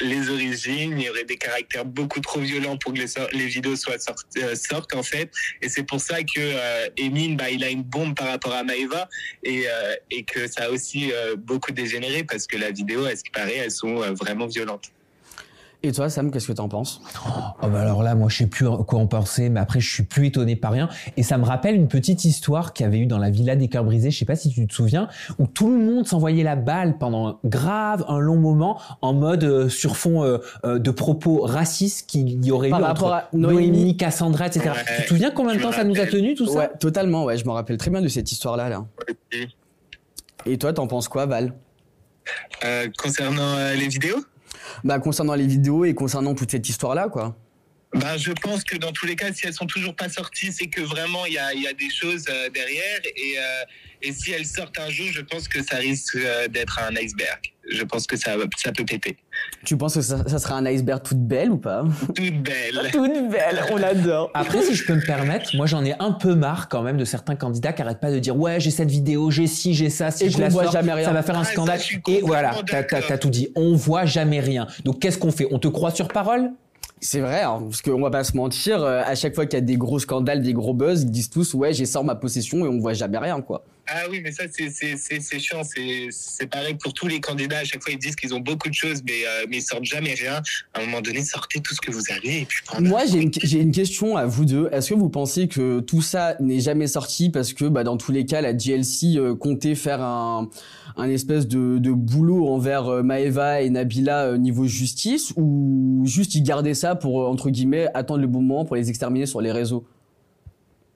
les 0.00 0.30
origines. 0.30 0.98
Il 0.98 1.04
y 1.04 1.10
aurait 1.10 1.24
des 1.24 1.36
caractères 1.36 1.84
beaucoup 1.84 2.20
trop 2.20 2.40
violents 2.40 2.76
pour 2.76 2.92
que 2.92 2.98
les, 3.32 3.46
vidéos 3.46 3.76
soient 3.76 3.98
sortent, 3.98 4.26
euh, 4.38 4.54
sortent, 4.54 4.94
en 4.94 5.02
fait. 5.02 5.30
Et 5.60 5.68
c'est 5.68 5.84
pour 5.84 6.00
ça 6.00 6.22
que 6.22 6.38
euh, 6.38 6.88
Emine, 6.96 7.36
bah, 7.36 7.50
il 7.50 7.64
a 7.64 7.70
une 7.70 7.82
bombe 7.82 8.14
par 8.14 8.28
rapport 8.28 8.52
à 8.52 8.62
Maeva 8.64 9.08
et, 9.42 9.64
euh, 9.68 9.94
et 10.10 10.24
que 10.24 10.46
ça 10.46 10.64
a 10.64 10.70
aussi 10.70 11.12
euh, 11.12 11.36
beaucoup 11.36 11.72
dégénéré 11.72 12.24
parce 12.24 12.46
que 12.46 12.56
la 12.56 12.70
vidéo, 12.70 13.04
à 13.04 13.16
ce 13.16 13.22
qui 13.22 13.30
paraît, 13.30 13.56
elles 13.56 13.70
sont 13.70 14.02
euh, 14.02 14.12
vraiment 14.12 14.46
violentes. 14.46 14.92
Et 15.84 15.90
toi, 15.90 16.08
Sam, 16.08 16.30
qu'est-ce 16.30 16.46
que 16.46 16.52
t'en 16.52 16.68
penses? 16.68 17.00
Oh 17.26 17.66
bah 17.66 17.80
alors 17.80 18.04
là, 18.04 18.14
moi, 18.14 18.28
je 18.28 18.36
sais 18.36 18.46
plus 18.46 18.66
quoi 18.86 19.00
en 19.00 19.08
penser, 19.08 19.48
mais 19.48 19.58
après, 19.58 19.80
je 19.80 19.92
suis 19.92 20.04
plus 20.04 20.26
étonné 20.26 20.54
par 20.54 20.70
rien. 20.70 20.88
Et 21.16 21.24
ça 21.24 21.38
me 21.38 21.44
rappelle 21.44 21.74
une 21.74 21.88
petite 21.88 22.24
histoire 22.24 22.72
qu'il 22.72 22.84
y 22.84 22.86
avait 22.86 22.98
eu 22.98 23.06
dans 23.06 23.18
la 23.18 23.30
villa 23.30 23.56
des 23.56 23.66
cœurs 23.66 23.84
brisés, 23.84 24.12
je 24.12 24.18
sais 24.18 24.24
pas 24.24 24.36
si 24.36 24.50
tu 24.50 24.64
te 24.66 24.72
souviens, 24.72 25.08
où 25.38 25.46
tout 25.48 25.68
le 25.68 25.78
monde 25.84 26.06
s'envoyait 26.06 26.44
la 26.44 26.54
balle 26.54 26.98
pendant 26.98 27.40
grave 27.44 28.04
un 28.06 28.20
long 28.20 28.36
moment 28.36 28.80
en 29.00 29.12
mode 29.12 29.42
euh, 29.42 29.68
sur 29.68 29.96
fond 29.96 30.22
euh, 30.22 30.38
euh, 30.64 30.78
de 30.78 30.90
propos 30.92 31.40
racistes 31.42 32.08
qu'il 32.08 32.44
y 32.44 32.52
aurait 32.52 32.70
Par 32.70 32.80
eu 32.80 32.84
rapport 32.84 33.08
entre 33.08 33.14
à 33.14 33.28
Noémie. 33.32 33.70
Noémie, 33.70 33.96
Cassandra, 33.96 34.46
etc. 34.46 34.70
Ouais, 34.70 34.96
tu 34.96 35.02
te 35.02 35.08
souviens 35.08 35.32
combien 35.32 35.56
de 35.56 35.60
temps 35.60 35.70
me 35.70 35.74
ça 35.74 35.84
nous 35.84 35.98
a 35.98 36.06
tenu 36.06 36.34
tout 36.34 36.46
ça? 36.46 36.58
Ouais, 36.58 36.70
totalement, 36.78 37.24
ouais, 37.24 37.36
je 37.38 37.44
me 37.44 37.50
rappelle 37.50 37.76
très 37.76 37.90
bien 37.90 38.00
de 38.00 38.08
cette 38.08 38.30
histoire-là. 38.30 38.68
Là. 38.68 38.84
Et 40.46 40.58
toi, 40.58 40.72
t'en 40.72 40.86
penses 40.86 41.08
quoi, 41.08 41.26
Val? 41.26 41.54
Euh, 42.64 42.86
concernant 42.96 43.56
euh, 43.56 43.74
les 43.74 43.88
vidéos? 43.88 44.24
Bah, 44.84 44.98
concernant 44.98 45.34
les 45.34 45.46
vidéos 45.46 45.84
et 45.84 45.94
concernant 45.94 46.34
toute 46.34 46.50
cette 46.50 46.68
histoire-là, 46.68 47.08
quoi. 47.08 47.36
Ben, 47.94 48.16
je 48.16 48.32
pense 48.32 48.64
que 48.64 48.76
dans 48.76 48.92
tous 48.92 49.06
les 49.06 49.16
cas, 49.16 49.32
si 49.34 49.46
elles 49.46 49.52
sont 49.52 49.66
toujours 49.66 49.94
pas 49.94 50.08
sorties, 50.08 50.50
c'est 50.50 50.66
que 50.66 50.80
vraiment 50.80 51.26
il 51.26 51.34
y 51.34 51.38
a, 51.38 51.52
y 51.52 51.66
a, 51.66 51.74
des 51.74 51.90
choses 51.90 52.24
euh, 52.30 52.48
derrière. 52.48 53.00
Et, 53.04 53.34
euh, 53.38 53.64
et, 54.00 54.12
si 54.12 54.32
elles 54.32 54.46
sortent 54.46 54.78
un 54.78 54.88
jour, 54.88 55.06
je 55.12 55.20
pense 55.20 55.46
que 55.46 55.62
ça 55.62 55.76
risque 55.76 56.16
euh, 56.16 56.48
d'être 56.48 56.78
un 56.78 56.96
iceberg. 56.96 57.40
Je 57.70 57.82
pense 57.84 58.06
que 58.06 58.16
ça, 58.16 58.32
ça 58.56 58.72
peut 58.72 58.84
péter. 58.84 59.16
Tu 59.64 59.76
penses 59.76 59.94
que 59.94 60.00
ça, 60.00 60.26
ça, 60.26 60.38
sera 60.38 60.56
un 60.56 60.64
iceberg 60.64 61.02
toute 61.02 61.20
belle 61.20 61.50
ou 61.50 61.58
pas? 61.58 61.84
Toute 62.14 62.42
belle. 62.42 62.80
toute 62.92 63.30
belle, 63.30 63.62
on 63.70 63.82
adore. 63.82 64.30
Après, 64.32 64.62
si 64.62 64.74
je 64.74 64.84
peux 64.84 64.94
me 64.94 65.04
permettre, 65.04 65.54
moi 65.54 65.66
j'en 65.66 65.84
ai 65.84 65.94
un 66.00 66.12
peu 66.12 66.34
marre 66.34 66.68
quand 66.70 66.82
même 66.82 66.96
de 66.96 67.04
certains 67.04 67.36
candidats 67.36 67.74
qui 67.74 67.82
arrêtent 67.82 68.00
pas 68.00 68.10
de 68.10 68.18
dire 68.18 68.36
ouais 68.36 68.58
j'ai 68.58 68.70
cette 68.70 68.90
vidéo, 68.90 69.30
j'ai 69.30 69.46
ci, 69.46 69.74
j'ai 69.74 69.90
ça, 69.90 70.10
si 70.10 70.24
et 70.24 70.30
je 70.30 70.38
la 70.38 70.50
sors, 70.50 70.72
jamais 70.72 70.94
rien. 70.94 71.04
ça 71.04 71.12
va 71.12 71.22
faire 71.22 71.38
un 71.38 71.42
Ah, 71.42 71.52
scandale. 71.52 71.80
ça, 71.80 71.94
et 72.08 72.20
voilà, 72.22 72.56
t'as 72.66 72.84
as, 72.96 73.18
tout 73.18 73.30
dit. 73.30 73.48
On 73.54 73.74
voit 73.74 74.06
jamais 74.06 74.40
rien. 74.40 74.66
Donc 74.84 75.00
qu'est-ce 75.00 75.18
qu'on 75.18 75.30
fait? 75.30 75.46
On 75.50 75.58
te 75.58 75.68
croit 75.68 75.90
sur 75.92 76.08
parole? 76.08 76.52
C'est 77.04 77.20
vrai, 77.20 77.42
hein, 77.42 77.58
parce 77.60 77.82
qu'on 77.82 78.00
va 78.00 78.10
pas 78.10 78.22
se 78.22 78.36
mentir, 78.36 78.80
euh, 78.80 79.02
à 79.04 79.16
chaque 79.16 79.34
fois 79.34 79.44
qu'il 79.44 79.58
y 79.58 79.62
a 79.62 79.64
des 79.64 79.76
gros 79.76 79.98
scandales, 79.98 80.40
des 80.40 80.52
gros 80.52 80.72
buzz, 80.72 81.02
ils 81.02 81.10
disent 81.10 81.30
tous 81.30 81.52
ouais 81.52 81.72
j'ai 81.72 81.84
sort 81.84 82.04
ma 82.04 82.14
possession 82.14 82.64
et 82.64 82.68
on 82.68 82.78
voit 82.78 82.92
jamais 82.92 83.18
rien 83.18 83.40
quoi. 83.40 83.64
Ah 83.94 84.06
oui, 84.10 84.20
mais 84.22 84.32
ça, 84.32 84.44
c'est- 84.50 85.38
chiant. 85.38 85.62
C'est 86.10 86.46
pareil 86.46 86.74
pour 86.74 86.94
tous 86.94 87.08
les 87.08 87.20
candidats. 87.20 87.58
À 87.58 87.64
chaque 87.64 87.82
fois, 87.82 87.92
ils 87.92 87.98
disent 87.98 88.16
qu'ils 88.16 88.32
ont 88.34 88.40
beaucoup 88.40 88.68
de 88.70 88.74
choses, 88.74 89.02
mais, 89.06 89.26
euh, 89.26 89.46
mais 89.50 89.58
ils 89.58 89.62
sortent 89.62 89.84
jamais 89.84 90.14
rien. 90.14 90.40
À 90.72 90.80
un 90.80 90.86
moment 90.86 91.00
donné, 91.02 91.22
sortez 91.22 91.60
tout 91.60 91.74
ce 91.74 91.80
que 91.80 91.90
vous 91.90 92.02
avez 92.16 92.40
et 92.42 92.44
puis. 92.46 92.62
Moi, 92.80 93.02
j'ai 93.06 93.18
une, 93.18 93.30
une 93.60 93.72
question 93.72 94.16
à 94.16 94.24
vous 94.24 94.44
deux. 94.46 94.68
Est-ce 94.72 94.90
que 94.90 94.94
vous 94.94 95.10
pensez 95.10 95.46
que 95.48 95.80
tout 95.80 96.00
ça 96.00 96.36
n'est 96.40 96.60
jamais 96.60 96.86
sorti 96.86 97.28
parce 97.28 97.52
que, 97.52 97.66
bah, 97.66 97.84
dans 97.84 97.96
tous 97.98 98.12
les 98.12 98.24
cas, 98.24 98.40
la 98.40 98.54
GLC 98.56 99.16
euh, 99.18 99.34
comptait 99.34 99.74
faire 99.74 100.00
un, 100.00 100.48
un 100.96 101.10
espèce 101.10 101.46
de, 101.46 101.76
de 101.78 101.90
boulot 101.92 102.48
envers 102.48 102.86
euh, 102.88 103.02
Maeva 103.02 103.60
et 103.60 103.68
Nabila 103.68 104.24
euh, 104.26 104.38
niveau 104.38 104.66
justice 104.66 105.32
ou 105.36 106.02
juste 106.06 106.34
ils 106.34 106.42
gardaient 106.42 106.74
ça 106.74 106.94
pour, 106.94 107.28
entre 107.28 107.50
guillemets, 107.50 107.88
attendre 107.94 108.20
le 108.20 108.26
bon 108.26 108.40
moment 108.40 108.64
pour 108.64 108.76
les 108.76 108.88
exterminer 108.88 109.26
sur 109.26 109.40
les 109.42 109.52
réseaux? 109.52 109.84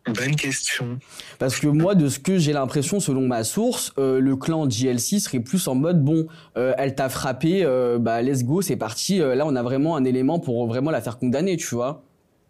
Bonne 0.07 0.37
question. 0.37 0.99
Parce 1.39 1.59
que 1.59 1.67
moi, 1.67 1.95
de 1.95 2.09
ce 2.09 2.19
que 2.19 2.39
j'ai 2.39 2.53
l'impression, 2.53 3.01
selon 3.01 3.23
ma 3.23 3.43
source, 3.43 3.93
euh, 3.99 4.21
le 4.21 4.37
clan 4.37 4.69
GLC 4.69 5.19
serait 5.19 5.41
plus 5.41 5.67
en 5.67 5.75
mode 5.75 6.05
bon, 6.05 6.27
euh, 6.57 6.75
elle 6.79 6.95
t'a 6.95 7.09
frappé, 7.09 7.65
euh, 7.65 7.99
bah 7.99 8.23
let's 8.23 8.45
go, 8.45 8.63
c'est 8.63 8.77
parti. 8.77 9.19
Là, 9.19 9.45
on 9.47 9.57
a 9.57 9.63
vraiment 9.63 9.97
un 9.97 10.05
élément 10.05 10.39
pour 10.39 10.67
vraiment 10.67 10.91
la 10.91 11.01
faire 11.01 11.19
condamner, 11.19 11.57
tu 11.57 11.75
vois. 11.75 12.05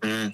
Hmm. 0.05 0.29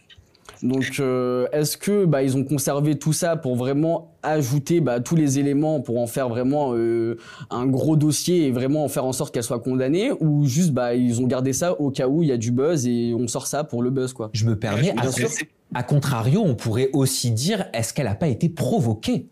Donc, 0.63 1.01
euh, 1.01 1.47
est-ce 1.53 1.77
que 1.77 2.05
bah 2.05 2.23
ils 2.23 2.37
ont 2.37 2.45
conservé 2.45 2.97
tout 2.97 3.13
ça 3.13 3.35
pour 3.37 3.57
vraiment 3.57 4.13
ajouter 4.23 4.81
bah, 4.81 5.01
tous 5.01 5.17
les 5.17 5.41
éléments 5.41 5.81
pour 5.81 5.99
en 5.99 6.07
faire 6.07 6.29
vraiment 6.29 6.73
euh, 6.75 7.17
un 7.51 7.67
gros 7.67 7.97
dossier 7.97 8.47
et 8.47 8.51
vraiment 8.53 8.85
en 8.85 8.89
faire 8.89 9.05
en 9.05 9.13
sorte 9.13 9.35
qu'elle 9.35 9.43
soit 9.43 9.59
condamnée, 9.59 10.13
ou 10.21 10.47
juste 10.47 10.71
bah 10.71 10.95
ils 10.95 11.21
ont 11.21 11.27
gardé 11.27 11.53
ça 11.53 11.81
au 11.81 11.91
cas 11.91 12.07
où 12.07 12.23
il 12.23 12.29
y 12.29 12.33
a 12.33 12.37
du 12.37 12.53
buzz 12.53 12.87
et 12.87 13.13
on 13.19 13.27
sort 13.27 13.49
ça 13.49 13.65
pour 13.65 13.83
le 13.83 13.91
buzz 13.91 14.13
quoi? 14.13 14.31
Je 14.33 14.45
me 14.47 14.57
permets. 14.57 14.93
Bien 14.93 14.95
à, 14.99 15.11
sûr. 15.11 15.29
à 15.75 15.83
contrario, 15.83 16.43
on 16.45 16.55
pourrait 16.55 16.91
aussi 16.93 17.33
dire 17.33 17.67
est-ce 17.73 17.93
qu'elle 17.93 18.07
a 18.07 18.15
pas 18.15 18.29
été 18.29 18.49
provoquée, 18.49 19.27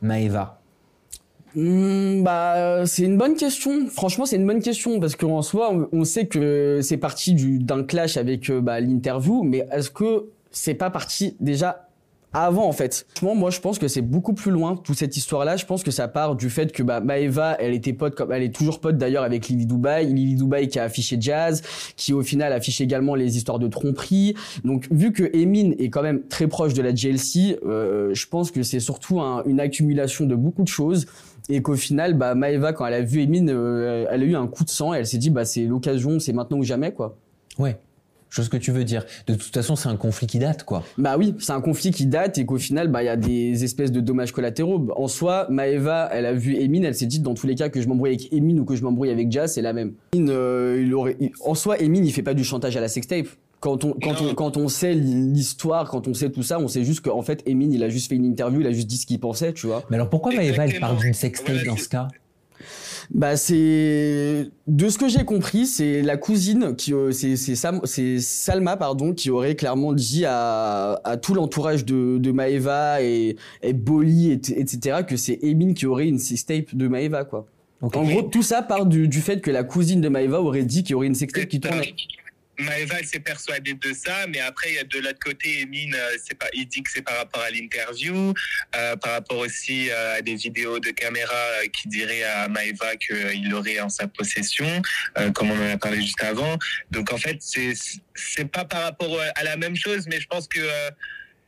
Maëva? 0.00 0.58
Hmm, 1.54 2.22
bah, 2.24 2.86
c'est 2.86 3.04
une 3.04 3.18
bonne 3.18 3.34
question. 3.34 3.86
Franchement, 3.88 4.24
c'est 4.26 4.36
une 4.36 4.46
bonne 4.46 4.62
question 4.62 4.98
parce 4.98 5.14
qu'en 5.16 5.42
soi, 5.42 5.70
on, 5.70 5.86
on 5.92 6.04
sait 6.04 6.26
que 6.26 6.80
c'est 6.82 6.96
parti 6.96 7.34
du- 7.34 7.58
d'un 7.58 7.84
clash 7.84 8.16
avec 8.16 8.48
euh, 8.48 8.60
bah, 8.62 8.80
l'interview, 8.80 9.42
mais 9.42 9.68
est-ce 9.70 9.90
que 9.90 10.24
c'est 10.52 10.74
pas 10.74 10.90
parti 10.90 11.36
déjà 11.40 11.88
avant 12.34 12.64
en 12.66 12.72
fait 12.72 13.06
moi, 13.22 13.50
je 13.50 13.60
pense 13.60 13.78
que 13.78 13.88
c'est 13.88 14.00
beaucoup 14.00 14.32
plus 14.32 14.50
loin 14.50 14.74
toute 14.76 14.96
cette 14.96 15.16
histoire-là. 15.18 15.56
Je 15.56 15.66
pense 15.66 15.82
que 15.82 15.90
ça 15.90 16.08
part 16.08 16.34
du 16.34 16.48
fait 16.48 16.72
que 16.72 16.82
bah, 16.82 17.00
Maeva, 17.00 17.56
elle 17.60 17.74
était 17.74 17.92
pote, 17.92 18.14
comme 18.14 18.32
elle 18.32 18.42
est 18.42 18.54
toujours 18.54 18.80
pote 18.80 18.96
d'ailleurs 18.96 19.22
avec 19.22 19.48
Lily 19.48 19.66
Dubai. 19.66 20.04
Lily 20.06 20.36
Dubai 20.36 20.66
qui 20.68 20.78
a 20.78 20.84
affiché 20.84 21.18
Jazz, 21.20 21.60
qui 21.96 22.14
au 22.14 22.22
final 22.22 22.52
affiche 22.54 22.80
également 22.80 23.14
les 23.14 23.36
histoires 23.36 23.58
de 23.58 23.68
tromperie. 23.68 24.34
Donc, 24.64 24.88
vu 24.90 25.12
que 25.12 25.24
Emin 25.36 25.72
est 25.78 25.90
quand 25.90 26.02
même 26.02 26.22
très 26.26 26.46
proche 26.48 26.72
de 26.72 26.80
la 26.80 26.92
GLC, 26.94 27.58
euh, 27.66 28.14
je 28.14 28.26
pense 28.26 28.50
que 28.50 28.62
c'est 28.62 28.80
surtout 28.80 29.20
un- 29.20 29.42
une 29.44 29.60
accumulation 29.60 30.24
de 30.24 30.34
beaucoup 30.34 30.62
de 30.62 30.68
choses 30.68 31.04
et 31.50 31.60
qu'au 31.60 31.74
final 31.76 32.14
bah 32.14 32.34
Maeva 32.34 32.72
quand 32.72 32.86
elle 32.86 32.94
a 32.94 33.02
vu 33.02 33.20
Emin 33.22 33.48
euh, 33.48 34.06
elle 34.10 34.22
a 34.22 34.24
eu 34.24 34.36
un 34.36 34.46
coup 34.46 34.64
de 34.64 34.70
sang 34.70 34.94
et 34.94 34.98
elle 34.98 35.06
s'est 35.06 35.18
dit 35.18 35.28
bah 35.28 35.44
c'est 35.44 35.64
l'occasion 35.66 36.18
c'est 36.20 36.32
maintenant 36.32 36.58
ou 36.58 36.62
jamais 36.62 36.92
quoi 36.92 37.16
Ouais. 37.58 37.76
Ce 38.34 38.48
que 38.48 38.56
tu 38.56 38.72
veux 38.72 38.84
dire. 38.84 39.04
De 39.26 39.34
toute 39.34 39.52
façon, 39.54 39.76
c'est 39.76 39.88
un 39.88 39.96
conflit 39.96 40.26
qui 40.26 40.38
date, 40.38 40.64
quoi. 40.64 40.82
bah 40.96 41.16
oui 41.18 41.34
c'est 41.38 41.52
un 41.52 41.60
conflit 41.60 41.90
qui 41.90 42.06
date 42.06 42.38
et 42.38 42.46
qu'au 42.46 42.56
final 42.58 42.88
bah 42.88 43.02
il 43.02 43.06
y 43.06 43.08
a 43.10 43.16
des 43.16 43.62
espèces 43.64 43.92
de 43.92 44.00
dommages 44.00 44.32
collatéraux 44.32 44.88
en 44.96 45.06
soi 45.08 45.46
Maeva 45.50 46.08
elle 46.12 46.26
a 46.26 46.32
vu 46.32 46.56
Emin 46.56 46.82
elle 46.84 46.94
s'est 46.94 47.06
dit 47.06 47.20
dans 47.20 47.34
tous 47.34 47.46
les 47.46 47.54
cas 47.54 47.68
que 47.68 47.80
je 47.80 47.88
m'embrouille 47.88 48.10
avec 48.10 48.32
Emin 48.32 48.58
ou 48.58 48.64
que 48.64 48.74
je 48.74 48.82
m'embrouille 48.82 49.10
avec 49.10 49.30
Jazz 49.30 49.52
c'est 49.52 49.62
la 49.62 49.72
même 49.72 49.92
Emin, 50.16 50.28
euh, 50.30 50.82
il 50.84 50.94
aurait 50.94 51.16
il- 51.20 51.30
en 51.44 51.54
soi 51.54 51.76
Emin 51.82 52.02
il 52.02 52.12
fait 52.12 52.22
pas 52.22 52.34
du 52.34 52.42
chantage 52.44 52.76
à 52.76 52.80
la 52.80 52.88
sextape 52.88 53.26
quand 53.60 53.84
on, 53.84 53.92
quand, 54.02 54.20
on, 54.20 54.34
quand 54.34 54.56
on 54.56 54.66
sait 54.66 54.92
l'histoire, 54.92 55.88
quand 55.88 56.08
on 56.08 56.14
sait 56.14 56.30
tout 56.30 56.42
ça, 56.42 56.58
on 56.58 56.66
sait 56.66 56.82
juste 56.82 57.02
qu'en 57.02 57.22
fait, 57.22 57.44
Emin, 57.48 57.70
il 57.70 57.84
a 57.84 57.88
juste 57.88 58.08
fait 58.08 58.16
une 58.16 58.24
interview, 58.24 58.60
il 58.60 58.66
a 58.66 58.72
juste 58.72 58.88
dit 58.88 58.96
ce 58.96 59.06
qu'il 59.06 59.20
pensait, 59.20 59.52
tu 59.52 59.68
vois. 59.68 59.84
Mais 59.88 59.94
alors 59.94 60.10
pourquoi 60.10 60.32
Maëva, 60.34 60.66
elle 60.66 60.80
parle 60.80 60.98
d'une 60.98 61.14
sextape 61.14 61.64
dans 61.64 61.76
ce 61.76 61.88
cas? 61.88 62.08
Bah 63.10 63.36
c'est 63.36 64.48
de 64.66 64.88
ce 64.88 64.98
que 64.98 65.08
j'ai 65.08 65.24
compris, 65.24 65.66
c'est 65.66 66.02
la 66.02 66.16
cousine 66.16 66.74
qui 66.76 66.92
euh, 66.94 67.10
c'est 67.12 67.36
c'est 67.36 67.54
Sam- 67.54 67.80
c'est 67.84 68.20
Salma 68.20 68.76
pardon 68.76 69.12
qui 69.12 69.30
aurait 69.30 69.54
clairement 69.56 69.92
dit 69.92 70.24
à, 70.26 71.00
à 71.04 71.16
tout 71.16 71.34
l'entourage 71.34 71.84
de, 71.84 72.18
de 72.18 72.32
Maeva 72.32 73.02
et, 73.02 73.36
et 73.62 73.72
Bolly 73.72 74.32
et- 74.32 74.60
etc 74.60 74.98
que 75.06 75.16
c'est 75.16 75.38
Emin 75.42 75.74
qui 75.74 75.86
aurait 75.86 76.06
une 76.08 76.18
sextape 76.18 76.74
de 76.74 76.88
Maeva 76.88 77.24
quoi. 77.24 77.46
En 77.82 77.88
gros 77.88 78.22
tout 78.22 78.42
ça 78.42 78.62
part 78.62 78.86
du, 78.86 79.08
du 79.08 79.20
fait 79.20 79.40
que 79.40 79.50
la 79.50 79.64
cousine 79.64 80.00
de 80.00 80.08
Maeva 80.08 80.40
aurait 80.40 80.62
dit 80.64 80.82
qu'il 80.82 80.92
y 80.92 80.94
aurait 80.94 81.08
une 81.08 81.14
sextape 81.16 81.46
qui 81.48 81.58
tournait. 81.60 81.94
Maëva, 82.62 83.02
s'est 83.04 83.20
persuadée 83.20 83.74
de 83.74 83.92
ça, 83.92 84.26
mais 84.28 84.40
après, 84.40 84.82
de 84.84 84.98
l'autre 84.98 85.18
côté, 85.18 85.62
Emin, 85.62 85.92
euh, 85.94 86.16
c'est 86.24 86.36
pas, 86.36 86.48
il 86.54 86.66
dit 86.66 86.82
que 86.82 86.90
c'est 86.90 87.02
par 87.02 87.16
rapport 87.16 87.42
à 87.42 87.50
l'interview, 87.50 88.32
euh, 88.76 88.96
par 88.96 89.12
rapport 89.12 89.38
aussi 89.38 89.90
euh, 89.90 90.18
à 90.18 90.22
des 90.22 90.34
vidéos 90.34 90.78
de 90.78 90.90
caméra 90.90 91.66
qui 91.72 91.88
diraient 91.88 92.24
à 92.24 92.48
Maëva 92.48 92.96
qu'il 92.96 93.48
l'aurait 93.50 93.80
en 93.80 93.88
sa 93.88 94.06
possession, 94.06 94.82
comme 95.34 95.50
on 95.50 95.58
en 95.58 95.72
a 95.72 95.78
parlé 95.78 96.00
juste 96.00 96.22
avant. 96.22 96.58
Donc, 96.90 97.12
en 97.12 97.18
fait, 97.18 97.38
c'est, 97.40 98.44
pas 98.50 98.64
par 98.64 98.82
rapport 98.82 99.20
à 99.34 99.42
la 99.42 99.56
même 99.56 99.76
chose, 99.76 100.06
mais 100.06 100.20
je 100.20 100.26
pense 100.26 100.48
que 100.48 100.60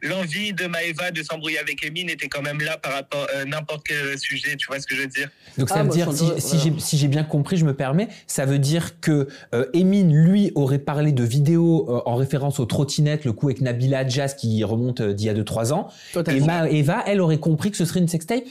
l'envie 0.05 0.53
de 0.53 0.67
Maëva 0.67 1.11
de 1.11 1.23
s'embrouiller 1.23 1.59
avec 1.59 1.85
Emin 1.85 2.09
était 2.09 2.29
quand 2.29 2.43
même 2.43 2.61
là 2.61 2.77
par 2.79 2.93
rapport 2.93 3.27
à 3.35 3.45
n'importe 3.45 3.87
quel 3.87 4.19
sujet, 4.19 4.57
tu 4.57 4.67
vois 4.67 4.79
ce 4.81 4.87
que 4.87 4.95
je 4.95 5.01
veux 5.03 5.07
dire? 5.09 5.29
Donc 5.59 5.69
ça 5.69 5.77
Ah, 5.77 5.79
veut 5.79 5.87
moi, 5.87 5.95
dire, 5.97 6.13
si, 6.13 6.25
voilà. 6.25 6.39
j'ai 6.39 6.73
si 6.79 6.99
j'ai 6.99 7.09
bien 7.09 7.25
compris, 7.25 7.57
je 7.57 7.65
me 7.65 7.75
permets, 7.75 8.09
ça 8.27 8.45
veut 8.47 8.59
dire 8.59 9.01
que 9.01 9.29
euh, 9.55 9.67
Emin, 9.75 10.05
lui, 10.13 10.53
aurait 10.55 10.79
parlé 10.79 11.13
de 11.13 11.25
vidéos 11.25 11.87
euh, 11.89 12.03
en 12.07 12.15
référence 12.17 12.61
aux 12.61 12.67
trottinettes, 12.67 13.25
le 13.25 13.33
coup 13.33 13.49
avec 13.49 13.61
Nabila 13.61 14.07
Jazz 14.07 14.35
qui 14.35 14.63
remonte 14.65 15.01
euh, 15.01 15.13
d'il 15.13 15.27
y 15.27 15.31
a 15.31 15.35
2-3 15.35 15.73
ans. 15.73 15.89
Et. 16.29 16.41
Maëva, 16.41 17.03
elle 17.07 17.21
aurait 17.21 17.39
compris 17.39 17.71
que 17.71 17.77
ce 17.77 17.85
serait 17.85 18.01
une 18.01 18.09
sextape? 18.09 18.45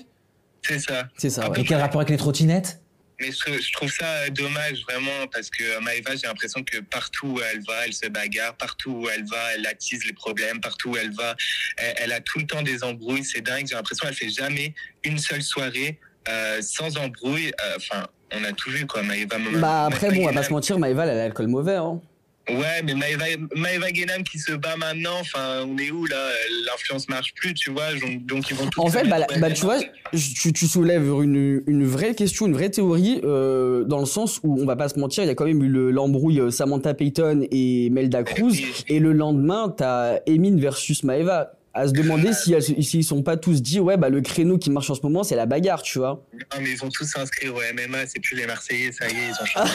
C'est 0.65 0.79
ça. 0.79 1.07
C'est 1.17 1.29
ça. 1.29 1.49
ouais. 1.49 1.61
Et 1.61 1.63
quel 1.65 1.79
rapport 1.79 1.99
avec 2.01 2.09
les 2.09 2.17
trottinettes? 2.17 2.79
Mais 3.19 3.31
je, 3.31 3.71
trouve 3.71 3.91
ça 3.91 4.05
euh, 4.05 4.29
dommage 4.29 4.81
vraiment 4.83 5.27
parce 5.31 5.49
que 5.49 5.63
euh, 5.63 5.79
Maëva, 5.81 6.15
j'ai 6.15 6.27
l'impression 6.27 6.63
que 6.63 6.79
partout 6.79 7.27
où 7.27 7.39
elle 7.41 7.61
va, 7.63 7.85
elle 7.85 7.93
se 7.93 8.07
bagarre, 8.07 8.55
partout 8.55 8.91
où 8.91 9.09
elle 9.09 9.25
va, 9.25 9.53
elle 9.55 9.65
attise 9.65 10.05
les 10.05 10.13
problèmes, 10.13 10.59
partout 10.61 10.91
où 10.91 10.97
elle 10.97 11.13
va, 11.13 11.35
elle, 11.77 11.93
elle 11.97 12.11
a 12.11 12.21
tout 12.21 12.39
le 12.39 12.45
temps 12.45 12.61
des 12.61 12.83
embrouilles, 12.83 13.23
c'est 13.23 13.41
dingue. 13.41 13.67
J'ai 13.67 13.75
l'impression 13.75 14.07
qu'elle 14.07 14.15
fait 14.15 14.29
jamais 14.29 14.73
une 15.03 15.17
seule 15.17 15.43
soirée 15.43 15.99
euh, 16.27 16.61
sans 16.61 16.97
embrouille. 16.97 17.51
Euh, 17.65 17.73
Enfin, 17.77 18.07
on 18.31 18.43
a 18.43 18.51
tout 18.53 18.71
vu 18.71 18.87
quoi, 18.87 19.03
Maëva. 19.03 19.37
Bah 19.55 19.85
après 19.85 20.09
bon 20.09 20.21
on 20.21 20.25
va 20.25 20.27
pas 20.27 20.33
Maëva 20.33 20.43
se 20.43 20.53
mentir, 20.53 20.79
Maeva 20.79 21.03
elle 21.03 21.09
a 21.11 21.15
l'alcool 21.15 21.47
mauvais 21.47 21.75
hein. 21.75 22.01
Ouais, 22.49 22.81
mais 22.83 22.93
Maëva, 22.93 23.23
Maëva 23.55 23.91
Guénam 23.91 24.21
qui 24.23 24.37
se 24.37 24.51
bat 24.51 24.75
maintenant, 24.75 25.17
enfin, 25.21 25.63
on 25.65 25.77
est 25.77 25.91
où 25.91 26.05
là? 26.05 26.29
L'influence 26.65 27.07
marche 27.07 27.33
plus, 27.35 27.53
tu 27.53 27.69
vois, 27.71 27.93
donc, 27.93 28.25
donc 28.25 28.49
ils 28.49 28.55
vont 28.57 28.67
tous 28.69 28.81
En 28.81 28.87
fait, 28.87 29.07
bah, 29.07 29.25
bah, 29.39 29.51
tu 29.51 29.61
vois, 29.61 29.79
tu, 30.11 30.51
tu 30.51 30.67
soulèves 30.67 31.07
une, 31.23 31.63
une 31.67 31.85
vraie 31.85 32.13
question, 32.15 32.45
une 32.45 32.53
vraie 32.53 32.69
théorie, 32.69 33.21
euh, 33.23 33.85
dans 33.85 33.99
le 33.99 34.05
sens 34.05 34.41
où 34.43 34.61
on 34.61 34.65
va 34.65 34.75
pas 34.75 34.89
se 34.89 34.99
mentir, 34.99 35.23
il 35.23 35.27
y 35.27 35.29
a 35.29 35.35
quand 35.35 35.45
même 35.45 35.63
eu 35.63 35.69
le- 35.69 35.91
l'embrouille 35.91 36.41
euh, 36.41 36.51
Samantha 36.51 36.93
Payton 36.93 37.47
et 37.49 37.89
Melda 37.91 38.23
Cruz, 38.23 38.57
et 38.89 38.99
le 38.99 39.13
lendemain, 39.13 39.73
t'as 39.75 40.17
Emin 40.27 40.57
versus 40.59 41.03
Maeva. 41.03 41.53
À 41.75 41.87
se 41.87 41.93
demander 41.93 42.33
si 42.33 42.53
elles- 42.53 42.61
s'ils 42.83 43.03
sont 43.03 43.23
pas 43.23 43.35
tous 43.35 43.61
dit, 43.63 43.79
ouais, 43.79 43.97
bah 43.97 44.09
le 44.09 44.21
créneau 44.21 44.57
qui 44.59 44.69
marche 44.69 44.89
en 44.91 44.95
ce 44.95 45.01
moment, 45.01 45.23
c'est 45.23 45.35
la 45.35 45.47
bagarre, 45.47 45.81
tu 45.81 45.97
vois. 45.97 46.23
Non, 46.33 46.61
mais 46.61 46.69
ils 46.71 46.77
vont 46.77 46.89
tous 46.89 47.05
s'inscrire 47.05 47.53
au 47.55 47.59
MMA, 47.61 48.05
c'est 48.05 48.19
plus 48.19 48.35
les 48.35 48.45
Marseillais, 48.45 48.91
ça 48.91 49.07
y 49.07 49.11
est, 49.11 49.29
ils 49.29 49.41
ont 49.41 49.45
changé. 49.45 49.71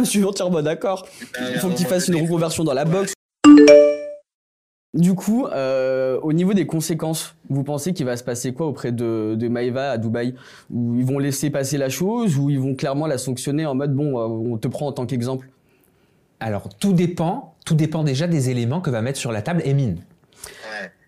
je 0.00 0.04
suis 0.04 0.24
entièrement 0.24 0.62
d'accord. 0.62 1.08
Il 1.52 1.58
faut 1.58 1.70
qu'ils 1.70 1.86
fassent 1.86 2.06
une 2.08 2.20
reconversion 2.22 2.62
dans 2.62 2.72
la 2.74 2.84
Ouais. 2.84 2.90
boxe. 2.92 3.12
Du 4.92 5.14
coup, 5.14 5.46
euh, 5.46 6.18
au 6.22 6.32
niveau 6.32 6.52
des 6.52 6.66
conséquences, 6.66 7.36
vous 7.48 7.62
pensez 7.62 7.92
qu'il 7.94 8.06
va 8.06 8.16
se 8.16 8.24
passer 8.24 8.52
quoi 8.52 8.66
auprès 8.66 8.90
de, 8.90 9.36
de 9.38 9.48
Maeva 9.48 9.92
à 9.92 9.98
Dubaï? 9.98 10.34
Où 10.68 10.96
ils 10.98 11.04
vont 11.04 11.20
laisser 11.20 11.48
passer 11.50 11.78
la 11.78 11.88
chose 11.88 12.36
ou 12.36 12.50
ils 12.50 12.58
vont 12.58 12.74
clairement 12.74 13.06
la 13.06 13.16
sanctionner 13.16 13.66
en 13.66 13.76
mode 13.76 13.94
bon, 13.94 14.18
euh, 14.18 14.52
on 14.52 14.56
te 14.58 14.66
prend 14.66 14.88
en 14.88 14.92
tant 14.92 15.06
qu'exemple? 15.06 15.48
Alors 16.40 16.68
tout 16.80 16.92
dépend, 16.92 17.54
tout 17.64 17.74
dépend 17.76 18.02
déjà 18.02 18.26
des 18.26 18.50
éléments 18.50 18.80
que 18.80 18.90
va 18.90 19.00
mettre 19.00 19.18
sur 19.18 19.30
la 19.30 19.42
table 19.42 19.62
Emin. 19.64 19.94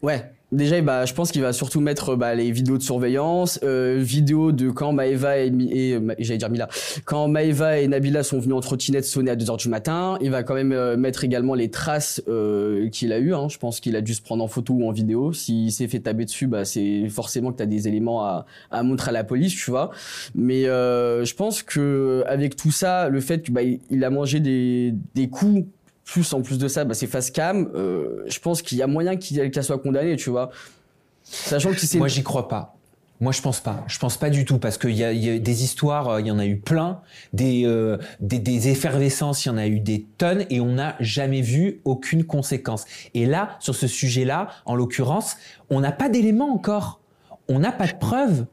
Ouais. 0.03 0.33
Déjà, 0.51 0.79
bah, 0.83 1.07
je 1.07 1.15
pense 1.15 1.33
qu'il 1.33 1.41
va 1.41 1.55
surtout 1.55 1.81
mettre 1.81 2.15
bah, 2.15 2.35
les 2.35 2.51
vidéos 2.51 2.77
de 2.77 2.83
surveillance, 2.83 3.59
euh, 3.63 3.97
vidéos 3.99 4.53
de 4.53 4.69
quand 4.69 4.93
Maeva 4.93 5.39
et, 5.39 5.47
et 5.47 5.95
euh, 5.95 6.15
j'allais 6.19 6.37
dire 6.37 6.51
Mila, 6.51 6.69
quand 7.07 7.27
Maeva 7.27 7.79
et 7.79 7.89
Nabila 7.89 8.23
sont 8.23 8.39
venus 8.39 8.57
en 8.57 8.61
trottinette 8.61 9.07
sonner 9.07 9.31
à 9.31 9.37
2h 9.37 9.57
du 9.57 9.71
matin. 9.71 10.19
Il 10.21 10.31
va 10.31 10.43
quand 10.43 10.53
même 10.53 10.73
euh, 10.73 10.99
mettre 10.99 11.25
également 11.25 11.55
les 11.55 11.71
traces 11.71 12.23
euh, 12.29 12.91
qu'il 12.91 13.15
a 13.15 13.19
eues. 13.19 13.33
Hein. 13.33 13.49
Je 13.49 13.57
pense 13.57 13.81
qu'il 13.81 13.97
a 13.97 14.03
dû 14.03 14.13
se 14.13 14.21
prendre 14.21 14.45
en 14.45 14.49
photo 14.49 14.75
ou 14.75 14.87
en 14.87 14.93
vidéo. 14.93 15.33
S'il 15.33 15.73
s'est 15.73 15.89
fait 15.89 16.01
taper 16.01 16.27
dessus, 16.27 16.49
bah, 16.49 16.67
c'est 16.67 17.09
forcément 17.09 17.51
que 17.51 17.57
tu 17.57 17.63
as 17.63 17.67
des 17.67 17.89
éléments 17.89 18.23
à, 18.23 18.45
à 18.71 18.83
montrer 18.83 19.09
à 19.09 19.13
la 19.13 19.25
police, 19.25 19.55
tu 19.55 19.71
vois. 19.71 19.91
Mais 20.35 20.67
euh, 20.67 21.25
je 21.25 21.35
pense 21.35 21.63
que 21.63 22.25
avec 22.27 22.57
tout 22.57 22.73
ça, 22.73 23.09
le 23.09 23.21
fait 23.23 23.43
qu'il 23.43 23.55
bah, 23.55 23.63
il 23.63 24.05
a 24.05 24.11
mangé 24.11 24.39
des, 24.39 24.93
des 25.15 25.31
coups 25.31 25.65
plus 26.05 26.33
en 26.33 26.43
plus 26.43 26.59
de 26.59 26.69
ça, 26.69 26.85
bah, 26.85 26.95
c'est 26.95 27.07
face 27.07 27.31
cam. 27.31 27.71
euh, 27.75 28.25
je 28.27 28.39
pense 28.39 28.63
qu'il 28.63 28.79
y 28.79 28.83
a 28.83 28.87
moyen 28.87 29.17
qu'elle 29.17 29.65
soit 29.65 29.79
condamnée, 29.79 30.17
tu 30.17 30.31
vois. 30.31 30.51
Sachant 31.23 31.71
que 31.71 31.79
c'est 31.79 31.99
Moi, 31.99 32.09
j'y 32.09 32.23
crois 32.23 32.49
pas. 32.49 32.77
Moi, 33.21 33.31
je 33.31 33.41
pense 33.41 33.61
pas. 33.61 33.85
Je 33.87 34.01
pense 34.01 34.17
pas 34.17 34.31
du 34.31 34.45
tout 34.45 34.59
parce 34.59 34.79
qu'il 34.79 34.97
y 34.97 35.05
a, 35.05 35.13
il 35.13 35.25
y 35.25 35.31
a 35.31 35.39
des 35.39 35.63
histoires, 35.63 36.09
euh, 36.09 36.21
il 36.21 36.27
y 36.27 36.31
en 36.33 36.41
a 36.41 36.47
eu 36.47 36.57
plein, 36.57 37.01
des, 37.33 37.63
euh, 37.65 37.97
des, 38.19 38.41
des 38.41 38.69
effervescences, 38.69 39.45
il 39.45 39.49
y 39.49 39.53
en 39.53 39.59
a 39.59 39.69
eu 39.69 39.79
des 39.79 40.05
tonnes 40.19 40.45
et 40.51 40.61
on 40.61 40.73
n'a 40.73 40.97
jamais 40.99 41.41
vu 41.41 41.81
aucune 41.85 42.25
conséquence. 42.25 42.85
Et 43.15 43.25
là, 43.25 43.57
sur 43.61 43.77
ce 43.77 43.87
sujet-là, 43.87 44.49
en 44.67 44.75
l'occurrence, 44.75 45.37
on 45.71 45.79
n'a 45.79 45.93
pas 45.93 46.09
d'éléments 46.09 46.53
encore. 46.53 46.99
On 47.49 47.61
n'a 47.61 47.71
pas 47.71 47.87
de 47.87 47.95
preuves. 47.97 48.47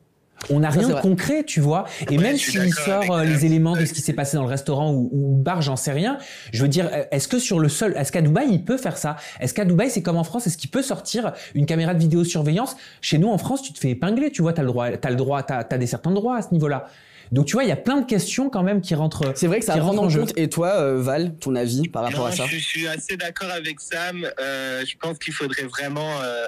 On 0.50 0.60
n'a 0.62 0.70
rien 0.70 0.88
de 0.88 0.94
vrai. 0.94 1.02
concret, 1.02 1.44
tu 1.44 1.60
vois. 1.60 1.86
Et 2.10 2.18
Ouais, 2.18 2.24
même 2.24 2.38
s'il 2.38 2.74
sort 2.74 3.12
euh, 3.12 3.24
les 3.24 3.46
éléments 3.46 3.76
de 3.76 3.86
ce 3.86 3.94
qui 3.94 4.02
s'est 4.02 4.14
passé 4.14 4.38
dans 4.38 4.44
le 4.44 4.50
restaurant 4.50 4.92
ou, 4.92 5.10
ou 5.12 5.36
bar, 5.36 5.62
j'en 5.62 5.76
sais 5.76 5.92
rien. 5.92 6.18
Je 6.54 6.62
veux 6.62 6.68
dire, 6.70 6.90
euh, 6.92 7.04
est-ce 7.12 7.28
que 7.28 7.40
sur 7.40 7.60
le 7.60 7.70
seul, 7.70 7.96
est-ce 7.98 8.12
qu'à 8.12 8.22
Dubaï 8.22 8.48
il 8.52 8.64
peut 8.64 8.78
faire 8.78 8.98
ça? 8.98 9.18
Est-ce 9.40 9.54
qu'à 9.54 9.66
Dubaï 9.66 9.90
c'est 9.90 10.02
comme 10.02 10.18
en 10.18 10.24
France 10.24 10.48
Est-ce 10.48 10.58
qu'il 10.58 10.70
peut 10.70 10.82
sortir 10.82 11.34
une 11.56 11.66
caméra 11.66 11.94
de 11.94 12.00
vidéosurveillance? 12.00 12.76
Chez 13.02 13.18
nous 13.18 13.30
en 13.30 13.38
France, 13.38 13.62
tu 13.62 13.74
te 13.74 13.80
fais 13.80 13.90
épingler, 13.90 14.32
tu 14.32 14.42
vois, 14.42 14.54
t'as 14.54 14.62
le 14.64 14.68
droit, 14.70 14.90
t'as 14.92 15.10
le 15.10 15.16
droit, 15.16 15.44
t'as, 15.44 15.64
t'as 15.64 15.78
des 15.78 15.88
certains 15.88 16.12
droits 16.12 16.38
à 16.38 16.42
ce 16.42 16.50
niveau-là. 16.52 16.88
Donc 17.32 17.46
tu 17.46 17.54
vois, 17.54 17.64
il 17.64 17.70
y 17.70 17.72
a 17.72 17.76
plein 17.76 17.98
de 18.02 18.06
questions 18.08 18.50
quand 18.50 18.64
même 18.64 18.82
qui 18.82 18.96
rentrent. 18.96 19.34
C'est 19.36 19.46
vrai 19.46 19.60
que 19.60 19.66
ça 19.66 19.76
rentre 19.76 20.00
en 20.02 20.06
en 20.06 20.10
jeu. 20.10 20.26
Et 20.36 20.50
toi, 20.50 20.70
euh, 20.78 21.00
Val, 21.00 21.36
ton 21.36 21.56
avis 21.56 21.88
par 21.88 22.04
rapport 22.04 22.22
Non, 22.22 22.26
à 22.26 22.32
ça? 22.32 22.46
je, 22.48 22.56
je 22.58 22.64
suis 22.64 22.88
assez 22.88 23.18
d'accord 23.18 23.52
avec 23.52 23.80
Sam. 23.80 24.28
Euh, 24.40 24.84
je 24.84 24.96
pense 25.00 25.20
qu'il 25.20 25.34
faudrait 25.34 25.66
vraiment 25.66 26.10
euh, 26.24 26.48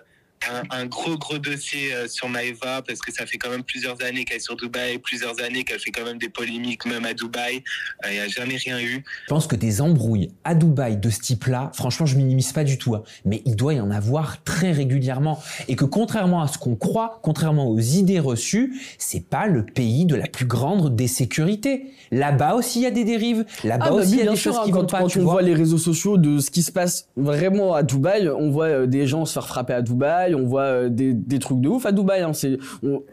un, 0.49 0.63
un 0.81 0.85
gros, 0.85 1.17
gros 1.17 1.37
dossier 1.37 1.93
euh, 1.93 2.07
sur 2.07 2.29
Maeva 2.29 2.81
parce 2.81 2.99
que 2.99 3.11
ça 3.13 3.25
fait 3.25 3.37
quand 3.37 3.49
même 3.49 3.63
plusieurs 3.63 4.01
années 4.03 4.23
qu'elle 4.25 4.37
est 4.37 4.39
sur 4.39 4.55
Dubaï, 4.55 4.97
plusieurs 4.99 5.41
années 5.41 5.63
qu'elle 5.63 5.79
fait 5.79 5.91
quand 5.91 6.05
même 6.05 6.17
des 6.17 6.29
polémiques, 6.29 6.85
même 6.85 7.05
à 7.05 7.13
Dubaï. 7.13 7.63
Euh, 8.05 8.09
Il 8.09 8.13
n'y 8.13 8.19
a 8.19 8.27
jamais 8.27 8.55
rien 8.57 8.79
eu. 8.79 9.03
Je 9.23 9.27
pense 9.29 9.47
que 9.47 9.55
des 9.55 9.81
embrouilles 9.81 10.31
à 10.43 10.55
Dubaï 10.55 10.97
de 10.97 11.09
ce 11.09 11.19
type-là, 11.19 11.71
franchement, 11.73 12.05
je 12.05 12.15
minimise 12.17 12.51
pas 12.53 12.63
du 12.63 12.77
tout. 12.77 12.95
hein. 12.95 13.03
Mais 13.25 13.41
il 13.45 13.55
doit 13.55 13.73
y 13.73 13.79
en 13.79 13.91
avoir 13.91 14.43
très 14.43 14.71
régulièrement. 14.71 15.41
Et 15.67 15.75
que 15.75 15.85
contrairement 15.85 16.41
à 16.41 16.47
ce 16.47 16.57
qu'on 16.57 16.75
croit, 16.75 17.19
contrairement 17.23 17.67
aux 17.69 17.79
idées 17.79 18.19
reçues, 18.19 18.73
c'est 18.97 19.27
pas 19.27 19.47
le 19.47 19.65
pays 19.65 20.05
de 20.05 20.15
la 20.15 20.27
plus 20.27 20.45
grande 20.45 20.95
des 20.95 21.07
sécurités. 21.07 21.85
Là-bas 22.11 22.55
aussi, 22.55 22.79
il 22.79 22.83
y 22.83 22.87
a 22.87 22.91
des 22.91 23.03
dérives. 23.05 23.45
Là-bas 23.63 23.85
Ah 23.87 23.89
bah 23.91 23.95
aussi, 23.97 24.11
il 24.11 24.17
y 24.17 24.21
a 24.27 24.31
des 24.31 24.35
sûr, 24.35 24.51
choses 24.51 24.61
hein, 24.61 24.65
qui 24.65 24.71
quand, 24.71 24.81
vont 24.81 24.85
pas, 24.87 24.99
quand 24.99 25.07
tu 25.07 25.19
on 25.19 25.23
vois. 25.23 25.33
voit 25.33 25.41
les 25.41 25.53
réseaux 25.53 25.77
sociaux 25.77 26.17
de 26.17 26.39
ce 26.39 26.51
qui 26.51 26.61
se 26.61 26.71
passe 26.71 27.07
vraiment 27.15 27.73
à 27.73 27.83
Dubaï, 27.83 28.27
on 28.29 28.49
voit 28.51 28.65
euh, 28.65 28.85
des 28.87 29.07
gens 29.07 29.25
se 29.25 29.33
faire 29.33 29.47
frapper 29.47 29.73
à 29.73 29.81
Dubaï, 29.81 30.30
on 30.35 30.45
voit 30.45 30.63
euh, 30.63 30.89
des, 30.89 31.39
trucs 31.39 31.61
de 31.61 31.69
ouf 31.69 31.85
à 31.85 31.91
Dubaï. 31.91 32.21
Hein. 32.21 32.31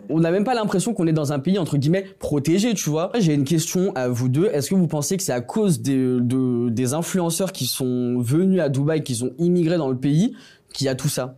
On 0.08 0.20
n'a 0.20 0.30
même 0.30 0.44
pas 0.44 0.54
l'impression 0.54 0.94
qu'on 0.94 1.06
est 1.06 1.12
dans 1.12 1.32
un 1.32 1.38
pays 1.38 1.58
entre 1.58 1.76
guillemets 1.76 2.04
protégé, 2.18 2.74
tu 2.74 2.90
vois. 2.90 3.10
J'ai 3.18 3.34
une 3.34 3.44
question 3.44 3.92
à 3.94 4.08
vous 4.08 4.28
deux. 4.28 4.46
Est-ce 4.46 4.70
que 4.70 4.74
vous 4.74 4.88
pensez 4.88 5.16
que 5.16 5.22
c'est 5.22 5.32
à 5.32 5.40
cause 5.40 5.80
des, 5.80 5.96
de, 5.96 6.68
des 6.68 6.94
influenceurs 6.94 7.52
qui 7.52 7.66
sont 7.66 8.18
venus 8.20 8.60
à 8.60 8.68
Dubaï, 8.68 9.02
qui 9.02 9.14
sont 9.14 9.32
immigrés 9.38 9.78
dans 9.78 9.90
le 9.90 9.96
pays, 9.96 10.34
qu'il 10.72 10.86
y 10.86 10.88
a 10.88 10.94
tout 10.94 11.08
ça? 11.08 11.36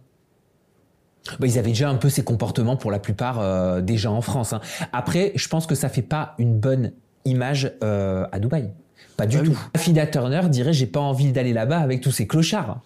Bah, 1.39 1.47
ils 1.47 1.59
avaient 1.59 1.69
déjà 1.69 1.89
un 1.89 1.97
peu 1.97 2.09
ces 2.09 2.25
comportements 2.25 2.77
pour 2.77 2.91
la 2.91 2.99
plupart 2.99 3.41
euh, 3.41 3.81
des 3.81 3.97
gens 3.97 4.17
en 4.17 4.23
France. 4.23 4.53
hein. 4.53 4.61
Après, 4.93 5.33
je 5.35 5.49
pense 5.49 5.67
que 5.67 5.75
ça 5.75 5.89
fait 5.89 6.03
pas 6.03 6.35
une 6.39 6.59
bonne 6.59 6.93
image 7.25 7.73
euh, 7.85 8.27
à 8.33 8.39
Dubaï. 8.39 8.71
Pas 9.17 9.27
du 9.27 9.37
Ah 9.37 9.41
oui. 9.43 9.49
tout. 9.51 9.59
Fida 9.79 10.07
Turner 10.07 10.41
dirait 10.49 10.73
j'ai 10.73 10.87
pas 10.87 11.01
envie 11.01 11.31
d'aller 11.33 11.53
là-bas 11.53 11.79
avec 11.79 12.01
tous 12.01 12.11
ces 12.11 12.27
clochards. 12.27 12.81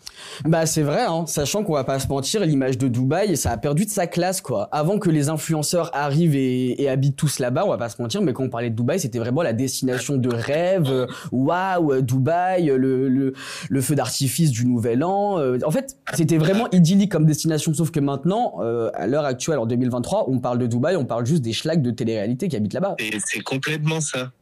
Bah 0.44 0.66
c'est 0.66 0.82
vrai, 0.82 1.02
hein, 1.06 1.24
sachant 1.26 1.62
qu'on 1.62 1.74
va 1.74 1.84
pas 1.84 2.00
se 2.00 2.08
mentir, 2.08 2.44
l'image 2.44 2.76
de 2.76 2.88
Dubaï, 2.88 3.36
ça 3.36 3.52
a 3.52 3.56
perdu 3.56 3.84
de 3.84 3.90
sa 3.90 4.06
classe 4.08 4.40
quoi. 4.40 4.68
Avant 4.72 4.98
que 4.98 5.10
les 5.10 5.28
influenceurs 5.28 5.90
arrivent 5.94 6.34
et, 6.34 6.82
et 6.82 6.88
habitent 6.88 7.14
tous 7.16 7.38
là-bas, 7.38 7.64
on 7.64 7.68
va 7.68 7.78
pas 7.78 7.88
se 7.88 8.02
mentir, 8.02 8.20
mais 8.20 8.32
quand 8.32 8.42
on 8.42 8.48
parlait 8.48 8.70
de 8.70 8.74
Dubaï, 8.74 8.98
c'était 8.98 9.18
vraiment 9.20 9.42
la 9.42 9.52
destination 9.52 10.16
de 10.16 10.28
rêve. 10.34 11.06
Waouh, 11.30 12.00
Dubaï, 12.02 12.66
le, 12.66 13.08
le, 13.08 13.32
le 13.68 13.80
feu 13.80 13.94
d'artifice 13.94 14.50
du 14.50 14.66
Nouvel 14.66 15.04
An. 15.04 15.38
euh, 15.38 15.58
en 15.64 15.70
fait, 15.70 15.96
c'était 16.14 16.38
vraiment 16.38 16.68
idyllique 16.72 17.12
comme 17.12 17.26
destination, 17.26 17.72
sauf 17.74 17.90
que 17.92 18.00
maintenant, 18.00 18.54
euh, 18.60 18.90
à 18.94 19.06
l'heure 19.06 19.24
actuelle, 19.24 19.58
en 19.58 19.66
2023, 19.66 20.24
on 20.28 20.40
parle 20.40 20.58
de 20.58 20.66
Dubaï, 20.66 20.96
on 20.96 21.04
parle 21.04 21.26
juste 21.26 21.42
des 21.42 21.52
schlags 21.52 21.82
de 21.82 21.90
télé-réalité 21.92 22.48
qui 22.48 22.56
habitent 22.56 22.74
là-bas. 22.74 22.96
Et 22.98 23.18
c'est 23.24 23.40
complètement 23.40 24.00
ça. 24.00 24.32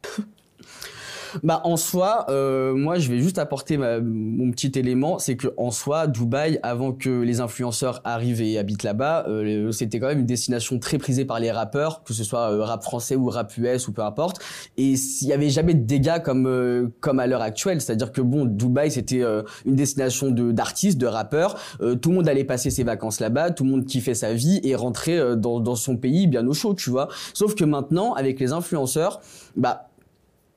Bah 1.41 1.61
en 1.63 1.77
soi, 1.77 2.25
euh, 2.29 2.73
moi 2.75 2.99
je 2.99 3.09
vais 3.09 3.19
juste 3.19 3.37
apporter 3.39 3.77
ma- 3.77 3.99
mon 3.99 4.51
petit 4.51 4.71
élément, 4.77 5.17
c'est 5.19 5.35
que 5.35 5.47
en 5.57 5.71
soi, 5.71 6.07
Dubaï, 6.07 6.59
avant 6.63 6.91
que 6.91 7.09
les 7.21 7.39
influenceurs 7.39 8.01
arrivent 8.03 8.41
et 8.41 8.57
habitent 8.59 8.83
là-bas, 8.83 9.25
euh, 9.27 9.71
c'était 9.71 9.99
quand 9.99 10.07
même 10.07 10.19
une 10.19 10.25
destination 10.25 10.77
très 10.79 10.97
prisée 10.97 11.25
par 11.25 11.39
les 11.39 11.51
rappeurs, 11.51 12.03
que 12.03 12.13
ce 12.13 12.23
soit 12.23 12.51
euh, 12.51 12.63
rap 12.63 12.83
français 12.83 13.15
ou 13.15 13.29
rap 13.29 13.51
US 13.57 13.87
ou 13.87 13.93
peu 13.93 14.03
importe. 14.03 14.39
Et 14.77 14.95
s'il 14.95 15.27
y 15.27 15.33
avait 15.33 15.49
jamais 15.49 15.73
de 15.73 15.83
dégâts 15.85 16.21
comme 16.23 16.45
euh, 16.45 16.87
comme 16.99 17.19
à 17.19 17.27
l'heure 17.27 17.41
actuelle, 17.41 17.81
c'est-à-dire 17.81 18.11
que 18.11 18.21
bon, 18.21 18.45
Dubaï 18.45 18.91
c'était 18.91 19.23
euh, 19.23 19.41
une 19.65 19.75
destination 19.75 20.29
de 20.29 20.51
d'artistes, 20.51 20.97
de 20.99 21.07
rappeurs, 21.07 21.55
tout 22.01 22.09
le 22.09 22.15
monde 22.15 22.27
allait 22.27 22.43
passer 22.43 22.69
ses 22.69 22.83
vacances 22.83 23.19
là-bas, 23.19 23.51
tout 23.51 23.63
le 23.63 23.69
monde 23.71 23.85
kiffait 23.85 24.13
sa 24.13 24.33
vie 24.33 24.59
et 24.63 24.75
rentrait 24.75 25.35
dans 25.37 25.59
dans 25.59 25.75
son 25.75 25.97
pays 25.97 26.27
bien 26.27 26.45
au 26.47 26.53
chaud, 26.53 26.73
tu 26.73 26.89
vois. 26.89 27.07
Sauf 27.33 27.55
que 27.55 27.63
maintenant, 27.63 28.13
avec 28.13 28.39
les 28.39 28.51
influenceurs, 28.51 29.21
bah 29.55 29.87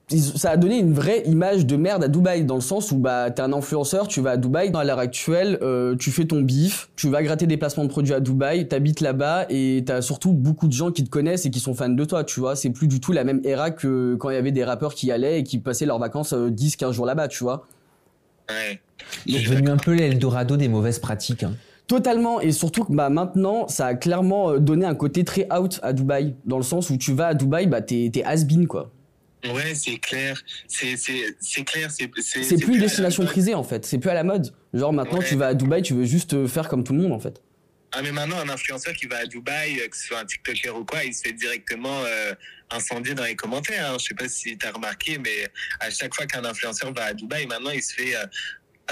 ça 0.08 0.50
a 0.50 0.56
donné 0.56 0.78
une 0.78 0.92
vraie 0.92 1.22
image 1.26 1.66
de 1.66 1.74
merde 1.76 2.04
à 2.04 2.08
Dubaï 2.08 2.44
dans 2.44 2.54
le 2.54 2.60
sens 2.60 2.92
où 2.92 2.96
bah 2.98 3.28
t'es 3.32 3.42
un 3.42 3.52
influenceur, 3.52 4.06
tu 4.06 4.20
vas 4.20 4.32
à 4.32 4.36
Dubaï. 4.36 4.70
À 4.72 4.84
l'heure 4.84 5.00
actuelle, 5.00 5.58
euh, 5.62 5.96
tu 5.96 6.12
fais 6.12 6.24
ton 6.26 6.42
bif, 6.42 6.90
tu 6.94 7.08
vas 7.10 7.24
gratter 7.24 7.48
des 7.48 7.56
placements 7.56 7.82
de 7.84 7.88
produits 7.88 8.14
à 8.14 8.20
Dubaï, 8.20 8.68
t'habites 8.68 9.00
là-bas 9.00 9.46
et 9.50 9.82
t'as 9.84 10.02
surtout 10.02 10.32
beaucoup 10.32 10.68
de 10.68 10.72
gens 10.72 10.92
qui 10.92 11.02
te 11.02 11.10
connaissent 11.10 11.44
et 11.46 11.50
qui 11.50 11.58
sont 11.58 11.74
fans 11.74 11.88
de 11.88 12.04
toi. 12.04 12.22
Tu 12.22 12.38
vois, 12.38 12.54
c'est 12.54 12.70
plus 12.70 12.86
du 12.86 13.00
tout 13.00 13.10
la 13.10 13.24
même 13.24 13.40
era 13.44 13.72
que 13.72 14.14
quand 14.14 14.30
il 14.30 14.34
y 14.34 14.38
avait 14.38 14.52
des 14.52 14.62
rappeurs 14.62 14.94
qui 14.94 15.10
allaient 15.10 15.40
et 15.40 15.42
qui 15.42 15.58
passaient 15.58 15.86
leurs 15.86 15.98
vacances 15.98 16.32
euh, 16.34 16.50
10-15 16.50 16.92
jours 16.92 17.06
là-bas. 17.06 17.26
Tu 17.26 17.42
vois. 17.42 17.66
Ouais. 18.48 18.80
C'est 19.26 19.42
devenu 19.42 19.70
un 19.70 19.76
peu 19.76 19.92
l'Eldorado 19.92 20.56
des 20.56 20.68
mauvaises 20.68 21.00
pratiques. 21.00 21.42
hein. 21.42 21.54
Totalement 21.88 22.40
et 22.40 22.50
surtout 22.52 22.84
que 22.84 22.92
bah 22.92 23.10
maintenant 23.10 23.68
ça 23.68 23.86
a 23.86 23.94
clairement 23.94 24.50
euh, 24.50 24.58
donné 24.58 24.84
un 24.86 24.94
côté 24.96 25.24
très 25.24 25.48
out 25.56 25.78
à 25.82 25.92
Dubaï 25.92 26.34
dans 26.44 26.56
le 26.56 26.64
sens 26.64 26.90
où 26.90 26.96
tu 26.96 27.12
vas 27.12 27.28
à 27.28 27.34
Dubaï 27.34 27.66
bah 27.68 27.80
t'es 27.80 28.10
t'es 28.12 28.24
has-been 28.24 28.66
quoi. 28.66 28.90
Ouais, 29.52 29.74
c'est 29.74 29.98
clair. 29.98 30.40
C'est 30.68 30.96
clair. 31.64 31.90
C'est 31.90 32.08
plus 32.08 32.74
une 32.74 32.80
destination 32.80 33.24
prisée 33.24 33.54
en 33.54 33.64
fait, 33.64 33.84
c'est 33.86 33.98
plus 33.98 34.10
à 34.10 34.14
la 34.14 34.24
mode. 34.24 34.52
Genre 34.74 34.92
maintenant 34.92 35.18
Ouais. 35.18 35.26
tu 35.28 35.36
vas 35.36 35.48
à 35.48 35.54
Dubaï, 35.54 35.82
tu 35.82 35.94
veux 35.94 36.04
juste 36.04 36.34
euh, 36.34 36.46
faire 36.48 36.68
comme 36.68 36.84
tout 36.84 36.92
le 36.92 37.00
monde 37.00 37.12
en 37.12 37.20
fait. 37.20 37.40
Ah, 37.92 38.02
mais 38.02 38.12
maintenant, 38.12 38.38
un 38.38 38.48
influenceur 38.50 38.92
qui 38.94 39.06
va 39.06 39.18
à 39.18 39.24
Dubaï, 39.26 39.80
euh, 39.80 39.88
que 39.88 39.96
ce 39.96 40.08
soit 40.08 40.18
un 40.18 40.24
TikToker 40.26 40.76
ou 40.76 40.84
quoi, 40.84 41.02
il 41.04 41.14
se 41.14 41.22
fait 41.22 41.32
directement 41.32 42.02
euh, 42.04 42.34
incendier 42.70 43.14
dans 43.14 43.24
les 43.24 43.36
commentaires. 43.36 43.92
hein. 43.92 43.96
Je 43.98 44.06
sais 44.06 44.14
pas 44.14 44.28
si 44.28 44.58
tu 44.58 44.66
as 44.66 44.72
remarqué, 44.72 45.18
mais 45.18 45.48
à 45.80 45.88
chaque 45.90 46.14
fois 46.14 46.26
qu'un 46.26 46.44
influenceur 46.44 46.92
va 46.92 47.04
à 47.04 47.14
Dubaï, 47.14 47.46
maintenant, 47.46 47.70
il 47.70 47.82
se 47.82 47.94
fait 47.94 48.14
euh, 48.16 48.24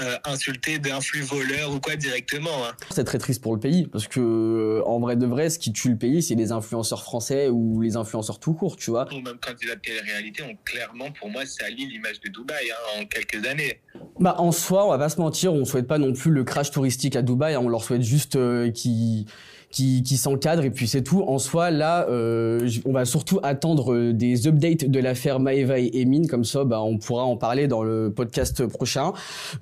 euh, 0.01 0.17
insulter 0.25 0.79
d'influx 0.79 1.21
voleur 1.21 1.71
ou 1.71 1.79
quoi 1.79 1.95
directement. 1.95 2.65
hein. 2.65 2.73
C'est 2.89 3.03
très 3.03 3.17
triste 3.17 3.41
pour 3.41 3.53
le 3.53 3.59
pays 3.59 3.87
parce 3.87 4.07
que 4.07 4.19
euh, 4.19 4.83
en 4.85 4.99
vrai 4.99 5.15
de 5.15 5.25
vrai, 5.25 5.49
ce 5.49 5.59
qui 5.59 5.71
tue 5.71 5.89
le 5.89 5.97
pays, 5.97 6.21
c'est 6.21 6.35
les 6.35 6.51
influenceurs 6.51 7.01
français 7.03 7.49
ou 7.49 7.81
les 7.81 7.95
influenceurs 7.95 8.39
tout 8.39 8.53
court, 8.53 8.75
tu 8.75 8.91
vois. 8.91 9.07
Ou 9.13 9.21
même 9.21 9.37
candidats 9.37 9.75
de 9.75 9.81
télé-réalité 9.81 10.43
ont 10.43 10.57
clairement, 10.65 11.11
pour 11.11 11.29
moi, 11.29 11.45
sali 11.45 11.87
l'image 11.87 12.19
de 12.19 12.29
Dubaï 12.29 12.71
hein, 12.71 13.01
en 13.01 13.05
quelques 13.05 13.45
années. 13.45 13.79
Bah 14.19 14.35
en 14.37 14.51
soi, 14.51 14.85
on 14.85 14.89
va 14.89 14.97
pas 14.97 15.09
se 15.09 15.19
mentir, 15.19 15.53
on 15.53 15.65
souhaite 15.65 15.87
pas 15.87 15.97
non 15.97 16.13
plus 16.13 16.31
le 16.31 16.43
crash 16.43 16.71
touristique 16.71 17.15
à 17.15 17.21
Dubaï, 17.21 17.55
hein, 17.55 17.61
on 17.63 17.69
leur 17.69 17.83
souhaite 17.83 18.01
juste 18.01 18.35
euh, 18.35 18.71
qu'ils 18.71 19.25
qui, 19.75 20.03
qui 20.03 20.15
s'encadrent 20.15 20.63
et 20.63 20.69
puis 20.71 20.87
c'est 20.87 21.01
tout. 21.01 21.21
En 21.27 21.37
soi, 21.37 21.69
là, 21.69 22.07
euh, 22.09 22.67
on 22.85 22.93
va 22.93 23.03
surtout 23.03 23.39
attendre 23.43 23.93
euh, 23.93 24.13
des 24.13 24.47
updates 24.47 24.85
de 24.89 24.99
l'affaire 25.01 25.41
Maeva 25.41 25.79
et 25.79 25.91
Emin, 26.01 26.27
comme 26.27 26.45
ça, 26.45 26.63
bah, 26.63 26.81
on 26.81 26.97
pourra 26.97 27.23
en 27.25 27.35
parler 27.35 27.67
dans 27.67 27.83
le 27.83 28.09
podcast 28.09 28.65
prochain. 28.67 29.11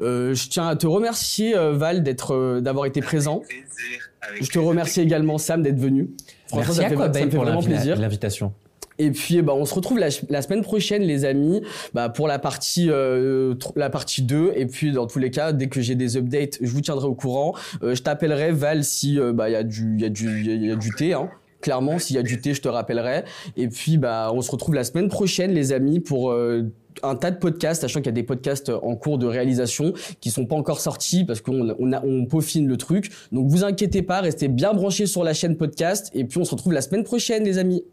Euh, 0.02 0.36
je 0.36 0.48
tiens 0.50 0.68
à 0.68 0.76
te 0.76 0.86
remercier, 0.86 1.58
euh, 1.58 1.74
Val, 1.74 2.04
d'être, 2.04 2.36
euh, 2.36 2.62
d'avoir 2.62 2.86
été 2.86 3.02
présent. 3.02 3.38
Avec 3.38 3.48
plaisir, 3.48 4.10
avec 4.22 4.42
Je 4.44 4.48
te 4.48 4.52
plaisir. 4.54 4.70
remercie 4.70 5.02
également, 5.02 5.38
Sam, 5.40 5.64
d'être 5.64 5.80
venu. 5.80 6.12
Franchement, 6.48 6.58
Merci 6.68 6.76
ça 6.76 6.86
à 6.86 6.90
fait, 6.90 6.96
ça 6.96 7.02
Quabeil 7.02 7.26
me 7.26 7.30
fait 7.32 7.36
pour 7.36 7.46
vraiment 7.46 7.60
l'invi- 7.62 7.74
plaisir. 7.74 7.96
l'invitation. 8.00 8.54
Et 9.00 9.12
puis, 9.12 9.42
bah, 9.42 9.54
on 9.56 9.66
se 9.66 9.74
retrouve 9.74 10.00
la, 10.00 10.12
semaine 10.12 10.62
prochaine, 10.62 11.04
les 11.04 11.26
amis, 11.26 11.62
bah, 11.94 12.10
pour 12.10 12.28
la 12.28 12.40
partie, 12.40 12.90
euh, 12.90 13.56
la 13.76 13.90
partie 13.90 14.22
2. 14.22 14.54
Et 14.56 14.66
puis, 14.66 14.92
dans 14.92 15.08
tous 15.08 15.20
les 15.20 15.32
cas, 15.32 15.54
dès 15.54 15.68
que 15.68 15.82
j'ai 15.82 15.96
des 15.96 16.18
updates, 16.18 16.58
je 16.62 16.70
vous 16.70 16.82
tiendrai 16.82 17.08
au 17.08 17.16
courant. 17.16 17.54
Euh, 17.84 17.96
je 17.96 18.02
t'appellerai, 18.02 18.52
Val, 18.52 18.84
si 18.84 19.20
euh, 19.20 19.34
bah, 19.34 19.50
y 19.50 19.56
a 19.56 19.64
du, 19.64 19.98
y 20.00 20.06
a 20.06 20.10
du, 20.10 20.42
il 20.46 20.66
y 20.66 20.72
a 20.72 20.76
du 20.76 20.92
thé. 20.92 21.14
Hein. 21.14 21.30
Clairement, 21.62 21.98
s'il 21.98 22.18
y 22.18 22.20
a 22.20 22.24
du 22.24 22.42
thé, 22.42 22.54
je 22.54 22.62
te 22.62 22.68
rappellerai. 22.68 23.24
Et 23.56 23.70
puis, 23.70 23.98
bah, 23.98 24.32
on 24.34 24.42
se 24.42 24.52
retrouve 24.52 24.76
la 24.76 24.84
semaine 24.84 25.08
prochaine, 25.08 25.52
les 25.54 25.72
amis, 25.72 26.02
pour 26.02 26.32
euh, 26.32 26.64
un 27.04 27.16
tas 27.16 27.32
de 27.32 27.38
podcasts, 27.38 27.82
sachant 27.82 28.02
qu'il 28.02 28.08
y 28.08 28.10
a 28.10 28.12
des 28.14 28.24
podcasts 28.24 28.70
en 28.70 28.96
cours 28.96 29.18
de 29.18 29.26
réalisation 29.26 29.94
qui 30.20 30.30
sont 30.30 30.46
pas 30.46 30.56
encore 30.56 30.82
sortis 30.82 31.24
parce 31.24 31.40
qu'on 31.40 31.70
on, 31.80 31.94
on 31.94 32.26
peaufine 32.26 32.68
le 32.68 32.76
truc. 32.76 33.12
Donc, 33.32 33.48
vous 33.48 33.64
inquiétez 33.64 34.02
pas, 34.02 34.20
restez 34.20 34.50
bien 34.50 34.74
branchés 34.74 35.06
sur 35.06 35.24
la 35.24 35.34
chaîne 35.34 35.56
podcast. 35.56 36.12
Et 36.14 36.26
puis, 36.26 36.38
on 36.38 36.44
se 36.44 36.52
retrouve 36.52 36.74
la 36.74 36.82
semaine 36.82 37.06
prochaine, 37.06 37.46
les 37.46 37.58
amis. 37.58 37.84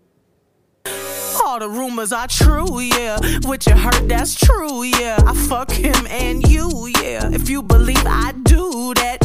All 0.87 1.59
the 1.59 1.68
rumors 1.68 2.12
are 2.12 2.28
true, 2.28 2.81
yeah. 2.81 3.18
What 3.43 3.66
you 3.66 3.74
heard, 3.76 4.09
that's 4.09 4.35
true, 4.35 4.83
yeah. 4.85 5.18
I 5.26 5.35
fuck 5.35 5.70
him 5.70 6.07
and 6.09 6.47
you, 6.47 6.93
yeah. 7.03 7.31
If 7.33 7.49
you 7.49 7.62
believe 7.62 8.05
I 8.07 8.33
do 8.43 8.95
that 8.95 9.24